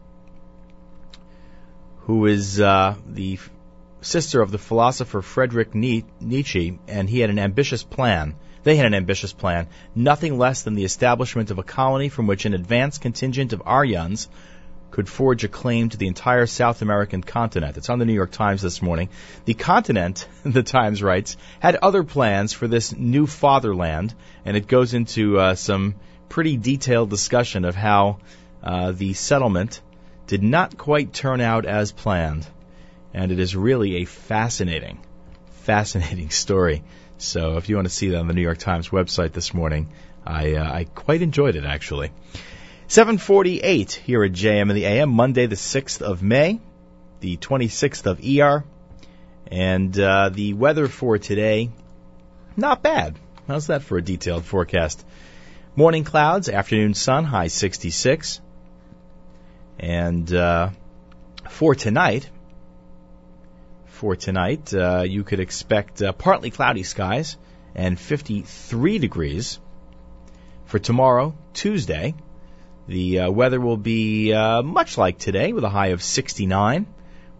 who 2.03 2.25
is 2.25 2.61
uh, 2.61 2.95
the 3.05 3.37
sister 3.99 4.41
of 4.41 4.51
the 4.51 4.57
philosopher 4.57 5.21
Friedrich 5.21 5.75
Nietzsche, 5.75 6.79
and 6.87 7.09
he 7.09 7.19
had 7.19 7.29
an 7.29 7.39
ambitious 7.39 7.83
plan. 7.83 8.35
They 8.63 8.77
had 8.77 8.85
an 8.85 8.93
ambitious 8.93 9.33
plan, 9.33 9.67
nothing 9.93 10.37
less 10.37 10.61
than 10.61 10.75
the 10.75 10.85
establishment 10.85 11.51
of 11.51 11.59
a 11.59 11.63
colony 11.63 12.07
from 12.07 12.27
which 12.27 12.45
an 12.45 12.53
advanced 12.53 13.01
contingent 13.01 13.51
of 13.51 13.61
Aryans 13.65 14.29
could 14.95 15.09
forge 15.09 15.43
a 15.43 15.49
claim 15.49 15.89
to 15.89 15.97
the 15.97 16.07
entire 16.07 16.45
South 16.45 16.81
American 16.81 17.21
continent. 17.21 17.75
It's 17.75 17.89
on 17.89 17.99
the 17.99 18.05
New 18.05 18.13
York 18.13 18.31
Times 18.31 18.61
this 18.61 18.81
morning. 18.81 19.09
The 19.43 19.53
continent, 19.53 20.25
the 20.45 20.63
Times 20.63 21.03
writes, 21.03 21.35
had 21.59 21.75
other 21.75 22.05
plans 22.05 22.53
for 22.53 22.65
this 22.69 22.95
new 22.95 23.27
fatherland, 23.27 24.13
and 24.45 24.55
it 24.55 24.67
goes 24.67 24.93
into 24.93 25.37
uh, 25.37 25.55
some 25.55 25.95
pretty 26.29 26.55
detailed 26.55 27.09
discussion 27.09 27.65
of 27.65 27.75
how 27.75 28.19
uh, 28.63 28.93
the 28.93 29.11
settlement 29.11 29.81
did 30.27 30.41
not 30.41 30.77
quite 30.77 31.11
turn 31.11 31.41
out 31.41 31.65
as 31.65 31.91
planned. 31.91 32.47
And 33.13 33.33
it 33.33 33.39
is 33.39 33.53
really 33.53 33.97
a 33.97 34.05
fascinating, 34.05 35.03
fascinating 35.63 36.29
story. 36.43 36.85
So 37.17 37.57
if 37.57 37.67
you 37.67 37.75
want 37.75 37.89
to 37.89 37.93
see 37.93 38.11
that 38.11 38.19
on 38.19 38.27
the 38.27 38.33
New 38.33 38.47
York 38.49 38.59
Times 38.59 38.87
website 38.87 39.33
this 39.33 39.53
morning, 39.53 39.89
I, 40.25 40.53
uh, 40.53 40.71
I 40.71 40.85
quite 40.85 41.21
enjoyed 41.21 41.57
it 41.57 41.65
actually. 41.65 42.11
748 42.95 43.91
here 43.91 44.23
at 44.23 44.31
JM 44.31 44.69
in 44.69 44.73
the 44.73 44.85
AM, 44.85 45.09
Monday 45.09 45.47
the 45.47 45.57
6th 45.57 46.01
of 46.01 46.23
May, 46.23 46.61
the 47.19 47.35
26th 47.35 48.05
of 48.05 48.21
ER, 48.23 48.63
and 49.47 49.99
uh, 49.99 50.29
the 50.29 50.53
weather 50.53 50.87
for 50.87 51.17
today, 51.17 51.71
not 52.55 52.81
bad. 52.81 53.19
How's 53.49 53.67
that 53.67 53.83
for 53.83 53.97
a 53.97 54.01
detailed 54.01 54.45
forecast? 54.45 55.05
Morning 55.75 56.05
clouds, 56.05 56.47
afternoon 56.47 56.93
sun, 56.93 57.25
high 57.25 57.47
66. 57.47 58.39
And 59.77 60.33
uh, 60.33 60.69
for 61.49 61.75
tonight, 61.75 62.29
for 63.87 64.15
tonight, 64.15 64.73
uh, 64.73 65.01
you 65.01 65.25
could 65.25 65.41
expect 65.41 66.01
uh, 66.01 66.13
partly 66.13 66.49
cloudy 66.49 66.83
skies 66.83 67.35
and 67.75 67.99
53 67.99 68.99
degrees. 68.99 69.59
For 70.63 70.79
tomorrow, 70.79 71.35
Tuesday, 71.53 72.15
the 72.87 73.21
uh, 73.21 73.31
weather 73.31 73.59
will 73.59 73.77
be 73.77 74.33
uh, 74.33 74.61
much 74.61 74.97
like 74.97 75.17
today 75.17 75.53
with 75.53 75.63
a 75.63 75.69
high 75.69 75.87
of 75.87 76.03
69. 76.03 76.85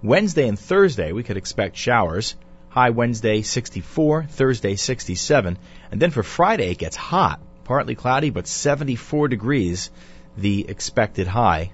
Wednesday 0.02 0.48
and 0.48 0.60
Thursday, 0.60 1.12
we 1.12 1.24
could 1.24 1.38
expect 1.38 1.78
showers. 1.78 2.36
High 2.70 2.90
Wednesday 2.90 3.42
64, 3.42 4.26
Thursday 4.26 4.76
67. 4.76 5.58
And 5.92 6.02
then 6.02 6.12
for 6.12 6.24
Friday, 6.24 6.72
it 6.72 6.78
gets 6.78 6.96
hot. 6.96 7.40
Partly 7.64 7.96
cloudy, 7.96 8.32
but 8.32 8.48
74 8.48 9.28
degrees, 9.28 9.92
the 10.38 10.68
expected 10.68 11.28
high 11.28 11.72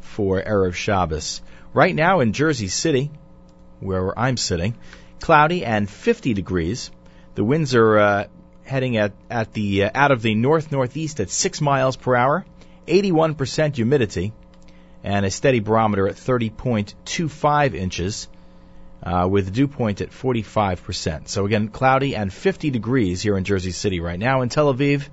for 0.00 0.40
Erev 0.40 0.74
Shabbos. 0.74 1.42
Right 1.74 1.94
now 1.94 2.20
in 2.20 2.32
Jersey 2.32 2.68
City, 2.68 3.10
where 3.80 4.18
I'm 4.18 4.36
sitting, 4.36 4.76
cloudy 5.20 5.64
and 5.64 5.88
50 5.88 6.34
degrees. 6.34 6.90
The 7.34 7.44
winds 7.44 7.74
are 7.74 7.98
uh, 7.98 8.24
heading 8.64 8.96
at, 8.96 9.12
at 9.30 9.52
the 9.52 9.84
uh, 9.84 9.90
out 9.94 10.10
of 10.10 10.22
the 10.22 10.34
north 10.34 10.72
northeast 10.72 11.20
at 11.20 11.30
6 11.30 11.60
miles 11.60 11.96
per 11.96 12.14
hour, 12.14 12.46
81% 12.86 13.76
humidity, 13.76 14.32
and 15.02 15.24
a 15.24 15.30
steady 15.30 15.60
barometer 15.60 16.08
at 16.08 16.16
30.25 16.16 17.74
inches. 17.74 18.28
Uh, 19.02 19.28
with 19.30 19.52
dew 19.52 19.68
point 19.68 20.00
at 20.00 20.10
45%. 20.10 21.28
So 21.28 21.44
again, 21.44 21.68
cloudy 21.68 22.16
and 22.16 22.32
50 22.32 22.70
degrees 22.70 23.20
here 23.20 23.36
in 23.36 23.44
Jersey 23.44 23.70
City 23.70 24.00
right 24.00 24.18
now. 24.18 24.40
In 24.40 24.48
Tel 24.48 24.72
Aviv, 24.72 25.06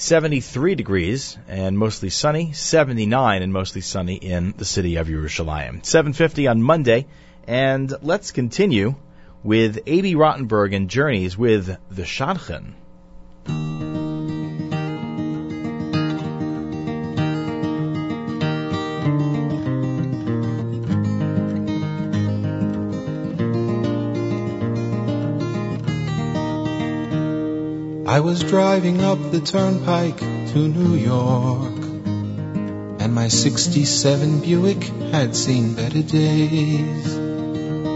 73 0.00 0.74
degrees 0.74 1.38
and 1.46 1.78
mostly 1.78 2.08
sunny, 2.08 2.52
79 2.52 3.42
and 3.42 3.52
mostly 3.52 3.80
sunny 3.82 4.16
in 4.16 4.54
the 4.56 4.64
city 4.64 4.96
of 4.96 5.08
Yerushalayim. 5.08 5.84
750 5.84 6.48
on 6.48 6.62
Monday, 6.62 7.06
and 7.46 7.92
let's 8.00 8.32
continue 8.32 8.94
with 9.42 9.78
Abie 9.86 10.14
Rotenberg 10.14 10.74
and 10.74 10.88
Journeys 10.88 11.36
with 11.36 11.76
the 11.90 12.02
Shadchan. 12.02 12.72
I 28.10 28.18
was 28.18 28.42
driving 28.42 29.02
up 29.02 29.30
the 29.30 29.40
turnpike 29.40 30.18
to 30.18 30.58
New 30.58 30.96
York, 30.96 31.78
and 33.00 33.14
my 33.14 33.28
67 33.28 34.40
Buick 34.40 34.82
had 35.12 35.36
seen 35.36 35.74
better 35.74 36.02
days. 36.02 37.06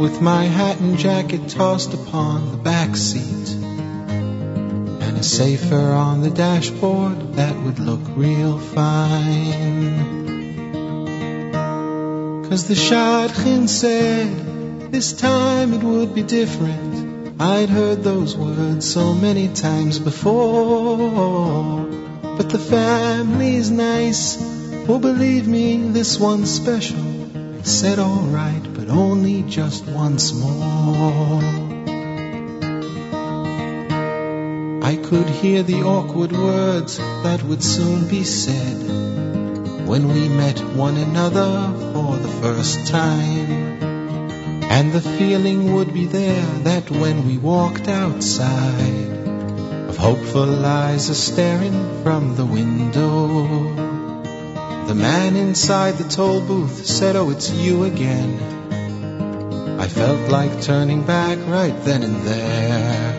With 0.01 0.21
my 0.21 0.45
hat 0.45 0.79
and 0.79 0.99
jacket 0.99 1.49
tossed 1.49 1.95
upon 1.95 2.53
the 2.53 2.59
back 2.59 2.95
seat, 2.95 3.57
and 3.57 5.19
a 5.19 5.25
sefer 5.25 5.91
on 5.91 6.21
the 6.21 6.31
dashboard 6.31 7.35
that 7.35 7.57
would 7.57 7.81
look 7.81 8.03
real 8.15 8.61
fine. 8.61 9.97
Cause 12.49 12.69
the 12.69 12.75
Shadchan 12.75 13.69
said 13.69 14.93
this 14.93 15.13
time 15.13 15.73
it 15.73 15.83
would 15.83 16.15
be 16.15 16.23
different. 16.23 17.14
I'd 17.39 17.69
heard 17.69 18.05
those 18.05 18.37
words 18.37 18.89
so 18.89 19.13
many 19.13 19.49
times 19.49 19.99
before. 19.99 21.85
But 22.37 22.49
the 22.51 22.59
family's 22.59 23.71
nice. 23.71 24.39
Oh, 24.89 25.01
believe 25.01 25.49
me, 25.49 25.77
this 25.91 26.19
one's 26.19 26.51
special. 26.51 27.03
Said 27.65 27.99
alright, 27.99 28.63
but 28.75 28.89
only 28.89 29.43
just 29.43 29.87
once 29.87 30.33
more. 30.33 31.43
I 34.85 34.97
could 34.97 35.29
hear 35.29 35.63
the 35.63 35.83
awkward 35.83 36.31
words 36.31 36.99
that 36.99 37.43
would 37.43 37.65
soon 37.65 38.07
be 38.07 38.23
said 38.23 39.89
when 39.89 40.09
we 40.09 40.29
met 40.29 40.61
one 40.61 40.97
another 40.97 41.73
for 41.93 42.17
the 42.17 42.29
first 42.29 42.87
time. 42.87 43.94
And 44.75 44.93
the 44.93 45.01
feeling 45.01 45.73
would 45.75 45.95
be 45.95 46.07
there 46.07 46.45
that 46.65 46.91
when 46.91 47.29
we 47.29 47.39
walked 47.39 47.87
outside, 47.87 49.09
of 49.89 49.97
hopeful 49.97 50.67
eyes 50.67 51.09
are 51.11 51.15
staring 51.15 52.03
from 52.03 52.35
the 52.35 52.45
window. 52.45 53.47
The 54.89 54.97
man 54.97 55.37
inside 55.37 55.95
the 55.95 56.09
toll 56.09 56.41
booth 56.41 56.87
said, 56.87 57.15
Oh, 57.15 57.31
it's 57.31 57.53
you 57.53 57.85
again. 57.85 59.79
I 59.79 59.87
felt 59.87 60.29
like 60.29 60.63
turning 60.63 61.05
back 61.05 61.39
right 61.47 61.85
then 61.85 62.03
and 62.03 62.23
there. 62.23 63.13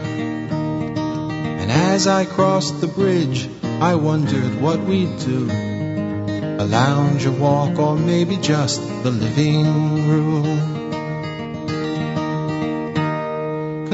And 1.61 1.71
as 1.71 2.05
I 2.05 2.25
crossed 2.25 2.81
the 2.81 2.87
bridge, 2.87 3.49
I 3.63 3.95
wondered 3.95 4.59
what 4.59 4.81
we'd 4.81 5.19
do. 5.19 5.49
A 5.49 6.65
lounge, 6.65 7.25
a 7.25 7.31
walk, 7.31 7.79
or 7.79 7.95
maybe 7.95 8.35
just 8.35 8.81
the 9.03 9.11
living 9.11 10.09
room. 10.09 10.84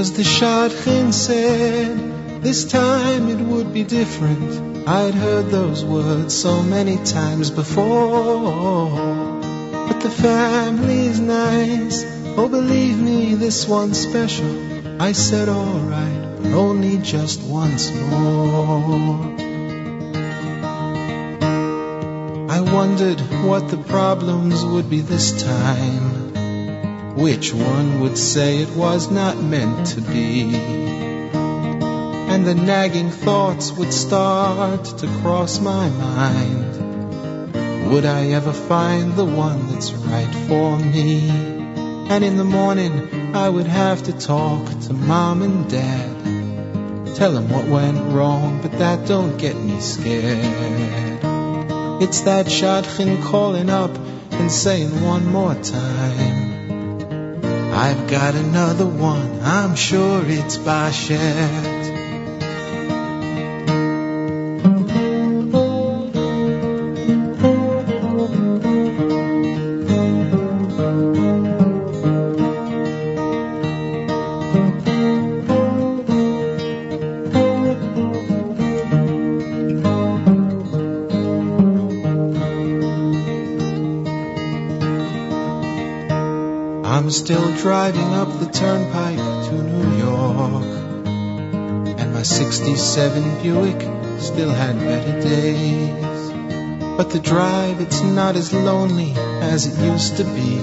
Cause 0.01 0.13
the 0.13 0.23
Shadchan 0.23 1.13
said 1.13 2.41
this 2.41 2.65
time 2.71 3.29
it 3.29 3.37
would 3.37 3.71
be 3.71 3.83
different. 3.83 4.87
I'd 4.89 5.13
heard 5.13 5.51
those 5.51 5.85
words 5.85 6.35
so 6.35 6.63
many 6.63 6.97
times 7.05 7.51
before. 7.51 8.89
But 8.89 9.99
the 9.99 10.09
family's 10.09 11.19
nice. 11.19 12.03
Oh, 12.35 12.49
believe 12.49 12.97
me, 12.99 13.35
this 13.35 13.67
one's 13.67 13.99
special. 13.99 14.99
I 14.99 15.11
said 15.11 15.49
alright, 15.49 16.41
but 16.41 16.51
only 16.53 16.97
just 16.97 17.43
once 17.43 17.91
more. 17.93 19.35
I 22.49 22.59
wondered 22.59 23.19
what 23.45 23.69
the 23.69 23.77
problems 23.77 24.65
would 24.65 24.89
be 24.89 25.01
this 25.01 25.43
time. 25.43 26.30
Which 27.21 27.53
one 27.53 27.99
would 27.99 28.17
say 28.17 28.63
it 28.63 28.71
was 28.71 29.11
not 29.11 29.37
meant 29.37 29.85
to 29.93 30.01
be? 30.01 30.55
And 32.31 32.47
the 32.47 32.55
nagging 32.55 33.11
thoughts 33.11 33.71
would 33.73 33.93
start 33.93 34.85
to 34.85 35.07
cross 35.21 35.59
my 35.59 35.87
mind. 35.89 37.91
Would 37.91 38.05
I 38.05 38.31
ever 38.31 38.51
find 38.51 39.15
the 39.15 39.25
one 39.25 39.71
that's 39.71 39.93
right 39.93 40.33
for 40.47 40.79
me? 40.79 41.29
And 42.09 42.23
in 42.23 42.37
the 42.37 42.43
morning, 42.43 43.35
I 43.35 43.47
would 43.47 43.67
have 43.67 44.01
to 44.05 44.13
talk 44.13 44.67
to 44.87 44.93
mom 44.93 45.43
and 45.43 45.69
dad. 45.69 47.15
Tell 47.17 47.33
them 47.33 47.49
what 47.49 47.67
went 47.67 48.01
wrong, 48.15 48.61
but 48.63 48.71
that 48.79 49.07
don't 49.07 49.37
get 49.37 49.55
me 49.55 49.79
scared. 49.79 50.39
It's 52.01 52.21
that 52.21 52.47
Shadchan 52.47 53.21
calling 53.21 53.69
up 53.69 53.95
and 54.31 54.51
saying 54.51 55.03
one 55.03 55.27
more 55.27 55.53
time. 55.53 56.40
I've 57.83 58.07
got 58.07 58.35
another 58.35 58.85
one, 58.85 59.41
I'm 59.41 59.75
sure 59.75 60.21
it's 60.23 60.55
by 60.55 60.91
I'm 60.91 61.80
driving 87.61 88.11
up 88.15 88.39
the 88.39 88.47
turnpike 88.47 89.17
to 89.17 89.53
New 89.53 89.97
York, 89.97 90.65
and 91.99 92.11
my 92.11 92.23
67 92.23 93.43
Buick 93.43 93.79
still 94.19 94.49
had 94.49 94.79
better 94.79 95.21
days. 95.21 96.31
But 96.97 97.11
the 97.11 97.19
drive, 97.19 97.79
it's 97.79 98.01
not 98.01 98.35
as 98.35 98.51
lonely 98.51 99.13
as 99.15 99.67
it 99.67 99.79
used 99.85 100.17
to 100.17 100.23
be. 100.23 100.59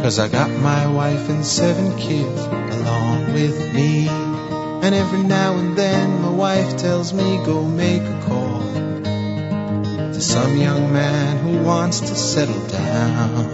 Cause 0.00 0.18
I 0.18 0.28
got 0.28 0.50
my 0.50 0.86
wife 0.86 1.28
and 1.28 1.44
seven 1.44 1.98
kids 1.98 2.40
along 2.40 3.34
with 3.34 3.74
me. 3.74 4.08
And 4.08 4.94
every 4.94 5.22
now 5.22 5.58
and 5.58 5.76
then 5.76 6.22
my 6.22 6.30
wife 6.30 6.78
tells 6.78 7.12
me 7.12 7.44
go 7.44 7.62
make 7.62 8.00
a 8.00 8.22
call 8.26 8.62
to 10.14 10.20
some 10.20 10.56
young 10.56 10.94
man 10.94 11.36
who 11.36 11.62
wants 11.62 12.00
to 12.00 12.14
settle 12.14 12.66
down. 12.68 13.47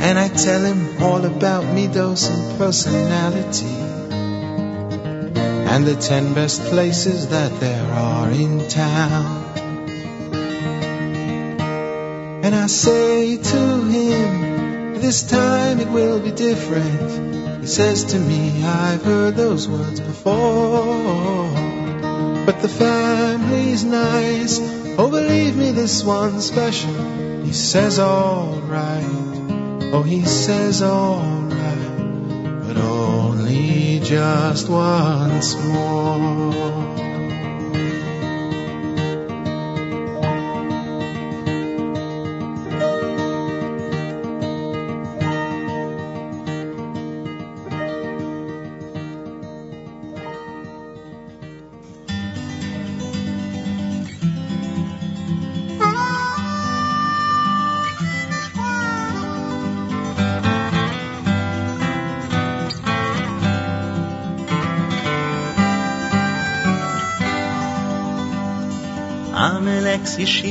And 0.00 0.18
I 0.18 0.28
tell 0.28 0.62
him 0.64 1.02
all 1.02 1.24
about 1.24 1.64
middos 1.64 2.30
and 2.30 2.58
personality 2.58 3.66
and 5.68 5.86
the 5.86 5.96
ten 5.96 6.34
best 6.34 6.62
places 6.62 7.28
that 7.28 7.60
there 7.60 7.92
are 7.92 8.30
in 8.30 8.68
town. 8.68 9.44
And 12.42 12.54
I 12.54 12.66
say 12.68 13.36
to 13.36 13.82
him, 13.82 14.94
this 14.94 15.28
time 15.28 15.80
it 15.80 15.88
will 15.88 16.20
be 16.20 16.30
different. 16.30 17.60
He 17.60 17.66
says 17.66 18.04
to 18.12 18.18
me, 18.18 18.64
I've 18.64 19.02
heard 19.02 19.36
those 19.36 19.68
words 19.68 20.00
before. 20.00 21.50
But 22.46 22.62
the 22.62 22.68
family's 22.68 23.84
nice. 23.84 24.58
Oh, 24.96 25.10
believe 25.10 25.56
me, 25.56 25.72
this 25.72 26.02
one's 26.02 26.46
special. 26.46 27.42
He 27.42 27.52
says, 27.52 27.98
alright. 27.98 29.17
Oh, 29.90 30.02
he 30.02 30.24
says, 30.24 30.82
alright. 30.82 31.56
But 32.66 32.76
only 32.76 34.00
just 34.00 34.68
once 34.68 35.56
more. 35.56 36.87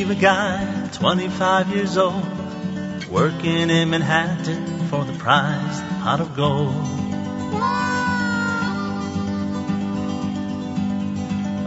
Ex-yeshiva 0.09 0.21
guy, 0.21 0.89
25 0.93 1.75
years 1.75 1.97
old, 1.97 3.07
working 3.09 3.69
in 3.69 3.89
Manhattan 3.89 4.87
for 4.87 5.03
the 5.03 5.13
prize, 5.13 5.81
pot 6.01 6.21
of 6.21 6.35
gold. 6.35 6.73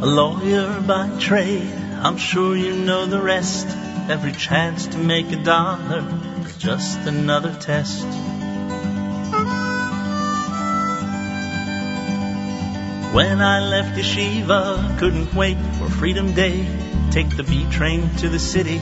A 0.02 0.06
lawyer 0.06 0.80
by 0.80 1.10
trade, 1.18 1.72
I'm 2.02 2.16
sure 2.16 2.56
you 2.56 2.74
know 2.74 3.06
the 3.06 3.20
rest. 3.20 3.66
Every 4.08 4.32
chance 4.32 4.86
to 4.88 4.98
make 4.98 5.30
a 5.32 5.42
dollar 5.42 6.04
is 6.44 6.56
just 6.56 6.98
another 7.00 7.54
test. 7.54 8.04
When 13.14 13.40
I 13.40 13.60
left 13.60 13.98
yeshiva, 13.98 14.98
couldn't 14.98 15.34
wait 15.34 15.58
for 15.78 15.90
Freedom 15.90 16.32
Day. 16.32 16.89
Take 17.10 17.36
the 17.36 17.42
B 17.42 17.66
train 17.70 18.08
to 18.18 18.28
the 18.28 18.38
city, 18.38 18.80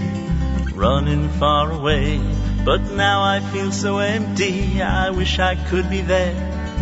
running 0.75 1.29
far 1.31 1.73
away. 1.73 2.21
But 2.65 2.83
now 2.83 3.23
I 3.23 3.41
feel 3.41 3.73
so 3.73 3.99
empty, 3.99 4.83
I 4.83 5.11
wish 5.11 5.39
I 5.39 5.55
could 5.55 5.89
be 5.89 6.03
there. 6.03 6.37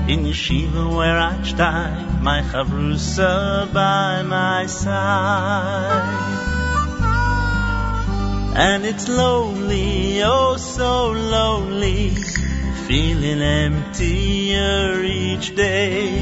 In 0.08 0.24
yeshiva 0.24 0.94
where 0.96 1.18
Einstein, 1.18 2.22
my 2.22 2.42
chavrusa 2.42 3.72
by 3.72 4.22
my 4.22 4.66
side. 4.66 6.36
And 8.56 8.84
it's 8.84 9.08
lonely, 9.08 10.22
oh 10.24 10.56
so 10.56 11.10
lonely, 11.10 12.10
feeling 12.88 13.42
emptier 13.42 15.02
each 15.04 15.54
day. 15.54 16.18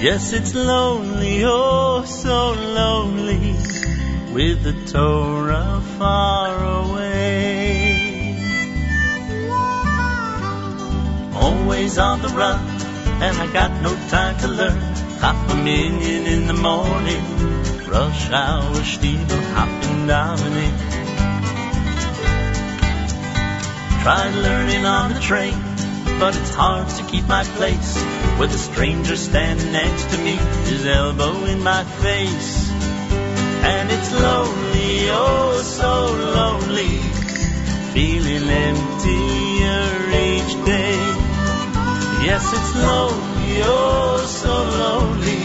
Yes, 0.00 0.32
it's 0.32 0.54
lonely, 0.54 1.42
oh 1.44 2.04
so 2.06 2.52
lonely, 2.52 3.19
with 4.32 4.62
the 4.62 4.72
Torah 4.92 5.82
far 5.98 6.64
away. 6.84 8.36
Always 11.34 11.98
on 11.98 12.22
the 12.22 12.28
run, 12.28 12.60
and 13.22 13.36
I 13.36 13.52
got 13.52 13.82
no 13.82 13.94
time 14.08 14.38
to 14.38 14.48
learn. 14.48 14.80
Half 15.20 15.50
a 15.50 15.56
million 15.56 16.26
in 16.26 16.46
the 16.46 16.54
morning, 16.54 17.24
rush 17.88 18.30
hour, 18.30 18.74
Stiefel, 18.84 19.40
hopping 19.54 20.06
dominate. 20.06 20.80
Tried 24.02 24.34
learning 24.34 24.86
on 24.86 25.12
the 25.12 25.20
train, 25.20 25.60
but 26.18 26.36
it's 26.36 26.54
hard 26.54 26.88
to 26.88 27.04
keep 27.04 27.26
my 27.26 27.44
place 27.44 27.96
with 28.38 28.54
a 28.54 28.58
stranger 28.58 29.16
standing 29.16 29.72
next 29.72 30.10
to 30.10 30.18
me, 30.18 30.36
his 30.70 30.86
elbow 30.86 31.44
in 31.44 31.62
my 31.62 31.84
face. 31.84 32.69
And 33.62 33.90
it's 33.90 34.12
lonely, 34.12 35.10
oh 35.10 35.60
so 35.62 36.06
lonely, 36.38 36.98
feeling 37.92 38.48
emptier 38.48 39.90
each 40.28 40.64
day. 40.64 40.96
Yes, 42.24 42.44
it's 42.52 42.74
lonely, 42.76 43.60
oh 43.64 44.24
so 44.26 44.54
lonely, 44.84 45.44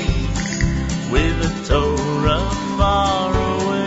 with 1.12 1.46
a 1.46 1.52
Torah 1.68 2.50
far 2.78 3.32
away. 3.32 3.86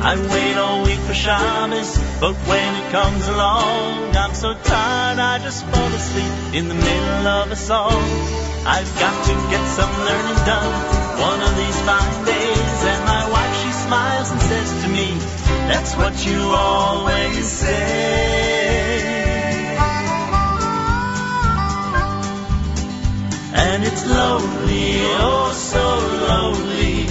I 0.00 0.14
wait 0.32 0.56
all 0.56 0.84
week 0.84 1.00
for 1.00 1.14
Shabbos, 1.14 1.98
but 2.20 2.34
when 2.34 2.74
it 2.76 2.90
comes 2.92 3.26
along, 3.28 4.16
I'm 4.16 4.34
so 4.34 4.54
tired 4.54 5.18
I 5.18 5.38
just 5.38 5.64
fall 5.66 5.88
asleep 5.88 6.54
in 6.54 6.68
the 6.68 6.74
middle 6.74 7.26
of 7.26 7.50
a 7.50 7.56
song. 7.56 8.47
I've 8.70 8.98
got 9.00 9.24
to 9.24 9.32
get 9.48 9.64
some 9.78 9.90
learning 9.90 10.44
done 10.44 10.72
one 11.18 11.40
of 11.40 11.56
these 11.56 11.80
fine 11.88 12.24
days. 12.26 12.84
And 12.84 13.04
my 13.06 13.30
wife, 13.30 13.54
she 13.62 13.72
smiles 13.72 14.30
and 14.30 14.40
says 14.42 14.82
to 14.82 14.88
me, 14.88 15.08
that's 15.72 15.96
what 15.96 16.26
you 16.26 16.38
always 16.38 17.48
say. 17.48 18.18
And 23.54 23.84
it's 23.84 24.06
lonely, 24.06 25.00
oh 25.16 25.52
so 25.56 25.86
lonely, 26.28 27.06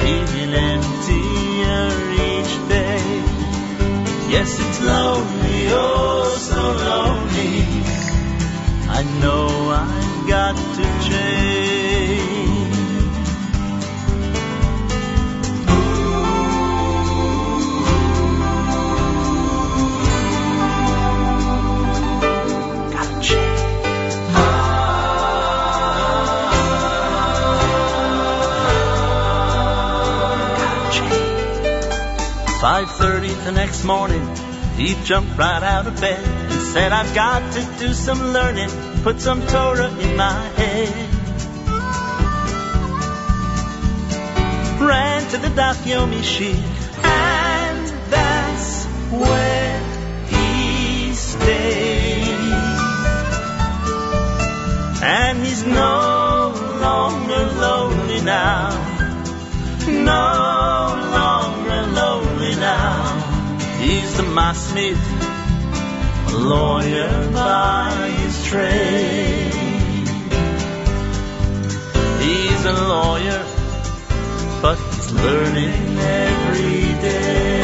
feeling 0.00 0.54
emptier 0.54 1.88
each 2.32 2.52
day. 2.70 3.04
Yes, 4.32 4.58
it's 4.58 4.80
lonely, 4.80 5.66
oh 5.68 6.36
so 6.40 6.62
lonely. 6.88 7.66
I 8.88 9.02
know 9.20 9.70
I've 9.70 10.09
got 10.30 10.54
to 10.54 10.82
change. 11.08 12.74
Gotta 22.92 23.20
change. 23.20 23.60
Five 32.60 32.88
thirty 32.92 33.28
the 33.28 33.50
next 33.50 33.82
morning, 33.82 34.24
he 34.76 34.94
jumped 35.02 35.36
right 35.36 35.62
out 35.64 35.88
of 35.88 36.00
bed 36.00 36.24
and 36.24 36.62
said, 36.72 36.92
"I've 36.92 37.12
got 37.16 37.52
to 37.54 37.60
do 37.80 37.92
some 37.94 38.32
learning, 38.32 38.70
put 39.02 39.20
some 39.20 39.46
Torah 39.46 39.90
in 39.98 40.16
my 40.16 40.42
head." 40.60 41.10
Ran 44.80 45.28
to 45.30 45.36
the 45.36 45.48
Daf 45.48 45.78
Yomi 45.84 46.22
and 47.04 47.86
that's 48.10 48.86
where 49.12 49.80
he 50.28 51.12
stayed. 51.14 52.40
And 55.02 55.44
he's 55.44 55.64
no 55.64 56.52
longer 56.80 57.42
lonely 57.66 58.20
now, 58.22 58.70
no 59.86 60.26
longer 61.18 61.82
lonely 62.00 62.54
now. 62.56 62.94
He's 63.80 64.16
the 64.16 64.24
Masmid, 64.24 64.98
a 66.28 66.36
lawyer 66.36 67.30
by 67.32 68.19
He's 68.50 68.58
a 72.64 72.72
lawyer, 72.72 73.44
but 74.60 74.76
he's 74.76 75.12
learning 75.12 75.98
every 75.98 76.94
day. 76.98 77.62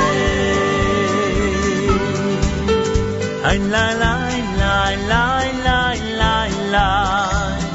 Ay, 3.43 3.59
la, 3.59 3.87
la, 3.99 4.31
la, 4.63 4.95
la, 5.11 5.35
la, 5.67 5.83
la, 6.15 6.47
la, 6.71 6.91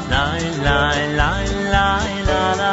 la, 0.08 0.36
la, 0.64 0.80
la, 1.18 1.32
la, 1.68 1.92
la, 2.28 2.56
la. 2.60 2.72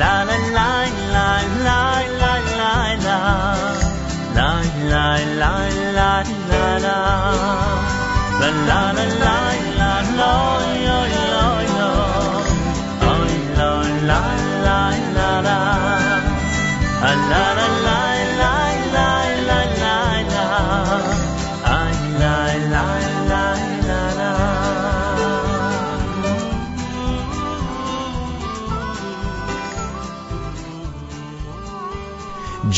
La, 0.00 0.14
la, 0.14 0.40
la, 0.56 0.68
la, 1.12 1.28
la, 1.68 1.80
la, 2.20 2.34
la, 2.60 2.74
la. 3.04 3.20
La, 4.34 4.50
la, 4.88 5.06
la, 5.40 5.52
la, 5.92 6.24
la, 6.78 7.61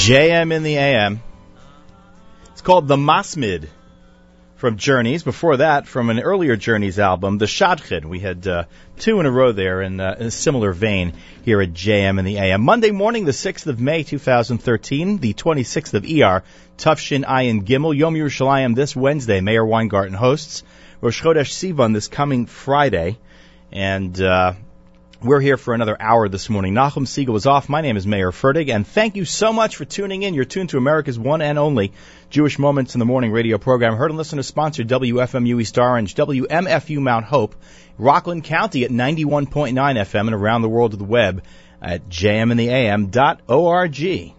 JM 0.05 0.53
in 0.53 0.63
the 0.63 0.77
AM. 0.77 1.23
It's 2.53 2.61
called 2.61 2.89
The 2.89 2.97
Masmid 2.97 3.71
from 4.65 4.79
Journeys. 4.79 5.23
Before 5.23 5.59
that, 5.59 5.87
from 5.87 6.09
an 6.09 6.19
earlier 6.19 6.57
Journeys 6.57 6.99
album, 6.99 7.37
The 7.37 7.45
Shadchan. 7.45 8.07
We 8.07 8.21
had 8.21 8.47
uh, 8.47 8.65
two 8.97 9.21
in 9.21 9.27
a 9.27 9.31
row 9.31 9.53
there 9.53 9.83
in, 9.83 10.01
uh, 10.01 10.17
in 10.19 10.29
a 10.29 10.31
similar 10.31 10.73
vein 10.73 11.13
here 11.43 11.61
at 11.61 11.75
JM 11.75 12.19
and 12.19 12.27
the 12.27 12.39
AM. 12.39 12.63
Monday 12.63 12.91
morning, 12.91 13.27
the 13.27 13.33
6th 13.33 13.67
of 13.67 13.79
May, 13.79 14.05
2013, 14.05 15.19
the 15.19 15.35
26th 15.35 15.93
of 15.93 16.05
ER, 16.07 16.43
Tav 16.79 16.99
Shin 16.99 17.25
Ayin 17.25 17.67
Gimel, 17.67 17.95
Yom 17.95 18.15
Yerushalayim 18.15 18.75
this 18.75 18.97
Wednesday. 18.97 19.43
Meir 19.43 19.67
Weingarten 19.67 20.15
hosts. 20.15 20.63
Rosh 21.03 21.21
Chodesh 21.21 21.53
Sivan 21.53 21.93
this 21.93 22.09
coming 22.09 22.47
Friday. 22.47 23.19
And 23.71 24.19
uh, 24.19 24.55
We're 25.25 25.41
here 25.41 25.57
for 25.57 25.73
another 25.73 25.97
hour 25.99 26.29
this 26.29 26.51
morning. 26.51 26.75
Nachum 26.75 27.07
Segal 27.07 27.37
is 27.37 27.47
off. 27.47 27.71
My 27.71 27.81
name 27.81 27.97
is 27.97 28.07
Mayer 28.07 28.31
Fertig, 28.31 28.69
and 28.69 28.87
thank 28.87 29.17
you 29.17 29.25
so 29.25 29.55
much 29.55 29.77
for 29.77 29.87
tuning 29.87 30.23
in. 30.23 30.35
You're 30.35 30.45
tuned 30.45 30.69
to 30.69 30.77
America's 30.77 31.19
one 31.19 31.41
and 31.41 31.59
only 31.59 31.95
Jewish 32.29 32.59
Moments 32.59 32.95
in 32.95 32.99
the 32.99 33.07
Morning 33.07 33.33
radio 33.33 33.57
program. 33.57 33.97
Heard 33.97 34.11
and 34.11 34.19
listened 34.19 34.41
to 34.41 34.43
sponsored 34.43 34.87
WFMU 34.87 35.63
East 35.63 35.79
Orange, 35.79 36.15
WMFU 36.15 36.99
Mount 36.99 37.25
Hope, 37.25 37.57
Rockland 37.97 38.45
County 38.45 38.85
at 38.85 38.91
91.9 38.91 39.73
FM, 39.73 40.27
and 40.27 40.35
around 40.35 40.61
the 40.61 40.69
world 40.69 40.93
of 40.93 40.99
the 40.99 41.07
web 41.07 41.43
at 41.81 42.07
jmintheam.org. 42.11 44.35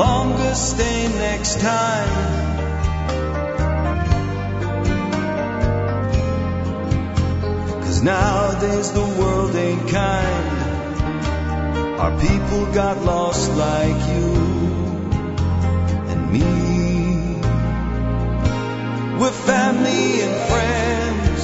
longer 0.00 0.54
stay 0.54 1.08
next 1.08 1.60
time. 1.60 2.08
Cause 7.82 8.02
nowadays 8.02 8.92
the 8.92 9.06
world 9.20 9.54
ain't 9.54 9.86
kind. 9.90 10.46
Our 12.02 12.12
people 12.18 12.72
got 12.72 12.96
lost 13.04 13.50
like 13.66 14.00
you 14.12 14.30
and 16.10 16.20
me. 16.34 16.48
We're 19.20 19.38
family 19.52 20.04
and 20.24 20.34
friends. 20.50 21.42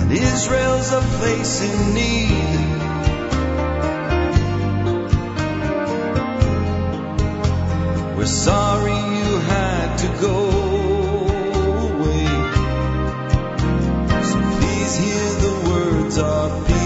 And 0.00 0.10
Israel's 0.12 0.92
a 0.92 1.02
place 1.18 1.54
in 1.68 1.94
need. 1.94 2.69
We're 8.20 8.26
sorry 8.26 8.92
you 8.92 9.38
had 9.38 9.96
to 9.96 10.08
go 10.20 10.40
away. 11.88 12.26
So 14.28 14.36
please 14.58 14.94
hear 14.98 15.28
the 15.46 15.54
words 15.70 16.18
our 16.18 16.50
people 16.66 16.79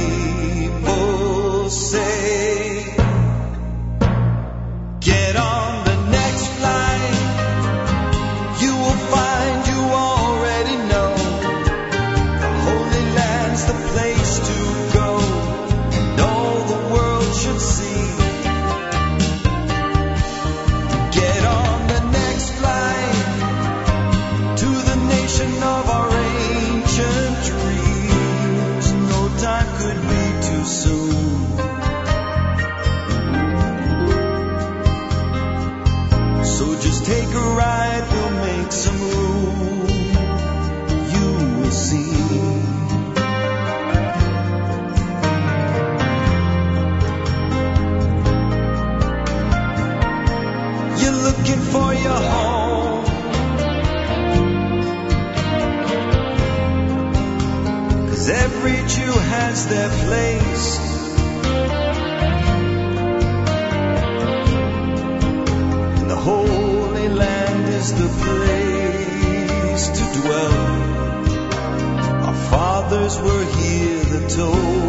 their 59.66 59.88
place. 59.88 60.78
And 66.00 66.10
the 66.10 66.16
Holy 66.16 67.08
Land 67.08 67.68
is 67.68 67.92
the 67.92 68.08
place 68.24 69.88
to 69.98 70.04
dwell. 70.20 70.56
Our 72.26 72.38
fathers 72.50 73.18
were 73.20 73.44
here, 73.58 74.04
the 74.04 74.28
Torah 74.28 74.83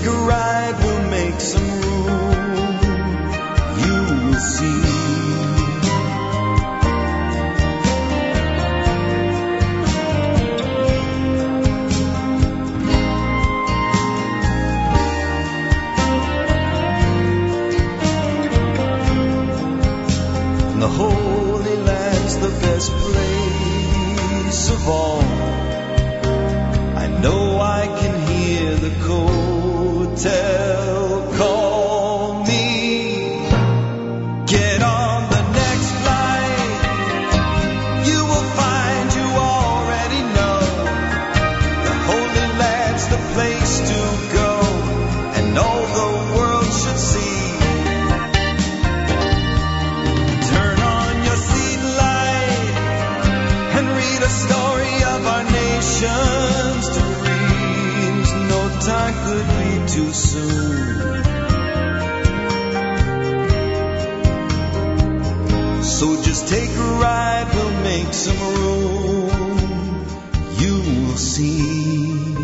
take 0.00 0.08
a 0.08 0.12
ride, 0.12 0.76
we'll 0.82 1.10
make 1.10 1.40
some 1.40 1.62
room. 1.62 2.78
You 3.82 3.96
will 4.14 4.40
see. 4.54 4.80
The 20.80 20.88
Holy 20.88 21.76
Land's 21.76 22.36
the 22.38 22.48
best 22.48 22.90
place 22.92 24.70
of 24.70 24.88
all. 24.88 25.22
I 26.96 27.06
know 27.22 27.60
I 27.60 27.86
can 28.00 28.14
hear 28.28 28.74
the 28.76 28.90
hotel 30.20 31.32
call 31.38 32.44
me. 32.44 33.46
Get 34.46 34.82
on 34.82 35.30
the 35.30 35.42
next 35.60 35.90
flight. 36.02 36.80
You 38.06 38.20
will 38.30 38.48
find 38.60 39.14
you 39.18 39.28
already 39.48 40.22
know. 40.36 40.60
The 41.86 41.94
Holy 42.10 42.46
Land's 42.60 43.06
the 43.08 43.20
place 43.34 43.74
to 43.90 44.00
go, 44.36 44.52
and 45.38 45.58
all 45.58 45.86
the 46.00 46.10
world 46.36 46.70
should 46.80 47.00
see. 47.12 47.40
Turn 50.52 50.78
on 50.98 51.12
your 51.24 51.38
seat 51.48 51.80
light 52.02 52.74
and 53.76 53.86
read 53.88 54.20
a 54.20 54.32
story 54.44 54.96
of 55.14 55.20
our 55.34 55.44
nation's 55.44 56.86
dreams. 56.98 58.28
No 58.52 58.60
time 58.80 59.14
could 59.24 59.48
be 59.58 59.69
too 60.00 60.12
soon. 60.12 61.24
So 65.82 66.22
just 66.22 66.48
take 66.48 66.70
a 66.70 66.90
ride, 67.04 67.48
we'll 67.54 67.82
make 67.82 68.12
some 68.14 68.40
room. 68.54 70.06
You 70.60 70.74
will 70.86 71.16
see. 71.16 72.34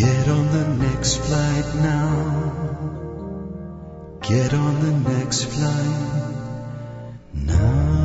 Get 0.00 0.28
on 0.36 0.46
the 0.56 0.66
next 0.86 1.16
flight 1.26 1.68
now. 1.90 2.08
Get 4.22 4.54
on 4.54 4.74
the 4.84 5.10
next 5.10 5.44
flight 5.44 6.34
now. 7.34 8.03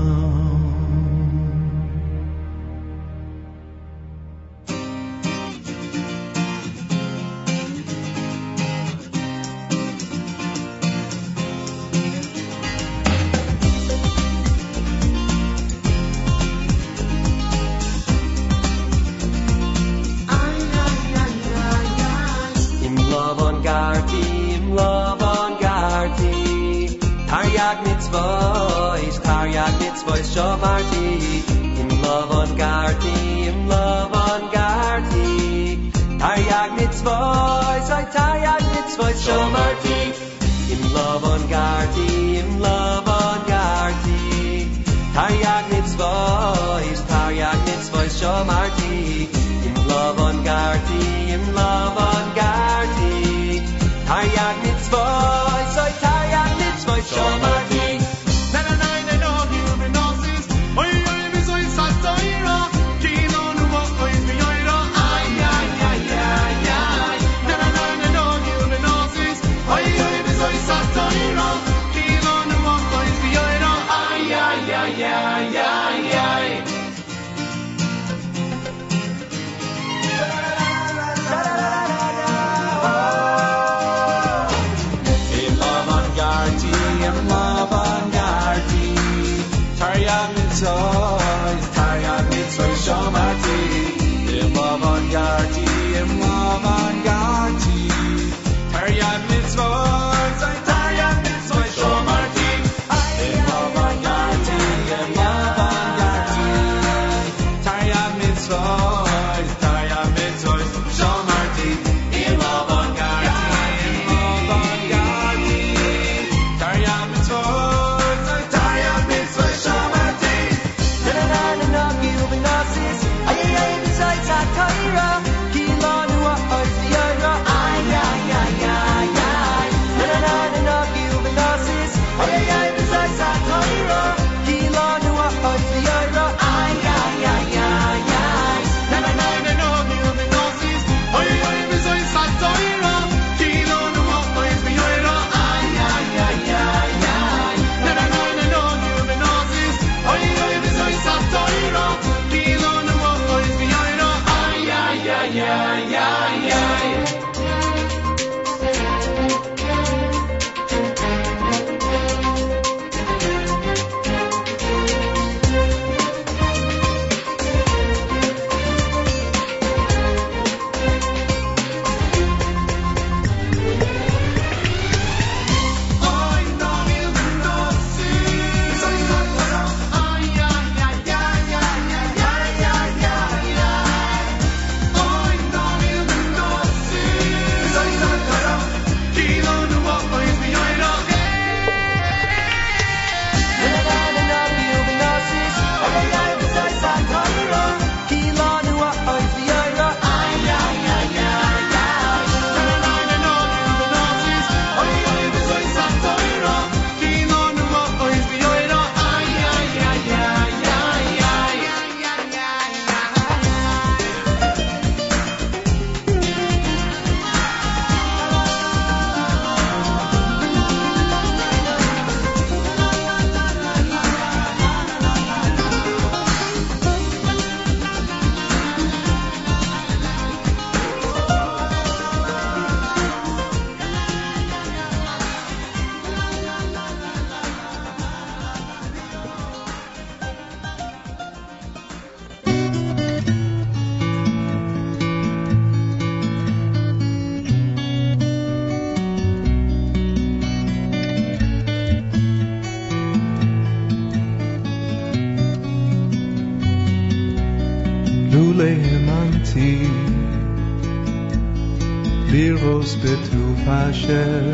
bitu 262.79 263.55
hasher 263.65 264.53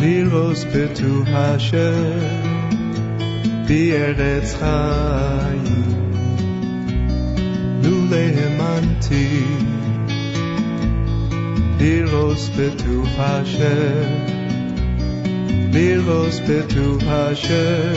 Liros 0.00 0.64
bitu 0.72 1.24
hasher 1.26 2.20
Bi 3.66 3.80
eretz 3.90 4.54
chayim 4.60 5.88
Lule 7.82 8.24
hemanti 8.36 9.26
Liros 11.80 12.44
bitu 12.56 13.02
hasher 13.16 14.06
Liros 15.74 16.38
bitu 16.46 16.86
hasher 17.08 17.96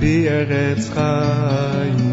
Bi 0.00 0.14
eretz 0.38 0.86
chayim 0.94 2.09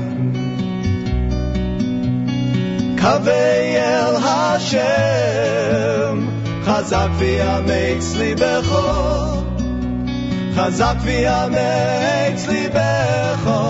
Kavei 2.98 3.76
El 3.76 4.16
Hashem, 4.26 6.16
Chazak 6.66 7.12
v'yameitz 7.20 8.10
libecho, 8.20 8.86
Chazak 10.56 10.98
v'yameitz 11.06 12.44
libecho, 12.52 13.62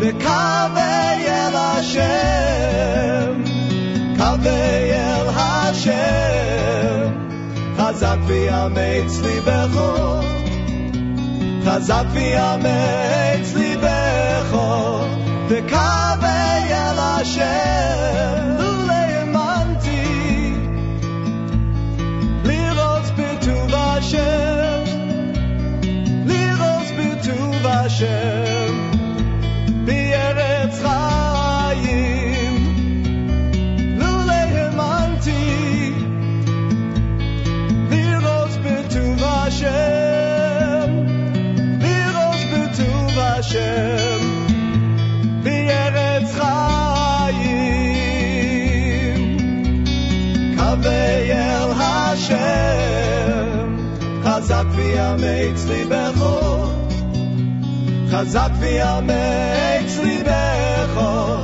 v'kavei 0.00 1.20
El 1.42 1.54
Hashem, 1.64 3.34
Kavei 4.18 4.84
El 5.10 5.28
Hashem, 5.38 7.10
Chazak 7.76 8.20
v'yameitz 8.28 9.14
libecho, 9.26 9.90
Chazak 11.64 12.06
v'yameitz 12.14 13.50
libecho, 13.60 15.13
the 15.48 15.60
Kaveh 15.62 16.70
El 16.70 16.96
Hashem. 16.96 18.56
The 18.56 18.73
ויאמץ 54.93 55.65
ליבךו 55.67 56.69
חזק 58.11 58.49
ויאמץ 58.59 59.97
ליבךו 60.03 61.37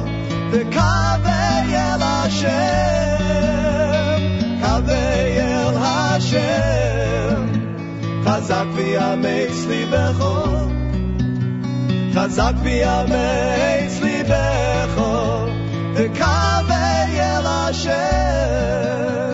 וקווי 0.51 1.75
אל 1.75 2.01
השם 2.01 2.55
קווי 4.61 5.39
אל 5.39 5.77
השם 5.77 7.45
חזק 8.25 8.65
ויאמץ 8.73 9.65
ליבךו 9.67 10.45
חזק 12.15 12.53
ויאמץ 12.63 14.01
ליבךו 14.01 15.45
וקווי 15.93 17.19
אל 17.19 17.45
השם 17.45 19.28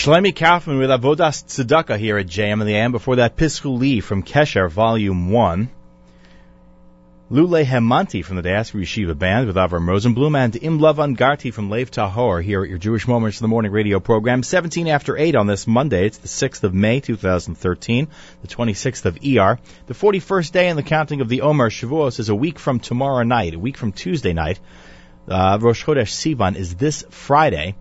Shlomi 0.00 0.34
Kaufman 0.34 0.78
with 0.78 0.88
Avodas 0.88 1.44
Tzedakah 1.44 1.98
here 1.98 2.16
at 2.16 2.26
JM 2.26 2.62
in 2.62 2.66
the 2.66 2.74
AM. 2.74 2.90
Before 2.90 3.16
that, 3.16 3.36
Piskul 3.36 3.78
Lee 3.78 4.00
from 4.00 4.22
Kesher, 4.22 4.70
Volume 4.70 5.30
1. 5.30 5.68
Lule 7.30 7.64
Hemanti 7.66 8.24
from 8.24 8.36
the 8.36 8.42
Diaspora 8.42 8.80
Yeshiva 8.80 9.18
Band 9.18 9.46
with 9.46 9.56
Avram 9.56 9.86
Rosenblum 9.86 10.34
and 10.38 10.54
Imlav 10.54 10.96
Garti 11.18 11.52
from 11.52 11.68
Lev 11.68 11.90
Tahor 11.90 12.42
here 12.42 12.62
at 12.62 12.70
your 12.70 12.78
Jewish 12.78 13.06
Moments 13.06 13.40
in 13.40 13.44
the 13.44 13.48
Morning 13.48 13.72
radio 13.72 14.00
program. 14.00 14.42
17 14.42 14.88
after 14.88 15.18
8 15.18 15.36
on 15.36 15.46
this 15.46 15.66
Monday. 15.66 16.06
It's 16.06 16.16
the 16.16 16.28
6th 16.28 16.64
of 16.64 16.72
May 16.72 17.00
2013, 17.00 18.08
the 18.40 18.48
26th 18.48 19.04
of 19.04 19.16
ER. 19.16 19.60
The 19.86 19.94
41st 19.94 20.52
day 20.52 20.68
in 20.70 20.76
the 20.76 20.82
counting 20.82 21.20
of 21.20 21.28
the 21.28 21.42
Omer 21.42 21.68
Shavuos 21.68 22.18
is 22.18 22.30
a 22.30 22.34
week 22.34 22.58
from 22.58 22.80
tomorrow 22.80 23.22
night, 23.22 23.52
a 23.52 23.58
week 23.58 23.76
from 23.76 23.92
Tuesday 23.92 24.32
night. 24.32 24.60
Uh, 25.28 25.58
Rosh 25.60 25.84
Chodesh 25.84 26.08
Sivan 26.08 26.56
is 26.56 26.74
this 26.74 27.04
Friday. 27.10 27.74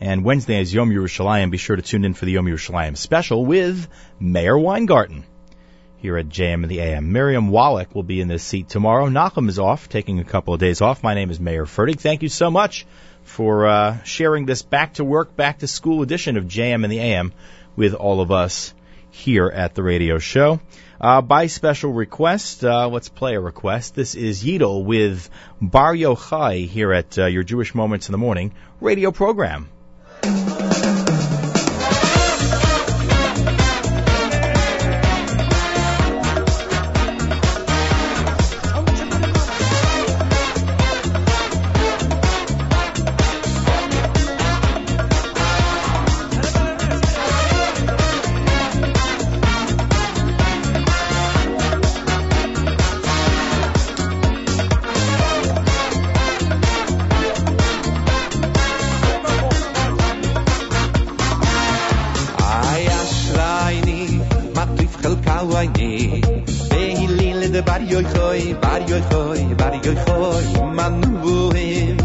And 0.00 0.24
Wednesday 0.24 0.60
is 0.60 0.74
Yom 0.74 0.90
Yerushalayim. 0.90 1.50
Be 1.50 1.56
sure 1.56 1.76
to 1.76 1.82
tune 1.82 2.04
in 2.04 2.12
for 2.12 2.26
the 2.26 2.32
Yom 2.32 2.44
Yerushalayim 2.44 2.98
special 2.98 3.46
with 3.46 3.88
Meir 4.20 4.56
Weingarten 4.58 5.24
here 5.96 6.18
at 6.18 6.28
JM 6.28 6.64
in 6.64 6.68
the 6.68 6.80
AM. 6.80 7.12
Miriam 7.12 7.48
Wallach 7.48 7.94
will 7.94 8.02
be 8.02 8.20
in 8.20 8.28
this 8.28 8.42
seat 8.42 8.68
tomorrow. 8.68 9.08
Nachum 9.08 9.48
is 9.48 9.58
off, 9.58 9.88
taking 9.88 10.20
a 10.20 10.24
couple 10.24 10.52
of 10.52 10.60
days 10.60 10.82
off. 10.82 11.02
My 11.02 11.14
name 11.14 11.30
is 11.30 11.40
Mayer 11.40 11.64
Fertig. 11.64 11.98
Thank 11.98 12.22
you 12.22 12.28
so 12.28 12.50
much 12.50 12.86
for 13.22 13.66
uh, 13.66 14.02
sharing 14.02 14.44
this 14.44 14.60
back 14.60 14.94
to 14.94 15.04
work, 15.04 15.34
back 15.34 15.60
to 15.60 15.66
school 15.66 16.02
edition 16.02 16.36
of 16.36 16.44
JM 16.44 16.84
in 16.84 16.90
the 16.90 17.00
AM 17.00 17.32
with 17.74 17.94
all 17.94 18.20
of 18.20 18.30
us 18.30 18.74
here 19.10 19.48
at 19.48 19.74
the 19.74 19.82
radio 19.82 20.18
show. 20.18 20.60
Uh, 21.00 21.22
by 21.22 21.46
special 21.46 21.90
request, 21.92 22.62
uh, 22.64 22.86
let's 22.88 23.08
play 23.08 23.34
a 23.34 23.40
request. 23.40 23.94
This 23.94 24.14
is 24.14 24.44
Yidel 24.44 24.84
with 24.84 25.30
Bar 25.60 25.94
Yochai 25.94 26.68
here 26.68 26.92
at 26.92 27.18
uh, 27.18 27.26
your 27.26 27.44
Jewish 27.44 27.74
Moments 27.74 28.08
in 28.08 28.12
the 28.12 28.18
Morning 28.18 28.52
radio 28.80 29.10
program. 29.10 29.70
Thank 30.26 30.84
you. 30.84 30.85
barjoj 68.64 69.02
khoj 69.10 69.40
barjoj 69.60 69.96
khoj 70.04 70.44
man 70.78 71.00
vuim 71.22 71.96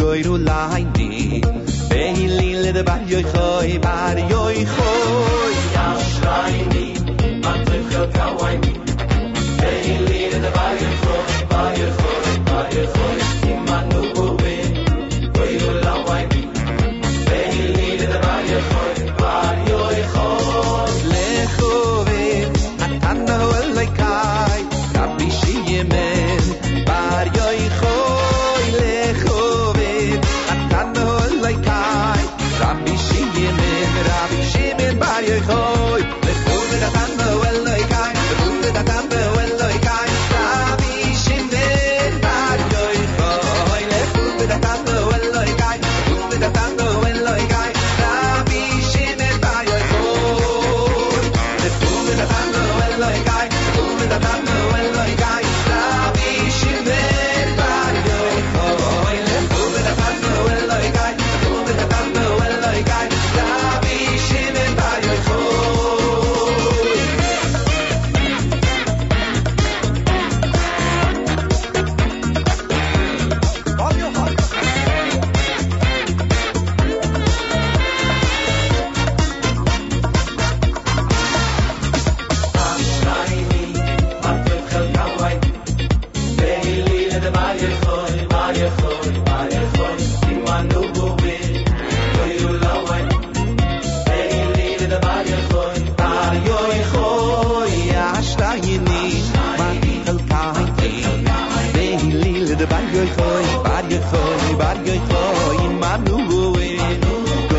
goy 0.00 0.18
ru 0.26 0.34
laini 0.48 1.40
bey 1.90 2.16
lile 2.38 2.72
de 2.78 2.82
barjoj 2.90 3.24
khoj 3.32 3.70
barjoj 3.86 4.56
khoj 4.74 5.54
ya 5.76 5.88
shraini 6.10 6.84
man 7.44 7.64
tkhawaini 8.12 8.87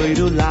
Goyru 0.10 0.30
Laini, 0.30 0.49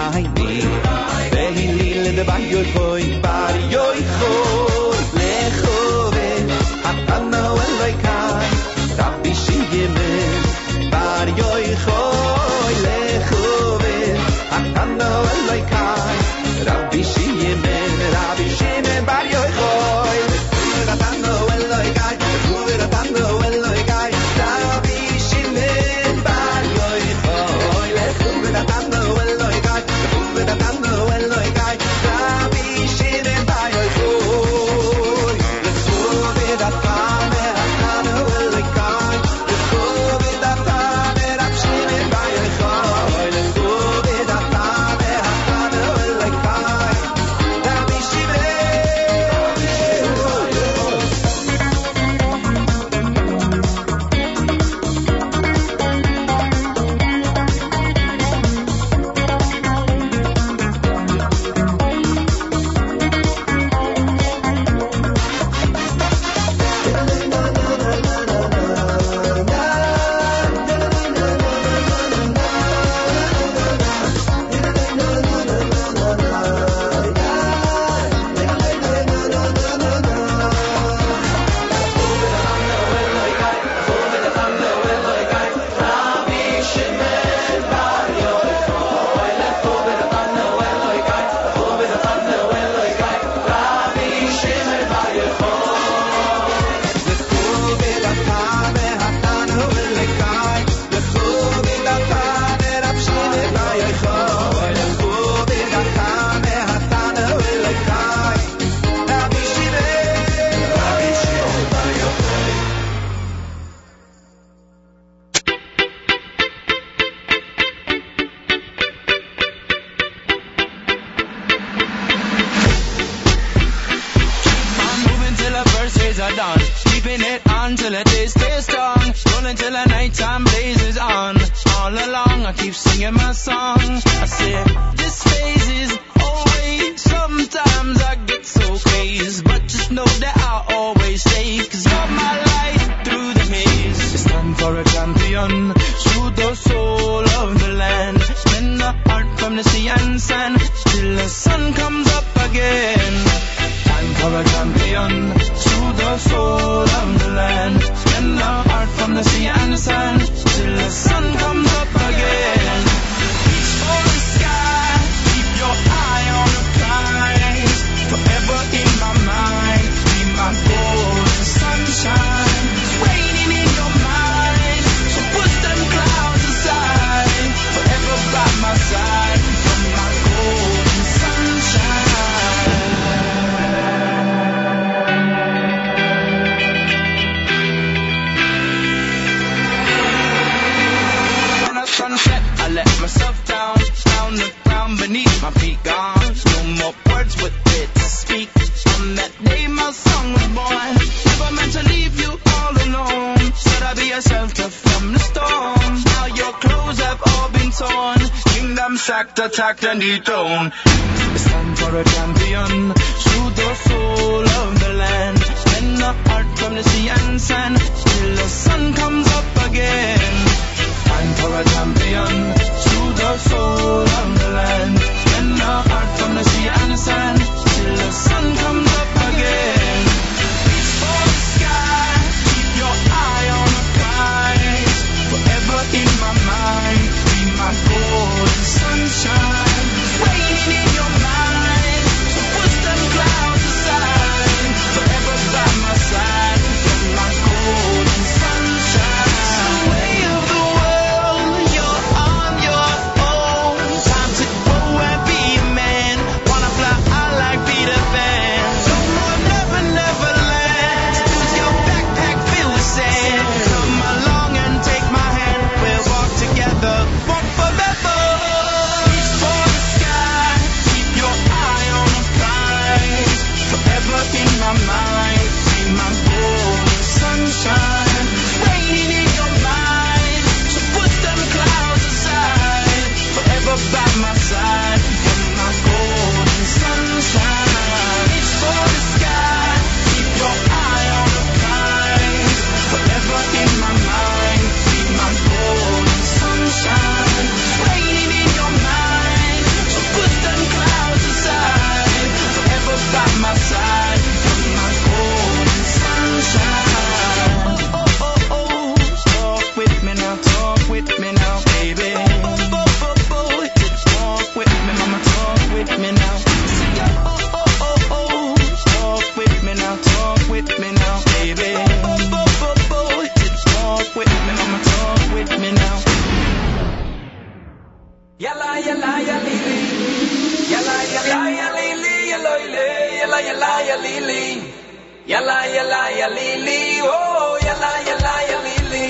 Yalla 335.78 336.10
yalla 336.10 336.10
ya 336.10 336.28
lili, 336.36 337.00
oh 337.02 337.56
yalla 337.66 337.92
yalla 338.08 338.34
ya 338.50 338.58
lili. 338.66 339.06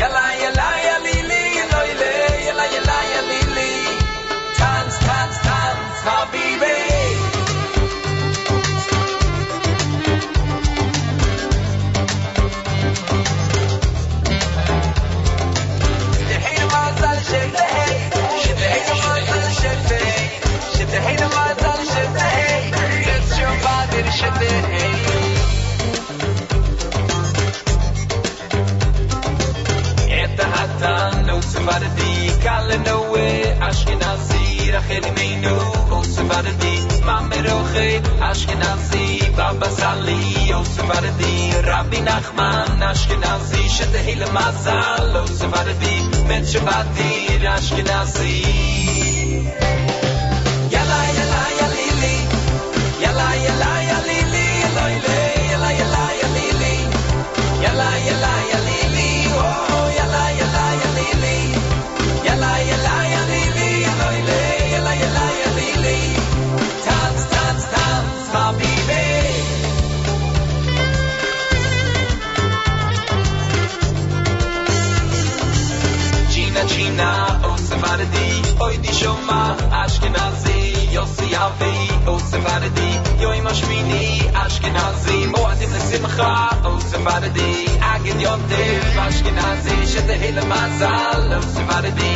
Yalla 0.00 0.24
yalla 0.42 0.68
ya 0.86 0.96
lili, 1.06 1.42
yalla 1.58 1.80
yalla 2.46 2.66
yalla 2.74 2.98
ya 3.14 3.22
lili. 3.30 3.72
Tanz, 4.58 4.94
tanz, 5.06 5.36
tanz, 5.46 6.06
habibi. 6.06 7.02
Ashkenazi, 38.32 39.36
Baba 39.36 39.68
Sali, 39.68 40.18
Yosefaradi, 40.48 41.66
Rabbi 41.66 41.98
Nachman, 41.98 42.80
Ashkenazi, 42.80 43.62
Shetehila 43.74 44.26
Mazal, 44.36 45.12
Yosefaradi, 45.14 46.28
Ben 46.28 46.42
Shabbat, 46.44 46.86
Ashkenazi. 47.54 48.81
Sephardi, 78.92 78.98
oi 78.98 78.98
di 78.98 78.98
Shoma, 78.98 79.56
Ashkenazi, 79.70 80.88
Yossi 80.90 81.34
Avi, 81.34 82.06
oh 82.06 82.18
Sephardi, 82.18 83.00
Yoi 83.18 83.40
Mashmini, 83.40 84.20
Ashkenazi, 84.32 85.26
Moadim 85.30 85.70
Lesimcha, 85.72 86.60
oh 86.64 86.78
Sephardi, 86.78 87.78
Agin 87.80 88.18
Yotiv, 88.18 88.82
Ashkenazi, 88.96 89.86
Shetehila 89.86 90.44
Mazal, 90.44 91.32
oh 91.32 91.40
Sephardi, 91.40 92.10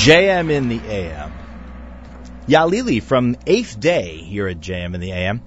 JM 0.00 0.50
in 0.50 0.70
the 0.70 0.80
AM. 0.88 1.30
Yalili 2.48 3.02
from 3.02 3.36
Eighth 3.46 3.78
Day 3.78 4.16
here 4.16 4.48
at 4.48 4.58
JM 4.58 4.94
in 4.94 5.00
the 5.02 5.12
AM. 5.12 5.42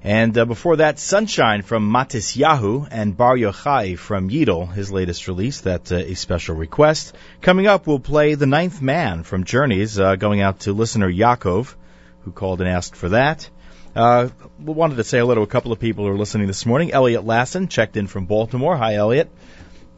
And 0.00 0.38
uh, 0.38 0.44
before 0.44 0.76
that, 0.76 1.00
Sunshine 1.00 1.62
from 1.62 1.90
Matisyahu 1.90 2.86
and 2.88 3.16
Bar 3.16 3.36
Yochai 3.36 3.98
from 3.98 4.30
Yidel, 4.30 4.72
his 4.72 4.92
latest 4.92 5.26
release. 5.26 5.60
That's 5.62 5.90
uh, 5.90 5.96
a 5.96 6.14
special 6.14 6.54
request. 6.54 7.16
Coming 7.40 7.66
up, 7.66 7.88
we'll 7.88 7.98
play 7.98 8.36
The 8.36 8.46
Ninth 8.46 8.80
Man 8.80 9.24
from 9.24 9.42
Journeys, 9.42 9.98
uh, 9.98 10.14
going 10.14 10.40
out 10.40 10.60
to 10.60 10.72
listener 10.72 11.10
Yaakov, 11.10 11.74
who 12.20 12.30
called 12.30 12.60
and 12.60 12.70
asked 12.70 12.94
for 12.94 13.08
that. 13.08 13.50
Uh, 13.96 14.28
we 14.64 14.72
wanted 14.72 14.98
to 14.98 15.04
say 15.04 15.18
hello 15.18 15.34
to 15.34 15.40
a 15.40 15.48
couple 15.48 15.72
of 15.72 15.80
people 15.80 16.04
who 16.04 16.12
are 16.12 16.16
listening 16.16 16.46
this 16.46 16.64
morning. 16.64 16.92
Elliot 16.92 17.26
Lassen 17.26 17.66
checked 17.66 17.96
in 17.96 18.06
from 18.06 18.26
Baltimore. 18.26 18.76
Hi, 18.76 18.94
Elliot. 18.94 19.28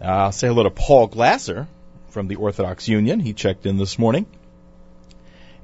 Uh, 0.00 0.30
say 0.30 0.46
hello 0.46 0.62
to 0.62 0.70
Paul 0.70 1.08
Glasser 1.08 1.68
from 2.16 2.28
the 2.28 2.36
Orthodox 2.36 2.88
Union. 2.88 3.20
He 3.20 3.34
checked 3.34 3.66
in 3.66 3.76
this 3.76 3.98
morning. 3.98 4.24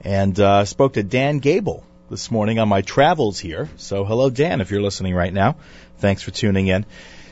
And 0.02 0.38
uh, 0.38 0.66
spoke 0.66 0.92
to 0.92 1.02
Dan 1.02 1.38
Gable 1.38 1.82
this 2.10 2.30
morning 2.30 2.58
on 2.58 2.68
my 2.68 2.82
travels 2.82 3.38
here. 3.38 3.70
So 3.78 4.04
hello, 4.04 4.28
Dan, 4.28 4.60
if 4.60 4.70
you're 4.70 4.82
listening 4.82 5.14
right 5.14 5.32
now. 5.32 5.56
Thanks 5.96 6.20
for 6.20 6.30
tuning 6.30 6.66
in. 6.66 6.84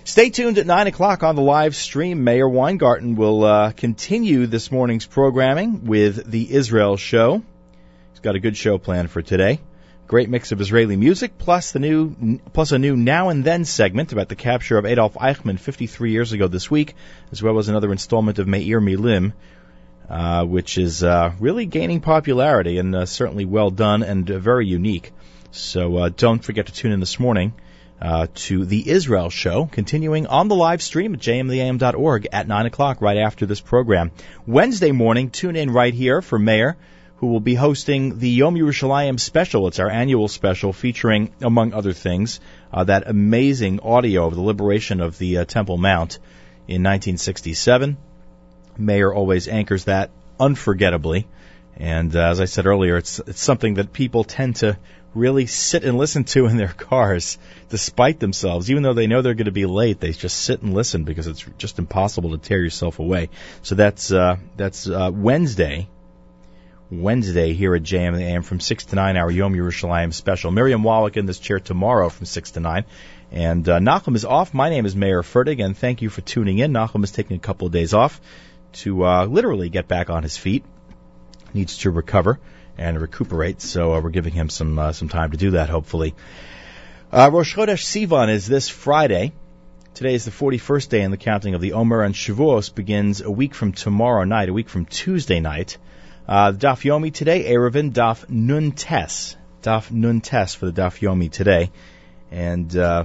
Stay 0.05 0.31
tuned 0.31 0.57
at 0.57 0.65
9 0.65 0.87
o'clock 0.87 1.23
on 1.23 1.37
the 1.37 1.43
live 1.43 1.77
stream. 1.77 2.25
Meir 2.25 2.49
Weingarten 2.49 3.15
will 3.15 3.45
uh, 3.45 3.73
continue 3.73 4.47
this 4.47 4.73
morning's 4.73 5.05
programming 5.05 5.85
with 5.85 6.31
the 6.31 6.51
Israel 6.51 6.97
Show. 6.97 7.43
He's 8.13 8.21
got 8.21 8.37
a 8.37 8.41
good 8.41 8.57
show 8.57 8.79
planned 8.79 9.11
for 9.11 9.21
today. 9.21 9.61
Great 10.11 10.29
mix 10.29 10.51
of 10.51 10.61
Israeli 10.61 10.97
music, 10.97 11.39
plus 11.39 11.71
the 11.71 11.79
new, 11.79 12.41
plus 12.53 12.73
a 12.73 12.81
new 12.81 12.97
Now 12.97 13.29
and 13.29 13.45
Then 13.45 13.65
segment 13.65 14.13
about 14.13 14.29
the 14.29 14.35
capture 14.35 14.77
of 14.77 14.85
Adolf 14.85 15.15
Eichmann 15.15 15.57
53 15.57 16.11
years 16.11 16.33
ago 16.33 16.49
this 16.49 16.69
week, 16.69 16.97
as 17.31 17.41
well 17.41 17.61
as 17.61 17.69
another 17.69 17.93
installment 17.93 18.41
of 18.41 18.49
Meir 18.49 18.81
Milim, 18.81 19.35
uh, 20.09 20.45
which 20.45 20.79
is 20.79 21.05
uh, 21.05 21.31
really 21.39 21.65
gaining 21.65 22.01
popularity 22.01 22.79
and 22.79 22.93
uh, 22.93 23.07
certainly 23.07 23.45
well 23.45 23.71
done 23.71 24.03
and 24.03 24.29
uh, 24.29 24.41
very 24.41 24.67
unique. 24.67 25.13
So 25.53 25.99
uh, 25.99 26.09
don't 26.09 26.43
forget 26.43 26.67
to 26.67 26.73
tune 26.73 26.91
in 26.91 26.99
this 26.99 27.21
morning 27.21 27.53
uh, 28.03 28.27
to 28.35 28.65
the 28.65 28.91
Israel 28.91 29.31
show, 29.31 29.67
continuing 29.67 30.27
on 30.27 30.49
the 30.49 30.57
live 30.57 30.83
stream 30.83 31.15
at 31.15 31.21
jmtheam.org 31.21 32.27
at 32.33 32.49
9 32.49 32.67
o'clock 32.67 33.01
right 33.01 33.19
after 33.19 33.47
this 33.47 33.61
program. 33.61 34.11
Wednesday 34.45 34.91
morning, 34.91 35.31
tune 35.31 35.55
in 35.55 35.71
right 35.71 35.95
here 35.95 36.21
for 36.21 36.37
Meir, 36.37 36.77
who 37.21 37.27
will 37.27 37.41
be 37.41 37.55
hosting 37.55 38.19
the 38.19 38.31
Yom 38.31 38.55
Yerushalayim 38.55 39.21
special. 39.21 39.69
It's 39.69 39.79
our 39.79 39.91
annual 39.91 40.27
special 40.27 40.73
featuring, 40.73 41.35
among 41.43 41.75
other 41.75 41.93
things, 41.93 42.41
uh, 42.73 42.85
that 42.85 43.07
amazing 43.07 43.81
audio 43.81 44.27
of 44.27 44.35
the 44.35 44.41
liberation 44.41 45.03
of 45.03 45.19
the 45.19 45.37
uh, 45.37 45.45
Temple 45.45 45.77
Mount 45.77 46.15
in 46.67 46.83
1967. 46.83 47.99
Meir 48.79 49.13
always 49.13 49.49
anchors 49.49 49.85
that 49.85 50.11
unforgettably. 50.39 51.29
And 51.77 52.17
uh, 52.17 52.31
as 52.31 52.41
I 52.41 52.47
said 52.47 52.65
earlier, 52.65 52.97
it's 52.97 53.19
it's 53.19 53.43
something 53.43 53.75
that 53.75 53.93
people 53.93 54.25
tend 54.25 54.57
to 54.57 54.79
really 55.15 55.45
sit 55.45 55.85
and 55.85 55.99
listen 55.99 56.25
to 56.25 56.47
in 56.47 56.57
their 56.57 56.69
cars, 56.89 57.37
despite 57.69 58.19
themselves. 58.19 58.71
Even 58.71 58.83
though 58.83 58.95
they 58.95 59.07
know 59.07 59.21
they're 59.21 59.35
going 59.35 59.45
to 59.45 59.53
be 59.53 59.67
late, 59.67 60.01
they 60.01 60.13
just 60.13 60.39
sit 60.39 60.63
and 60.63 60.73
listen 60.73 61.05
because 61.05 61.27
it's 61.27 61.45
just 61.59 61.79
impossible 61.79 62.31
to 62.31 62.39
tear 62.39 62.63
yourself 62.63 62.99
away. 62.99 63.29
So 63.61 63.75
that's 63.75 64.11
uh, 64.11 64.39
that's 64.57 64.89
uh, 64.89 65.11
Wednesday. 65.13 65.87
Wednesday 66.91 67.53
here 67.53 67.77
at 67.77 67.83
JM 67.83 68.15
and 68.15 68.23
AM 68.23 68.43
from 68.43 68.59
6 68.59 68.87
to 68.87 68.97
9, 68.97 69.17
our 69.17 69.31
Yom 69.31 69.55
Yerushalayim 69.55 70.13
special. 70.13 70.51
Miriam 70.51 70.83
Wallach 70.83 71.17
in 71.17 71.25
this 71.25 71.39
chair 71.39 71.61
tomorrow 71.61 72.09
from 72.09 72.27
6 72.27 72.51
to 72.53 72.61
9. 72.61 72.85
And 73.31 73.69
uh, 73.69 73.79
Nachum 73.79 74.17
is 74.17 74.25
off. 74.25 74.53
My 74.53 74.71
name 74.71 74.87
is 74.87 74.97
Mayer 74.97 75.23
Fertig, 75.23 75.65
and 75.65 75.77
thank 75.77 76.03
you 76.03 76.11
for 76.11 76.21
tuning 76.21 76.59
in. 76.59 76.73
Nachum 76.73 77.05
is 77.05 77.13
taking 77.13 77.37
a 77.37 77.41
couple 77.41 77.69
of 77.69 77.73
days 77.73 77.95
off 77.95 78.21
to 78.73 79.05
uh, 79.05 79.27
literally 79.27 79.69
get 79.69 79.87
back 79.87 80.11
on 80.11 80.25
his 80.25 80.37
feet. 80.37 80.65
Needs 81.55 81.79
to 81.79 81.93
recover 81.93 82.41
and 82.77 83.01
recuperate, 83.01 83.61
so 83.61 83.95
uh, 83.95 84.01
we're 84.01 84.11
giving 84.11 84.33
him 84.33 84.49
some 84.49 84.79
uh, 84.79 84.93
some 84.93 85.09
time 85.09 85.31
to 85.31 85.37
do 85.37 85.53
that. 85.53 85.69
Hopefully, 85.69 86.15
uh, 87.13 87.31
Rosh 87.33 87.55
Chodesh 87.55 87.85
Sivan 87.85 88.31
is 88.31 88.47
this 88.47 88.69
Friday. 88.69 89.33
Today 89.95 90.15
is 90.15 90.25
the 90.25 90.31
41st 90.31 90.89
day 90.89 91.03
in 91.03 91.11
the 91.11 91.17
counting 91.17 91.55
of 91.55 91.61
the 91.61 91.73
Omer, 91.73 92.03
and 92.03 92.15
Shavuos 92.15 92.73
begins 92.75 93.21
a 93.21 93.31
week 93.31 93.55
from 93.55 93.73
tomorrow 93.73 94.25
night, 94.25 94.49
a 94.49 94.53
week 94.53 94.69
from 94.69 94.87
Tuesday 94.87 95.41
night. 95.41 95.79
Uh, 96.31 96.53
Daf 96.53 96.85
Yomi 96.85 97.13
today, 97.13 97.53
Eruvin 97.53 97.91
Daf 97.93 98.31
Nun 98.31 98.71
Tes, 98.71 99.37
Daf 99.65 99.91
Nun 99.91 100.21
Tes 100.21 100.55
for 100.55 100.67
the 100.67 100.73
Daf 100.73 101.01
Yomi 101.01 101.29
today, 101.31 101.73
and. 102.31 102.75
Uh, 102.77 103.05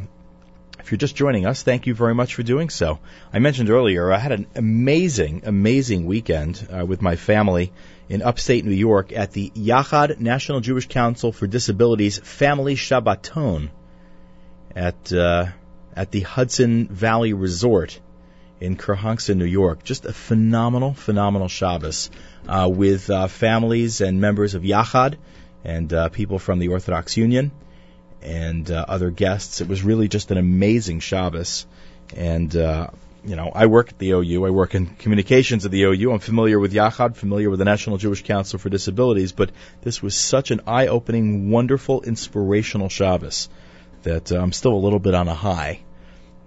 if 0.77 0.91
you're 0.91 0.99
just 0.99 1.15
joining 1.15 1.47
us, 1.47 1.63
thank 1.63 1.87
you 1.87 1.95
very 1.95 2.13
much 2.13 2.35
for 2.35 2.43
doing 2.43 2.69
so. 2.69 2.99
I 3.33 3.39
mentioned 3.39 3.71
earlier 3.71 4.11
I 4.11 4.19
had 4.19 4.31
an 4.31 4.45
amazing, 4.53 5.41
amazing 5.45 6.05
weekend 6.05 6.67
uh, 6.71 6.85
with 6.85 7.01
my 7.01 7.15
family 7.15 7.73
in 8.07 8.21
upstate 8.21 8.63
New 8.65 8.75
York 8.75 9.11
at 9.11 9.31
the 9.31 9.49
Yachad 9.55 10.19
National 10.19 10.59
Jewish 10.59 10.87
Council 10.87 11.31
for 11.31 11.47
Disabilities 11.47 12.19
Family 12.19 12.75
Shabbaton 12.75 13.71
at 14.75 15.11
uh, 15.11 15.47
at 15.95 16.11
the 16.11 16.19
Hudson 16.19 16.87
Valley 16.89 17.33
Resort 17.33 17.99
in 18.59 18.77
Kerhonkson, 18.77 19.37
New 19.37 19.45
York. 19.45 19.83
Just 19.83 20.05
a 20.05 20.13
phenomenal, 20.13 20.93
phenomenal 20.93 21.47
Shabbos 21.47 22.11
uh, 22.47 22.69
with 22.71 23.09
uh, 23.09 23.27
families 23.27 24.01
and 24.01 24.21
members 24.21 24.53
of 24.53 24.63
Yachad 24.63 25.15
and 25.63 25.91
uh, 25.93 26.09
people 26.09 26.39
from 26.39 26.59
the 26.59 26.69
Orthodox 26.69 27.17
Union 27.17 27.51
and 28.21 28.69
uh, 28.69 28.85
other 28.87 29.11
guests. 29.11 29.61
It 29.61 29.67
was 29.67 29.83
really 29.83 30.07
just 30.07 30.31
an 30.31 30.37
amazing 30.37 30.99
Shabbos. 30.99 31.65
And, 32.15 32.55
uh, 32.55 32.87
you 33.23 33.35
know, 33.35 33.51
I 33.53 33.65
work 33.65 33.89
at 33.89 33.99
the 33.99 34.11
OU. 34.11 34.45
I 34.45 34.49
work 34.49 34.75
in 34.75 34.87
communications 34.87 35.65
at 35.65 35.71
the 35.71 35.83
OU. 35.83 36.11
I'm 36.11 36.19
familiar 36.19 36.59
with 36.59 36.73
Yachad, 36.73 37.15
familiar 37.15 37.49
with 37.49 37.59
the 37.59 37.65
National 37.65 37.97
Jewish 37.97 38.23
Council 38.23 38.59
for 38.59 38.69
Disabilities, 38.69 39.31
but 39.31 39.51
this 39.81 40.01
was 40.01 40.15
such 40.15 40.51
an 40.51 40.61
eye-opening, 40.67 41.49
wonderful, 41.49 42.01
inspirational 42.01 42.89
Shabbos 42.89 43.49
that 44.03 44.31
uh, 44.31 44.37
I'm 44.37 44.51
still 44.51 44.73
a 44.73 44.77
little 44.77 44.99
bit 44.99 45.15
on 45.15 45.27
a 45.27 45.33
high. 45.33 45.81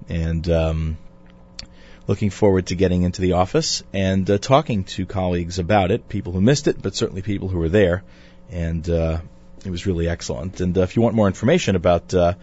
And, 0.09 0.49
um, 0.49 0.99
looking 2.09 2.31
forward 2.31 2.67
to 2.67 2.75
getting 2.75 3.03
into 3.03 3.23
the 3.23 3.33
office 3.33 3.85
and 3.93 4.29
uh, 4.29 4.39
talking 4.39 4.83
to 4.83 5.07
colleagues 5.07 5.61
about 5.61 5.93
it, 5.93 6.09
people 6.09 6.33
who 6.33 6.41
missed 6.41 6.67
it, 6.67 6.83
but 6.83 6.97
certainly 6.97 7.23
people 7.23 7.47
who 7.47 7.59
were 7.59 7.69
there. 7.69 8.03
And, 8.51 8.89
uh, 8.89 9.21
it 9.65 9.71
was 9.71 9.87
really 9.87 10.09
excellent. 10.09 10.61
And 10.61 10.77
uh, 10.77 10.83
if 10.83 10.97
you 10.97 11.03
want 11.03 11.15
more 11.15 11.27
information 11.27 11.77
about 11.77 12.15
uh, 12.15 12.35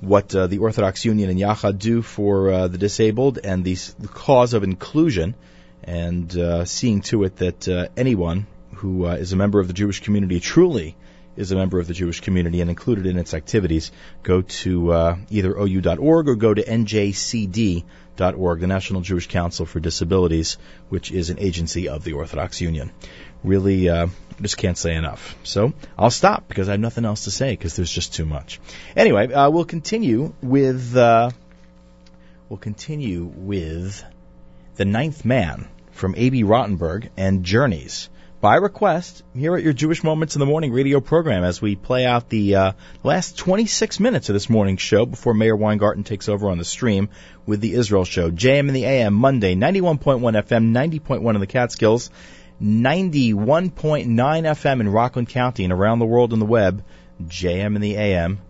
what 0.00 0.34
uh, 0.34 0.46
the 0.46 0.58
Orthodox 0.58 1.04
Union 1.04 1.30
and 1.30 1.38
Yachad 1.38 1.78
do 1.78 2.02
for 2.02 2.50
uh, 2.50 2.68
the 2.68 2.78
disabled 2.78 3.38
and 3.42 3.64
the, 3.64 3.74
the 3.98 4.08
cause 4.08 4.54
of 4.54 4.62
inclusion, 4.62 5.34
and 5.84 6.68
seeing 6.68 7.00
to 7.00 7.24
it 7.24 7.36
that 7.36 7.90
anyone 7.96 8.46
who 8.74 9.06
is 9.06 9.32
a 9.32 9.36
member 9.36 9.58
of 9.58 9.68
the 9.68 9.72
Jewish 9.72 10.00
community 10.00 10.38
truly 10.38 10.96
is 11.38 11.52
a 11.52 11.56
member 11.56 11.78
of 11.78 11.86
the 11.86 11.94
Jewish 11.94 12.20
community 12.20 12.60
and 12.60 12.68
included 12.68 13.06
in 13.06 13.16
its 13.16 13.32
activities, 13.32 13.92
go 14.22 14.42
to 14.42 14.92
uh, 14.92 15.16
either 15.30 15.56
OU.org 15.56 16.28
or 16.28 16.34
go 16.34 16.52
to 16.52 16.62
NJCD.org, 16.62 17.84
the 18.18 18.66
National 18.66 19.00
Jewish 19.00 19.28
Council 19.28 19.66
for 19.66 19.80
Disabilities, 19.80 20.58
which 20.88 21.10
is 21.10 21.30
an 21.30 21.38
agency 21.38 21.88
of 21.88 22.04
the 22.04 22.12
Orthodox 22.12 22.60
Union. 22.60 22.90
Really, 23.42 23.88
uh, 23.88 24.08
just 24.42 24.56
can't 24.56 24.76
say 24.76 24.94
enough. 24.94 25.36
So 25.44 25.72
I'll 25.96 26.10
stop 26.10 26.48
because 26.48 26.68
I 26.68 26.72
have 26.72 26.80
nothing 26.80 27.04
else 27.04 27.24
to 27.24 27.30
say 27.30 27.52
because 27.52 27.76
there's 27.76 27.90
just 27.90 28.14
too 28.14 28.26
much. 28.26 28.60
Anyway, 28.96 29.32
uh, 29.32 29.50
we'll 29.50 29.64
continue 29.64 30.34
with 30.42 30.96
uh, 30.96 31.30
we'll 32.48 32.58
continue 32.58 33.24
with 33.24 34.04
the 34.76 34.84
Ninth 34.84 35.24
Man 35.24 35.68
from 35.92 36.14
Abie 36.16 36.44
Rotenberg 36.44 37.08
and 37.16 37.44
Journeys 37.44 38.08
by 38.40 38.56
request 38.56 39.22
here 39.34 39.56
at 39.56 39.62
your 39.62 39.72
Jewish 39.72 40.04
Moments 40.04 40.36
in 40.36 40.40
the 40.40 40.46
Morning 40.46 40.72
radio 40.72 41.00
program 41.00 41.42
as 41.44 41.60
we 41.60 41.74
play 41.74 42.06
out 42.06 42.28
the 42.28 42.54
uh, 42.54 42.72
last 43.02 43.36
26 43.38 43.98
minutes 44.00 44.28
of 44.28 44.34
this 44.34 44.48
morning's 44.48 44.80
show 44.80 45.06
before 45.06 45.34
Meir 45.34 45.56
Weingarten 45.56 46.04
takes 46.04 46.28
over 46.28 46.48
on 46.48 46.58
the 46.58 46.64
stream 46.64 47.08
with 47.46 47.60
the 47.60 47.74
Israel 47.74 48.04
show. 48.04 48.30
JM 48.30 48.68
in 48.68 48.74
the 48.74 48.84
AM 48.84 49.14
Monday, 49.14 49.54
91.1 49.56 50.20
FM, 50.20 50.72
90.1 50.72 51.34
in 51.34 51.40
the 51.40 51.46
Catskills. 51.46 52.10
91.9 52.62 54.06
FM 54.06 54.80
in 54.80 54.88
Rockland 54.88 55.28
County 55.28 55.64
and 55.64 55.72
around 55.72 56.00
the 56.00 56.06
world 56.06 56.32
on 56.32 56.40
the 56.40 56.46
web, 56.46 56.82
jmintheam.org. 57.22 58.48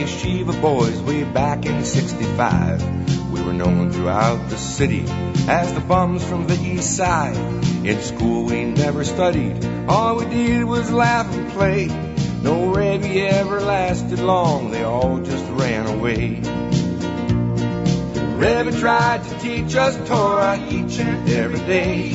yeshiva 0.00 0.58
boys 0.62 0.98
way 1.02 1.24
back 1.24 1.66
in 1.66 1.84
65, 1.84 3.30
we 3.32 3.42
were 3.42 3.52
known 3.52 3.90
throughout 3.90 4.48
the 4.48 4.56
city 4.56 5.04
as 5.46 5.74
the 5.74 5.80
bums 5.80 6.24
from 6.24 6.46
the 6.46 6.54
east 6.54 6.96
side. 6.96 7.36
In 7.84 8.00
school 8.00 8.44
we 8.44 8.64
never 8.64 9.04
studied, 9.04 9.62
all 9.88 10.16
we 10.16 10.24
did 10.24 10.64
was 10.64 10.90
laugh 10.90 11.30
and 11.34 11.50
play. 11.50 11.86
No 12.42 12.72
Rebbe 12.72 13.08
ever 13.28 13.60
lasted 13.60 14.20
long, 14.20 14.70
they 14.70 14.82
all 14.84 15.18
just 15.18 15.44
ran 15.50 15.86
away. 15.86 16.36
Rebbe 18.38 18.72
tried 18.80 19.22
to 19.22 19.38
teach 19.40 19.76
us 19.76 19.96
Torah 20.08 20.58
each 20.70 20.98
and 20.98 21.28
every 21.28 21.60
day. 21.60 22.12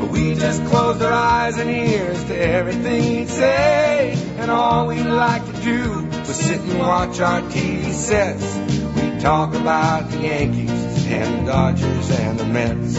But 0.00 0.10
we 0.10 0.34
just 0.34 0.64
closed 0.66 1.02
our 1.02 1.12
eyes 1.12 1.58
and 1.58 1.70
ears 1.70 2.24
to 2.24 2.36
everything 2.36 3.02
he'd 3.02 3.28
say. 3.28 4.12
And 4.38 4.50
all 4.50 4.86
we 4.86 5.02
liked 5.02 5.46
to 5.54 5.60
do 5.62 6.04
was 6.04 6.36
sit 6.36 6.60
and 6.60 6.78
watch 6.78 7.20
our 7.20 7.42
TV 7.42 7.92
sets. 7.92 8.56
We'd 8.96 9.20
talk 9.20 9.54
about 9.54 10.10
the 10.10 10.18
Yankees 10.18 11.06
and 11.06 11.46
the 11.46 11.52
Dodgers 11.52 12.10
and 12.10 12.38
the 12.38 12.44
Mets. 12.44 12.98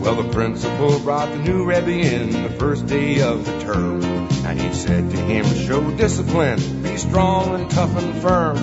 Well, 0.00 0.22
the 0.22 0.32
principal 0.32 0.98
brought 1.00 1.28
the 1.30 1.38
new 1.38 1.64
Rebbe 1.64 1.90
in 1.90 2.42
the 2.42 2.50
first 2.50 2.86
day 2.86 3.20
of 3.20 3.44
the 3.44 3.60
term. 3.60 4.02
And 4.02 4.60
he 4.60 4.72
said 4.72 5.10
to 5.10 5.16
him, 5.16 5.44
show 5.44 5.90
discipline, 5.96 6.82
be 6.82 6.96
strong 6.96 7.54
and 7.54 7.70
tough 7.70 7.94
and 7.96 8.14
firm. 8.22 8.56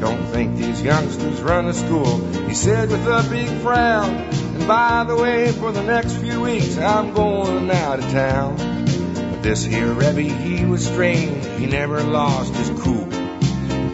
Don't 0.00 0.26
think 0.26 0.56
these 0.58 0.82
youngsters 0.82 1.40
run 1.40 1.66
a 1.66 1.72
school, 1.72 2.18
he 2.46 2.54
said 2.54 2.90
with 2.90 3.06
a 3.06 3.26
big 3.30 3.48
frown. 3.60 4.41
By 4.66 5.04
the 5.04 5.16
way, 5.16 5.50
for 5.50 5.72
the 5.72 5.82
next 5.82 6.16
few 6.16 6.40
weeks, 6.40 6.78
I'm 6.78 7.12
going 7.12 7.68
out 7.70 7.98
of 7.98 8.10
town. 8.12 8.56
But 8.56 9.42
this 9.42 9.64
here 9.64 9.92
Rebbe, 9.92 10.22
he 10.22 10.64
was 10.64 10.86
strange, 10.86 11.44
he 11.58 11.66
never 11.66 12.00
lost 12.02 12.54
his 12.54 12.70
cool. 12.80 13.10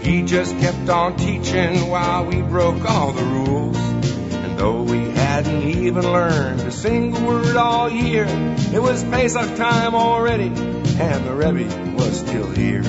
He 0.02 0.22
just 0.22 0.56
kept 0.58 0.88
on 0.90 1.16
teaching 1.16 1.88
while 1.88 2.26
we 2.26 2.42
broke 2.42 2.84
all 2.84 3.12
the 3.12 3.24
rules. 3.24 3.78
And 3.78 4.58
though 4.58 4.82
we 4.82 4.98
hadn't 5.10 5.62
even 5.62 6.02
learned 6.02 6.60
a 6.60 6.70
single 6.70 7.26
word 7.26 7.56
all 7.56 7.90
year, 7.90 8.26
it 8.26 8.82
was 8.82 9.02
Pesach 9.04 9.56
time 9.56 9.94
already, 9.94 10.48
and 10.48 11.24
the 11.24 11.34
Rebbe 11.34 11.94
was 11.96 12.20
still 12.20 12.50
here. 12.50 12.82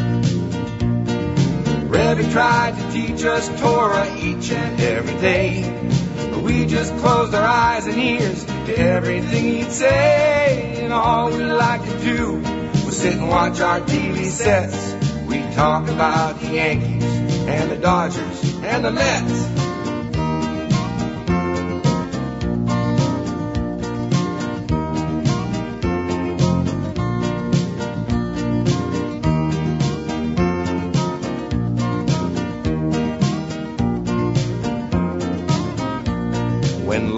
Rebbe 1.87 2.29
tried 2.31 2.75
to 2.75 2.91
teach 2.91 3.23
us 3.23 3.47
Torah 3.61 4.15
each 4.17 4.51
and 4.51 4.81
every 4.81 5.21
day. 5.21 6.08
But 6.39 6.45
we 6.45 6.65
just 6.65 6.95
closed 6.99 7.33
our 7.35 7.45
eyes 7.45 7.85
and 7.85 7.97
ears 7.97 8.45
to 8.45 8.77
everything 8.77 9.43
he'd 9.57 9.71
say. 9.73 10.83
and 10.83 10.93
all 10.93 11.29
we 11.31 11.43
like 11.43 11.83
to 11.83 11.99
do 11.99 12.35
was 12.85 12.95
sit 12.97 13.15
and 13.15 13.27
watch 13.27 13.59
our 13.59 13.81
TV 13.81 14.23
sets. 14.23 14.95
We 15.27 15.41
talk 15.53 15.89
about 15.89 16.39
the 16.39 16.47
Yankees 16.47 17.03
and 17.03 17.69
the 17.69 17.75
Dodgers 17.75 18.55
and 18.63 18.85
the 18.85 18.91
Mets. 18.91 19.68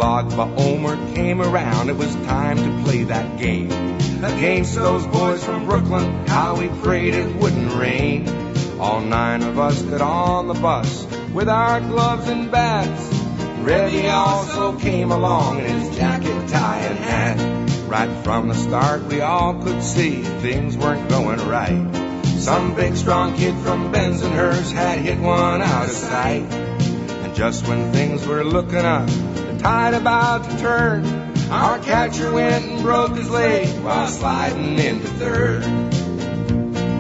When 0.02 0.10
Log 0.10 0.58
Omer 0.58 1.14
came 1.14 1.44
around, 1.44 1.92
it 1.92 1.96
was 1.96 2.16
time 2.26 2.58
to 2.58 2.84
play 2.84 3.04
that 3.04 3.38
game. 3.38 3.70
Against 4.24 4.74
those 4.74 5.06
boys 5.06 5.44
from 5.44 5.66
Brooklyn, 5.66 6.26
how 6.26 6.56
we 6.56 6.70
prayed 6.70 7.14
it 7.14 7.36
wouldn't 7.36 7.72
rain. 7.74 8.28
All 8.80 9.02
nine 9.02 9.44
of 9.44 9.60
us 9.60 9.80
got 9.84 10.02
on 10.02 10.48
the 10.48 10.56
bus 10.56 11.06
with 11.32 11.48
our 11.48 11.80
gloves 11.82 12.28
and 12.30 12.50
bats. 12.50 13.14
Rebbe 13.60 14.10
also 14.12 14.76
came 14.80 15.12
along 15.12 15.60
in 15.60 15.66
his 15.66 15.96
jacket, 15.96 16.50
tie, 16.50 16.80
and 16.80 16.98
hat. 16.98 17.88
Right 17.88 18.24
from 18.24 18.48
the 18.48 18.56
start, 18.56 19.04
we 19.04 19.22
all 19.22 19.62
could 19.62 19.84
see 19.84 20.24
things 20.24 20.78
weren't 20.78 21.10
going 21.10 21.48
right. 21.48 22.24
Some 22.40 22.74
big 22.74 22.96
strong 22.96 23.36
kid 23.36 23.54
from 23.60 23.92
Bensonhurst 23.94 24.72
had 24.72 24.98
hit 24.98 25.20
one 25.20 25.62
out 25.62 25.86
of 25.86 25.92
sight. 25.92 26.52
And 26.52 27.36
just 27.36 27.68
when 27.68 27.94
things 27.94 28.26
were 28.26 28.44
looking 28.44 28.78
up, 28.78 29.08
tide 29.62 29.94
about 29.94 30.44
to 30.44 30.58
turn, 30.58 31.06
our 31.52 31.78
catcher 31.80 32.32
went 32.32 32.66
and 32.66 32.82
broke 32.82 33.16
his 33.16 33.30
leg 33.30 33.68
while 33.84 34.08
sliding 34.08 34.80
into 34.80 35.08
third. 35.08 35.64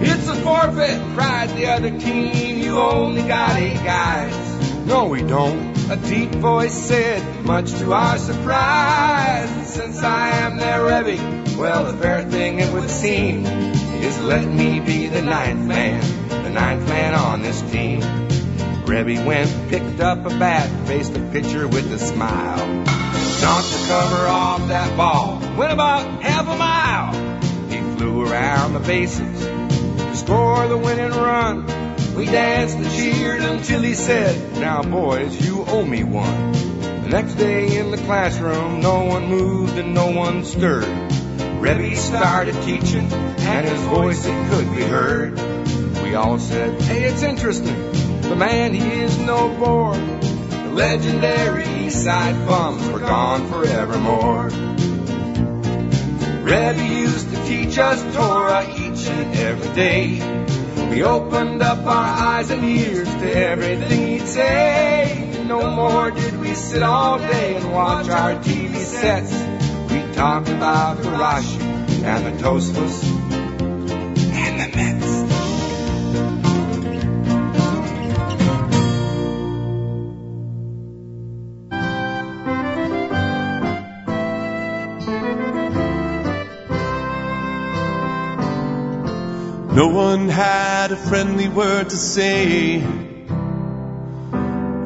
It's 0.03 0.27
a 0.27 0.35
forfeit, 0.35 1.01
cried 1.15 1.49
the 1.49 1.65
other 1.67 1.97
team. 1.97 2.59
You 2.59 2.79
only 2.79 3.23
got 3.23 3.55
eight 3.55 3.83
guys. 3.83 4.85
No, 4.85 5.05
we 5.05 5.23
don't. 5.23 5.75
A 5.89 5.95
deep 5.95 6.29
voice 6.35 6.73
said, 6.73 7.43
much 7.43 7.71
to 7.79 7.93
our 7.93 8.19
surprise. 8.19 9.73
Since 9.73 10.03
I 10.03 10.29
am 10.29 10.57
their 10.57 10.83
Rebbe, 10.83 11.57
well, 11.57 11.91
the 11.91 11.97
fair 11.97 12.23
thing 12.29 12.59
it 12.59 12.71
would 12.71 12.89
seem 12.89 13.45
is 13.45 14.21
let 14.21 14.45
me 14.45 14.79
be 14.79 15.07
the 15.07 15.23
ninth 15.23 15.65
man, 15.65 16.29
the 16.29 16.49
ninth 16.51 16.87
man 16.87 17.15
on 17.15 17.41
this 17.41 17.59
team. 17.71 18.01
Rebbe 18.91 19.25
went, 19.25 19.69
picked 19.69 20.01
up 20.01 20.25
a 20.25 20.37
bat, 20.37 20.69
faced 20.85 21.13
the 21.13 21.21
pitcher 21.31 21.65
with 21.65 21.89
a 21.93 21.97
smile. 21.97 22.57
Knocked 22.57 23.71
the 23.71 23.85
cover 23.87 24.27
off 24.27 24.67
that 24.67 24.97
ball, 24.97 25.39
went 25.55 25.71
about 25.71 26.21
half 26.21 26.45
a 26.45 26.57
mile. 26.57 27.39
He 27.69 27.77
flew 27.95 28.25
around 28.25 28.73
the 28.73 28.81
bases 28.81 29.39
to 29.45 30.15
score 30.17 30.67
the 30.67 30.77
winning 30.77 31.11
run. 31.11 31.67
We 32.15 32.25
danced 32.25 32.75
and 32.79 32.91
cheered 32.91 33.41
until 33.41 33.81
he 33.81 33.93
said, 33.93 34.59
Now, 34.59 34.83
boys, 34.83 35.41
you 35.41 35.63
owe 35.65 35.85
me 35.85 36.03
one. 36.03 36.51
The 36.51 37.07
next 37.07 37.35
day 37.35 37.77
in 37.77 37.91
the 37.91 37.97
classroom, 37.97 38.81
no 38.81 39.05
one 39.05 39.27
moved 39.27 39.77
and 39.77 39.93
no 39.93 40.11
one 40.11 40.43
stirred. 40.43 41.13
Rebbe 41.61 41.95
started 41.95 42.61
teaching, 42.63 43.09
and 43.09 43.65
his 43.65 43.81
voice 43.83 44.25
it 44.25 44.49
could 44.49 44.75
be 44.75 44.83
heard. 44.83 45.39
We 46.03 46.15
all 46.15 46.39
said, 46.39 46.81
Hey, 46.81 47.05
it's 47.05 47.23
interesting. 47.23 48.00
The 48.31 48.37
man, 48.37 48.73
he 48.73 49.01
is 49.01 49.17
no 49.17 49.49
bore. 49.59 49.93
The 49.93 50.71
legendary 50.71 51.65
East 51.85 52.01
Side 52.05 52.47
bums 52.47 52.87
were 52.87 52.99
gone 52.99 53.45
forevermore. 53.49 54.45
Rebbe 56.41 56.81
used 56.81 57.29
to 57.29 57.43
teach 57.43 57.77
us 57.77 58.01
Torah 58.15 58.65
each 58.69 59.05
and 59.07 59.35
every 59.35 59.75
day. 59.75 60.89
We 60.89 61.03
opened 61.03 61.61
up 61.61 61.79
our 61.79 62.37
eyes 62.37 62.49
and 62.51 62.63
ears 62.63 63.09
to 63.09 63.35
everything 63.35 64.07
he'd 64.07 64.27
say. 64.27 65.43
No 65.45 65.69
more 65.69 66.11
did 66.11 66.39
we 66.39 66.53
sit 66.53 66.83
all 66.83 67.19
day 67.19 67.57
and 67.57 67.73
watch 67.73 68.07
our 68.07 68.35
TV 68.35 68.77
sets. 68.77 69.33
We 69.91 70.09
talked 70.13 70.47
about 70.47 70.99
the 70.99 71.09
Rashi 71.09 71.59
and 72.05 72.25
the 72.25 72.41
Tosfos 72.41 73.20
one 90.11 90.27
had 90.27 90.91
a 90.91 90.97
friendly 90.97 91.47
word 91.47 91.89
to 91.89 91.95
say. 91.95 92.79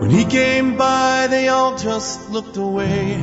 When 0.02 0.12
he 0.12 0.24
came 0.24 0.78
by, 0.78 1.26
they 1.28 1.48
all 1.48 1.76
just 1.80 2.30
looked 2.30 2.58
away. 2.58 3.16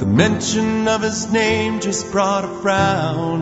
The 0.00 0.04
mention 0.04 0.88
of 0.88 1.00
his 1.00 1.32
name 1.32 1.80
just 1.80 2.12
brought 2.12 2.44
a 2.44 2.48
frown. 2.60 3.40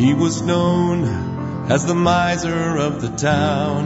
He 0.00 0.14
was 0.14 0.42
known 0.42 1.04
as 1.70 1.86
the 1.86 1.94
miser 1.94 2.76
of 2.88 3.00
the 3.00 3.10
town. 3.10 3.84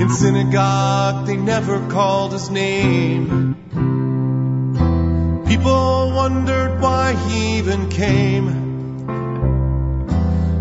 In 0.00 0.10
synagogue, 0.10 1.26
they 1.26 1.36
never 1.36 1.88
called 1.88 2.32
his 2.34 2.50
name. 2.50 3.56
People 5.48 6.12
wondered 6.14 6.80
why 6.80 7.14
he 7.14 7.58
even 7.58 7.88
came. 7.88 8.59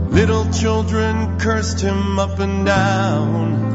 Little 0.10 0.52
children 0.52 1.40
cursed 1.40 1.82
him 1.82 2.18
up 2.18 2.40
and 2.40 2.66
down. 2.66 3.70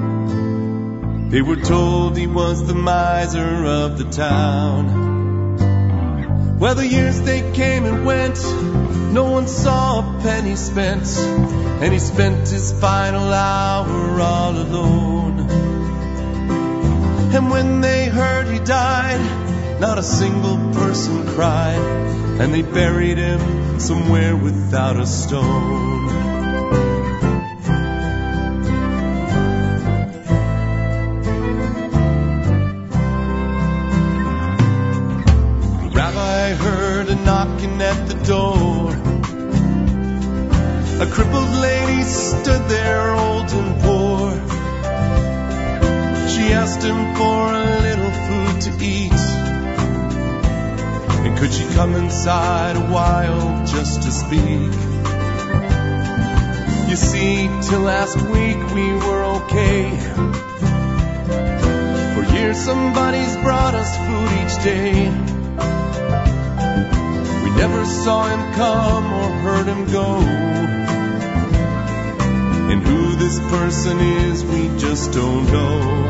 They 1.30 1.42
were 1.42 1.56
told 1.56 2.16
he 2.16 2.26
was 2.26 2.66
the 2.66 2.74
miser 2.74 3.64
of 3.64 3.98
the 3.98 4.04
town. 4.10 5.14
Well, 6.58 6.74
the 6.74 6.86
years 6.86 7.20
they 7.20 7.52
came 7.52 7.84
and 7.84 8.04
went, 8.04 8.36
no 9.12 9.30
one 9.30 9.46
saw 9.46 10.00
a 10.00 10.02
penny 10.22 10.56
spent, 10.56 11.06
and 11.16 11.92
he 11.92 12.00
spent 12.00 12.48
his 12.48 12.72
final 12.80 13.32
hour 13.32 14.20
all 14.20 14.56
alone. 14.56 15.38
And 17.32 17.48
when 17.50 17.80
they 17.80 18.06
heard 18.06 18.48
he 18.48 18.58
died, 18.58 19.80
not 19.80 19.98
a 19.98 20.02
single 20.02 20.56
person 20.72 21.26
cried, 21.28 22.03
and 22.40 22.52
they 22.52 22.62
buried 22.62 23.16
him 23.16 23.78
somewhere 23.78 24.36
without 24.36 24.96
a 24.96 25.06
stone. 25.06 26.06
The 35.80 35.90
rabbi 35.94 36.54
heard 36.54 37.08
a 37.08 37.14
knocking 37.14 37.80
at 37.80 38.08
the 38.08 38.14
door. 38.24 38.90
A 41.00 41.06
crippled 41.06 41.54
lady 41.60 42.02
stood 42.02 42.68
there, 42.68 43.14
old 43.14 43.50
and 43.50 43.82
poor. 43.82 44.32
She 46.28 46.52
asked 46.52 46.82
him 46.82 47.14
for 47.14 47.52
a 47.52 47.80
little 47.80 48.10
food 48.10 48.60
to 48.62 48.84
eat. 48.84 49.43
Could 51.38 51.52
she 51.52 51.64
come 51.74 51.94
inside 51.96 52.76
a 52.76 52.80
while 52.80 53.66
just 53.66 54.02
to 54.02 54.10
speak? 54.10 54.72
You 56.88 56.96
see, 56.96 57.48
till 57.68 57.80
last 57.80 58.16
week 58.16 58.58
we 58.72 58.92
were 58.92 59.24
okay. 59.40 59.90
For 62.14 62.22
years 62.34 62.56
somebody's 62.56 63.36
brought 63.38 63.74
us 63.74 63.96
food 63.96 64.30
each 64.40 64.56
day. 64.62 65.10
We 67.42 67.50
never 67.56 67.84
saw 67.84 68.28
him 68.28 68.52
come 68.54 69.12
or 69.12 69.28
heard 69.44 69.66
him 69.66 69.86
go. 69.90 70.20
And 72.70 72.80
who 72.82 73.16
this 73.16 73.40
person 73.40 73.98
is, 73.98 74.44
we 74.44 74.68
just 74.78 75.12
don't 75.12 75.46
know. 75.52 76.06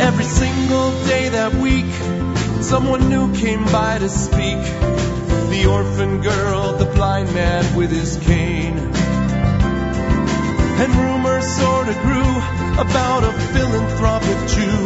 Every 0.00 0.24
single 0.24 0.90
day 1.06 1.28
that 1.30 1.54
week, 1.54 2.17
someone 2.68 3.08
new 3.08 3.34
came 3.34 3.64
by 3.64 3.96
to 3.96 4.10
speak. 4.10 4.62
The 5.48 5.66
orphan 5.70 6.20
girl, 6.20 6.76
the 6.76 6.84
blind 6.84 7.32
man 7.32 7.64
with 7.74 7.90
his 7.90 8.18
cane. 8.18 8.76
And 10.82 10.94
rumors 10.94 11.46
sorta 11.46 11.94
grew 11.94 12.30
about 12.84 13.24
a 13.24 13.32
philanthropic 13.32 14.38
Jew 14.48 14.80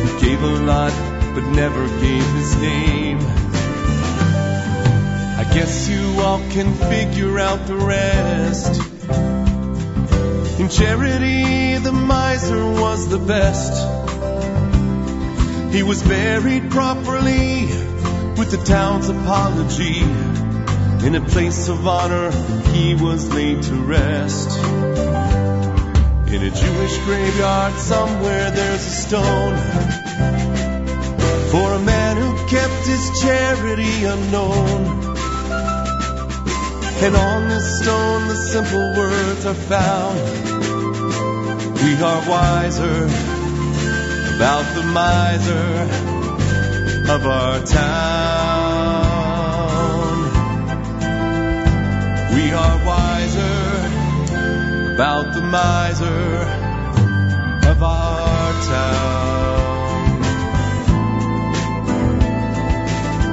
who 0.00 0.20
gave 0.20 0.42
a 0.42 0.54
lot 0.64 0.92
but 1.34 1.44
never 1.50 1.86
gave 2.00 2.26
his 2.40 2.56
name. 2.56 3.18
I 5.42 5.44
guess 5.52 5.90
you 5.90 6.20
all 6.20 6.38
can 6.52 6.72
figure 6.72 7.38
out 7.38 7.66
the 7.66 7.76
rest. 7.76 8.80
In 10.58 10.70
charity, 10.70 11.76
the 11.76 11.92
miser 11.92 12.64
was 12.64 13.08
the 13.10 13.18
best. 13.18 13.91
He 15.72 15.82
was 15.82 16.02
buried 16.02 16.70
properly 16.70 17.64
with 18.36 18.50
the 18.50 18.62
town's 18.62 19.08
apology. 19.08 20.02
In 21.06 21.14
a 21.14 21.20
place 21.22 21.68
of 21.68 21.86
honor, 21.86 22.30
he 22.72 22.94
was 22.94 23.32
laid 23.32 23.62
to 23.62 23.74
rest. 23.76 24.58
In 26.28 26.42
a 26.42 26.50
Jewish 26.50 26.98
graveyard 27.06 27.72
somewhere 27.78 28.50
there's 28.50 28.86
a 28.86 28.90
stone 28.90 29.56
for 31.50 31.72
a 31.72 31.80
man 31.80 32.16
who 32.18 32.36
kept 32.48 32.86
his 32.86 33.22
charity 33.22 34.04
unknown. 34.04 35.06
And 37.02 37.16
on 37.16 37.48
this 37.48 37.78
stone 37.82 38.28
the 38.28 38.36
simple 38.36 38.94
words 38.98 39.46
are 39.46 39.54
found. 39.54 40.20
We 41.82 41.94
are 42.02 42.28
wiser 42.28 43.31
about 44.42 44.74
the 44.74 44.82
miser 44.82 45.66
of 47.14 47.26
our 47.28 47.60
town. 47.64 47.92
We 52.34 52.50
are 52.50 52.84
wiser 52.84 53.60
about 54.94 55.32
the 55.32 55.42
miser 55.42 56.24
of 57.70 57.82
our 57.84 58.52
town. 58.74 60.20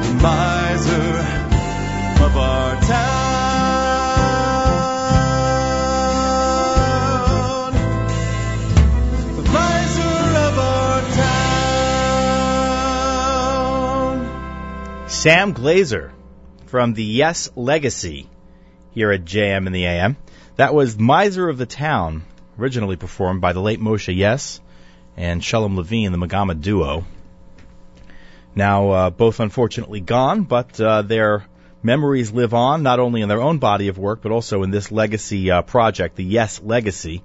The 0.04 0.14
miser 0.22 1.26
of 2.24 2.38
our 2.38 2.82
town. 2.82 3.29
Sam 15.20 15.54
Glazer 15.54 16.12
from 16.68 16.94
the 16.94 17.04
Yess 17.04 17.52
Legacy 17.58 18.30
here 18.92 19.12
at 19.12 19.26
JM 19.26 19.68
in 19.68 19.74
the 19.74 19.84
AM. 19.84 20.16
That 20.56 20.74
was 20.74 20.98
Miser 20.98 21.50
of 21.50 21.58
the 21.58 21.66
Town, 21.66 22.24
originally 22.58 22.96
performed 22.96 23.42
by 23.42 23.52
the 23.52 23.60
late 23.60 23.82
Moshe 23.82 24.16
Yess 24.16 24.62
and 25.18 25.44
Shalom 25.44 25.76
Levine, 25.76 26.14
the 26.14 26.18
Megama 26.18 26.62
duo. 26.62 27.04
Now, 28.56 28.92
uh, 28.92 29.10
both 29.10 29.42
unfortunately 29.42 30.00
gone, 30.00 30.44
but 30.44 30.80
uh, 30.80 31.02
their 31.02 31.44
memories 31.84 32.32
live 32.32 32.54
on, 32.54 32.82
not 32.82 33.02
only 33.02 33.20
in 33.20 33.28
their 33.28 33.42
own 33.42 33.58
body 33.58 33.90
of 33.90 33.98
work, 33.98 34.22
but 34.22 34.32
also 34.32 34.64
in 34.64 34.72
this 34.72 34.90
legacy 34.90 35.52
uh, 35.52 35.64
project, 35.64 36.16
the 36.16 36.24
Yess 36.24 36.62
Legacy. 36.64 37.24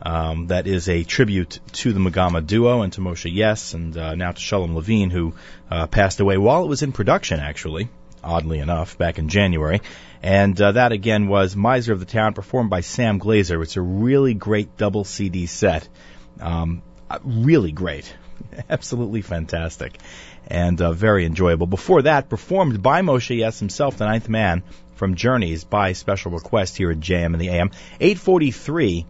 Um, 0.00 0.46
that 0.48 0.66
is 0.66 0.88
a 0.88 1.02
tribute 1.02 1.58
to 1.72 1.92
the 1.92 1.98
Megama 1.98 2.46
duo 2.46 2.82
and 2.82 2.92
to 2.92 3.00
Moshe 3.00 3.32
Yess, 3.32 3.74
and 3.74 3.96
uh, 3.96 4.14
now 4.14 4.32
to 4.32 4.40
Shalom 4.40 4.74
Levine, 4.74 5.10
who 5.10 5.34
uh, 5.70 5.86
passed 5.88 6.20
away 6.20 6.38
while 6.38 6.64
it 6.64 6.68
was 6.68 6.82
in 6.82 6.92
production, 6.92 7.40
actually, 7.40 7.88
oddly 8.22 8.60
enough, 8.60 8.96
back 8.96 9.18
in 9.18 9.28
January. 9.28 9.80
And 10.22 10.60
uh, 10.60 10.72
that 10.72 10.92
again 10.92 11.28
was 11.28 11.56
Miser 11.56 11.92
of 11.92 12.00
the 12.00 12.06
Town, 12.06 12.34
performed 12.34 12.70
by 12.70 12.80
Sam 12.80 13.18
Glazer. 13.18 13.62
It's 13.62 13.76
a 13.76 13.82
really 13.82 14.34
great 14.34 14.76
double 14.76 15.04
CD 15.04 15.46
set. 15.46 15.88
Um, 16.40 16.82
uh, 17.10 17.18
really 17.24 17.72
great. 17.72 18.14
Absolutely 18.70 19.22
fantastic. 19.22 19.98
And 20.46 20.80
uh, 20.80 20.92
very 20.92 21.26
enjoyable. 21.26 21.66
Before 21.66 22.02
that, 22.02 22.28
performed 22.28 22.82
by 22.82 23.02
Moshe 23.02 23.36
Yess 23.36 23.58
himself, 23.58 23.96
the 23.98 24.06
ninth 24.06 24.28
man, 24.28 24.62
from 24.94 25.14
Journeys 25.14 25.64
by 25.64 25.92
special 25.92 26.32
request 26.32 26.76
here 26.76 26.90
at 26.90 26.98
JM 26.98 27.34
in 27.34 27.38
the 27.38 27.48
AM. 27.48 27.70
843 28.00 29.06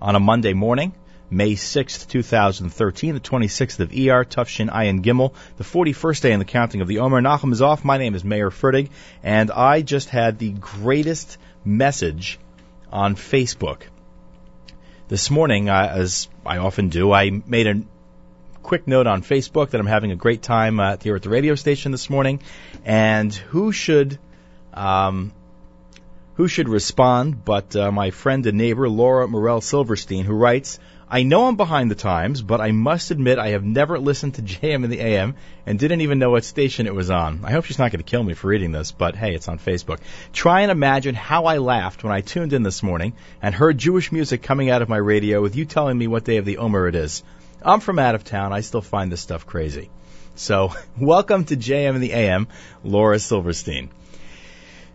on 0.00 0.16
a 0.16 0.20
Monday 0.20 0.52
morning. 0.52 0.92
May 1.32 1.52
6th, 1.52 2.08
2013, 2.08 3.14
the 3.14 3.20
26th 3.20 3.78
of 3.78 3.92
ER, 3.96 4.24
Tav 4.24 4.48
Shin 4.48 4.68
Ayin 4.68 5.00
Gimel, 5.02 5.32
the 5.58 5.64
41st 5.64 6.22
day 6.22 6.32
in 6.32 6.40
the 6.40 6.44
counting 6.44 6.80
of 6.80 6.88
the 6.88 6.98
Omer. 6.98 7.20
Nachum 7.20 7.52
is 7.52 7.62
off. 7.62 7.84
My 7.84 7.98
name 7.98 8.16
is 8.16 8.24
Mayer 8.24 8.50
Fertig, 8.50 8.90
and 9.22 9.50
I 9.52 9.82
just 9.82 10.08
had 10.08 10.38
the 10.38 10.50
greatest 10.50 11.38
message 11.64 12.40
on 12.90 13.14
Facebook. 13.14 13.82
This 15.06 15.30
morning, 15.30 15.68
uh, 15.68 15.92
as 15.92 16.28
I 16.44 16.58
often 16.58 16.88
do, 16.88 17.12
I 17.12 17.30
made 17.30 17.68
a 17.68 17.80
quick 18.62 18.88
note 18.88 19.06
on 19.06 19.22
Facebook 19.22 19.70
that 19.70 19.80
I'm 19.80 19.86
having 19.86 20.10
a 20.10 20.16
great 20.16 20.42
time 20.42 20.80
uh, 20.80 20.96
here 21.00 21.14
at 21.14 21.22
the 21.22 21.30
radio 21.30 21.54
station 21.54 21.92
this 21.92 22.10
morning, 22.10 22.40
and 22.84 23.32
who 23.32 23.70
should 23.70 24.18
um, 24.74 25.32
who 26.40 26.48
should 26.48 26.70
respond 26.70 27.44
but 27.44 27.76
uh, 27.76 27.92
my 27.92 28.10
friend 28.10 28.46
and 28.46 28.56
neighbor 28.56 28.88
Laura 28.88 29.28
Morel 29.28 29.60
Silverstein, 29.60 30.24
who 30.24 30.32
writes, 30.32 30.78
I 31.06 31.22
know 31.22 31.46
I'm 31.46 31.56
behind 31.56 31.90
the 31.90 31.94
times, 31.94 32.40
but 32.40 32.62
I 32.62 32.70
must 32.70 33.10
admit 33.10 33.38
I 33.38 33.48
have 33.48 33.62
never 33.62 33.98
listened 33.98 34.36
to 34.36 34.42
JM 34.54 34.84
in 34.84 34.88
the 34.88 35.00
AM 35.00 35.34
and 35.66 35.78
didn't 35.78 36.00
even 36.00 36.18
know 36.18 36.30
what 36.30 36.44
station 36.44 36.86
it 36.86 36.94
was 36.94 37.10
on. 37.10 37.40
I 37.44 37.50
hope 37.50 37.66
she's 37.66 37.78
not 37.78 37.92
going 37.92 38.02
to 38.02 38.10
kill 38.10 38.22
me 38.22 38.32
for 38.32 38.48
reading 38.48 38.72
this, 38.72 38.90
but 38.90 39.16
hey, 39.16 39.34
it's 39.34 39.48
on 39.48 39.58
Facebook. 39.58 39.98
Try 40.32 40.62
and 40.62 40.70
imagine 40.70 41.14
how 41.14 41.44
I 41.44 41.58
laughed 41.58 42.04
when 42.04 42.12
I 42.14 42.22
tuned 42.22 42.54
in 42.54 42.62
this 42.62 42.82
morning 42.82 43.12
and 43.42 43.54
heard 43.54 43.76
Jewish 43.76 44.10
music 44.10 44.40
coming 44.40 44.70
out 44.70 44.80
of 44.80 44.88
my 44.88 44.96
radio 44.96 45.42
with 45.42 45.56
you 45.56 45.66
telling 45.66 45.98
me 45.98 46.06
what 46.06 46.24
day 46.24 46.38
of 46.38 46.46
the 46.46 46.56
Omer 46.56 46.88
it 46.88 46.94
is. 46.94 47.22
I'm 47.60 47.80
from 47.80 47.98
out 47.98 48.14
of 48.14 48.24
town. 48.24 48.54
I 48.54 48.62
still 48.62 48.80
find 48.80 49.12
this 49.12 49.20
stuff 49.20 49.44
crazy. 49.44 49.90
So, 50.36 50.72
welcome 50.98 51.44
to 51.44 51.54
JM 51.54 51.96
in 51.96 52.00
the 52.00 52.14
AM, 52.14 52.48
Laura 52.82 53.18
Silverstein. 53.18 53.90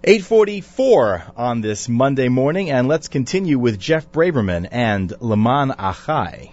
844 0.08 1.24
on 1.36 1.62
this 1.62 1.90
Monday 1.90 2.30
morning, 2.30 2.70
and 2.70 2.88
let's 2.88 3.08
continue 3.08 3.58
with 3.58 3.80
Jeff 3.80 4.12
Braverman 4.12 4.68
and 4.70 5.12
Laman 5.20 5.70
Achai. 5.72 6.52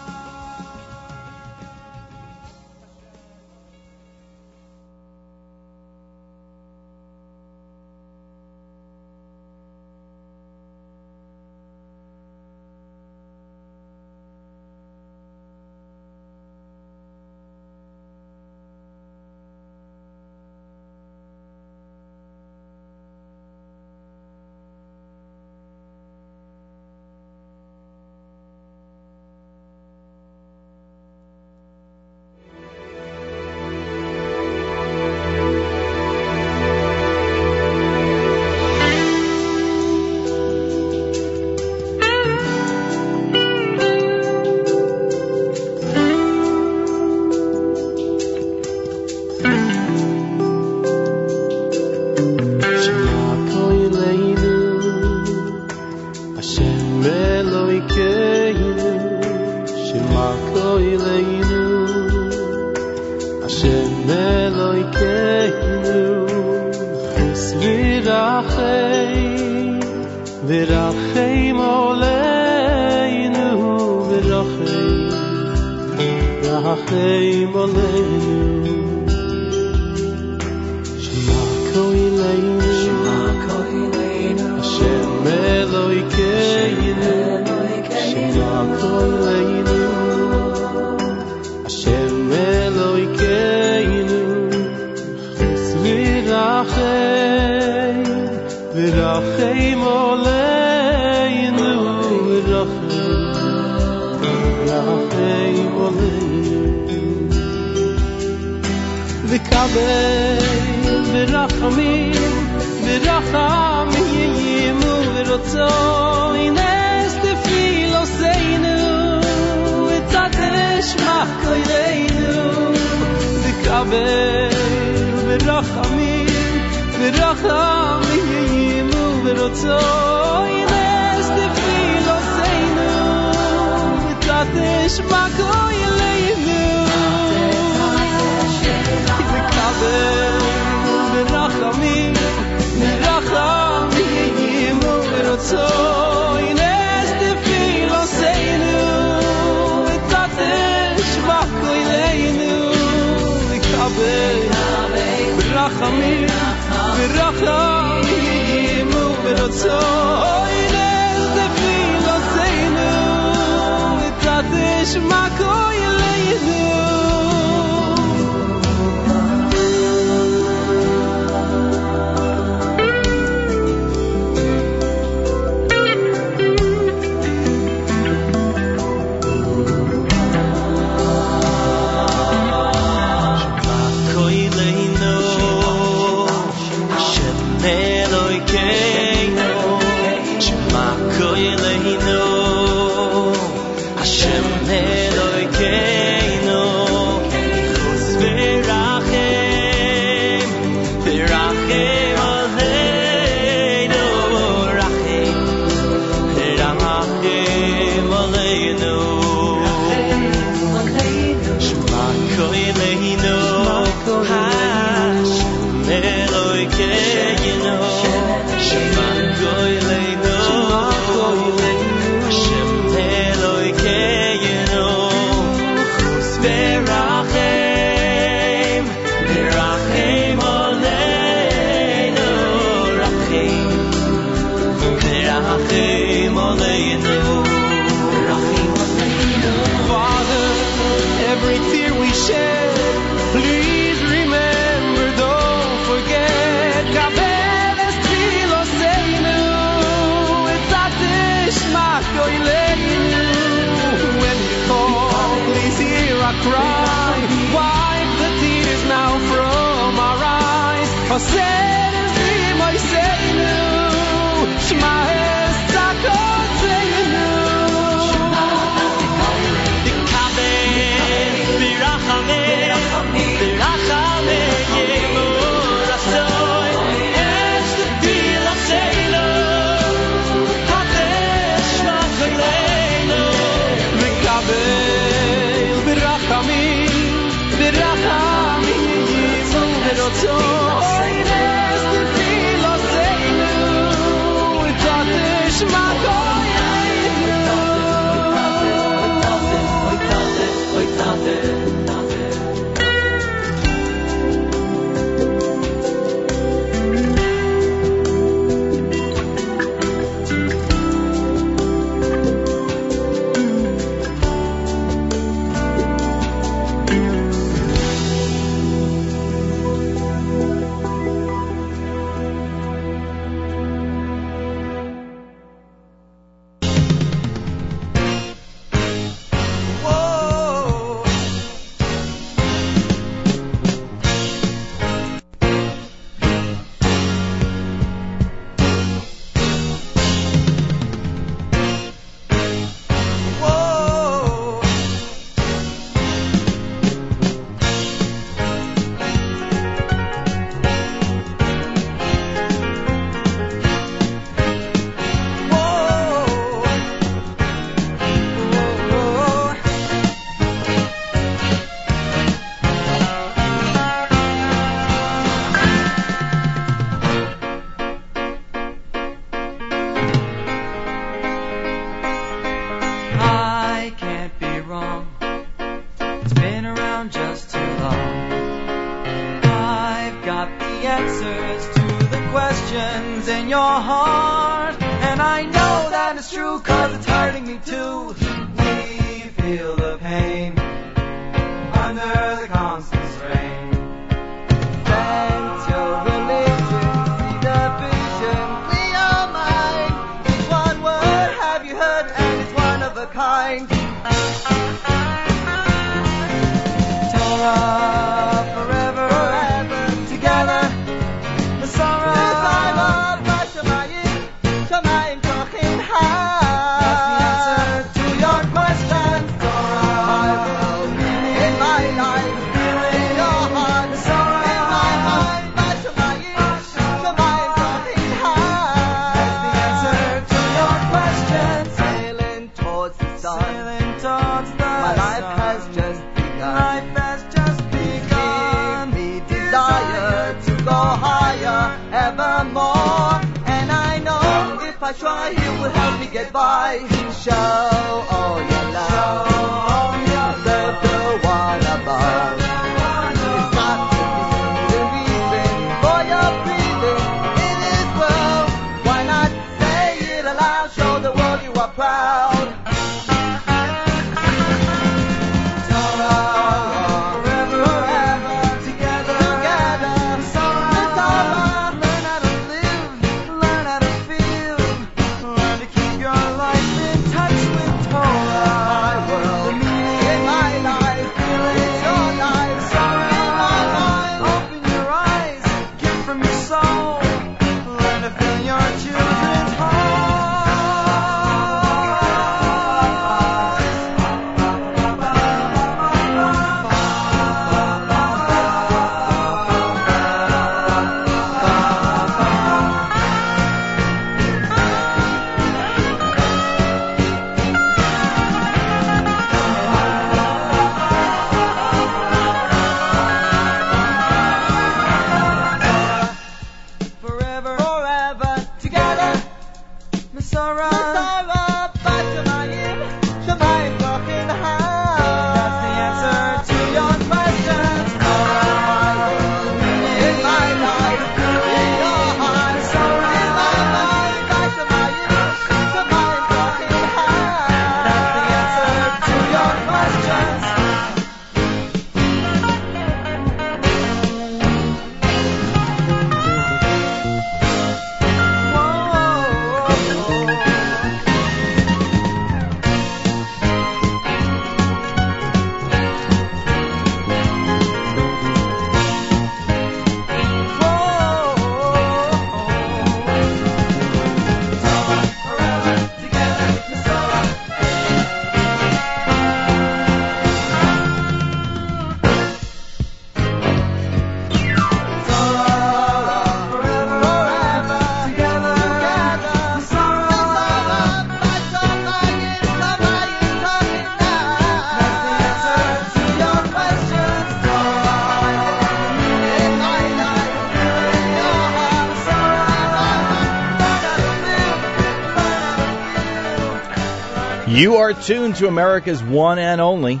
You 597.54 597.76
are 597.76 597.92
tuned 597.92 598.34
to 598.36 598.48
America's 598.48 599.00
one 599.00 599.38
and 599.38 599.60
only 599.60 600.00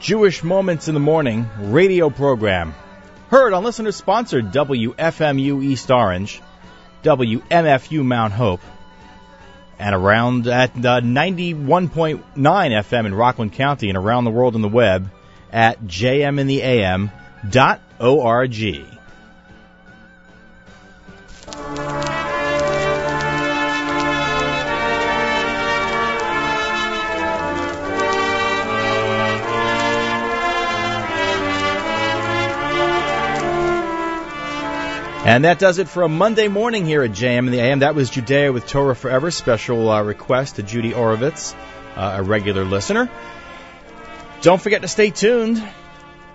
Jewish 0.00 0.42
Moments 0.42 0.88
in 0.88 0.94
the 0.94 1.00
Morning 1.00 1.46
radio 1.58 2.08
program. 2.08 2.74
Heard 3.28 3.52
on 3.52 3.64
listener 3.64 3.92
sponsored 3.92 4.46
WFMU 4.46 5.62
East 5.62 5.90
Orange, 5.90 6.40
WMFU 7.02 8.02
Mount 8.02 8.32
Hope, 8.32 8.62
and 9.78 9.94
around 9.94 10.46
at 10.46 10.70
uh, 10.70 11.02
91.9 11.02 12.22
FM 12.34 13.04
in 13.04 13.14
Rockland 13.14 13.52
County 13.52 13.90
and 13.90 13.98
around 13.98 14.24
the 14.24 14.30
world 14.30 14.54
on 14.54 14.62
the 14.62 14.68
web 14.68 15.10
at 15.52 15.82
jmintheam.org. 15.82 17.10
And 35.24 35.46
that 35.46 35.58
does 35.58 35.78
it 35.78 35.88
for 35.88 36.02
a 36.02 36.08
Monday 36.08 36.48
morning 36.48 36.84
here 36.84 37.02
at 37.02 37.12
JM 37.12 37.38
in 37.38 37.50
the 37.50 37.58
AM. 37.58 37.78
That 37.78 37.94
was 37.94 38.10
Judea 38.10 38.52
with 38.52 38.66
Torah 38.66 38.94
Forever. 38.94 39.30
Special 39.30 39.88
uh, 39.88 40.02
request 40.02 40.56
to 40.56 40.62
Judy 40.62 40.92
Orovitz, 40.92 41.54
uh, 41.96 42.16
a 42.18 42.22
regular 42.22 42.66
listener. 42.66 43.10
Don't 44.42 44.60
forget 44.60 44.82
to 44.82 44.88
stay 44.88 45.08
tuned. 45.08 45.66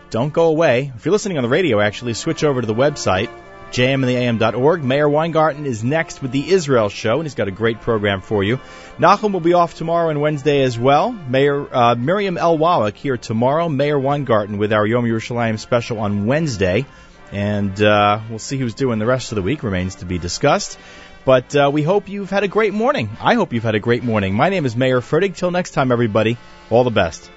Don't 0.09 0.34
go 0.34 0.48
away. 0.48 0.92
If 0.95 1.06
you're 1.06 1.11
listening 1.11 1.38
on 1.38 1.43
the 1.43 1.50
radio, 1.50 1.80
actually, 1.80 2.16
switch 2.16 2.43
over 2.43 2.61
to 2.61 2.66
the 2.66 2.74
website, 2.74 3.30
jmintheam.org. 3.69 4.84
Meir 4.84 5.08
Weingarten 5.08 5.68
is 5.68 5.84
next 5.84 6.24
with 6.24 6.32
the 6.32 6.50
Israel 6.50 6.90
Show, 6.90 7.18
and 7.18 7.26
he's 7.26 7.35
got 7.35 7.48
a 7.48 7.51
great 7.51 7.82
program 7.82 8.22
for 8.22 8.43
you. 8.43 8.59
Nachum 8.98 9.34
will 9.34 9.40
be 9.40 9.53
off 9.53 9.76
tomorrow 9.76 10.09
and 10.09 10.19
Wednesday 10.19 10.64
as 10.64 10.80
well. 10.80 11.11
Meir 11.11 11.68
uh, 11.72 11.93
Miriam 11.93 12.40
El 12.40 12.58
Wallach 12.58 12.95
here 12.95 13.18
tomorrow. 13.18 13.69
Meir 13.69 14.00
Weingarten 14.00 14.58
with 14.58 14.74
our 14.74 14.88
Yom 14.88 15.06
Yerushalayim 15.06 15.59
special 15.59 16.00
on 16.00 16.26
Wednesday. 16.26 16.88
And 17.32 17.82
uh, 17.82 18.22
we'll 18.30 18.40
see 18.40 18.58
who's 18.58 18.74
doing 18.74 18.99
the 18.99 19.06
rest 19.06 19.32
of 19.32 19.35
the 19.35 19.41
week, 19.41 19.64
remains 19.64 19.95
to 19.95 20.06
be 20.06 20.17
discussed. 20.17 20.77
But 21.25 21.56
uh, 21.56 21.69
we 21.72 21.83
hope 21.83 22.09
you've 22.09 22.30
had 22.30 22.43
a 22.43 22.48
great 22.48 22.74
morning. 22.74 23.09
I 23.22 23.35
hope 23.35 23.53
you've 23.53 23.64
had 23.64 23.75
a 23.75 23.80
great 23.80 24.03
morning. 24.03 24.33
My 24.33 24.49
name 24.49 24.66
is 24.66 24.75
Mayer 24.75 25.01
Fertig. 25.01 25.35
Till 25.35 25.51
next 25.51 25.72
time, 25.72 25.91
everybody, 25.91 26.38
all 26.69 26.83
the 26.83 26.91
best. 26.91 27.30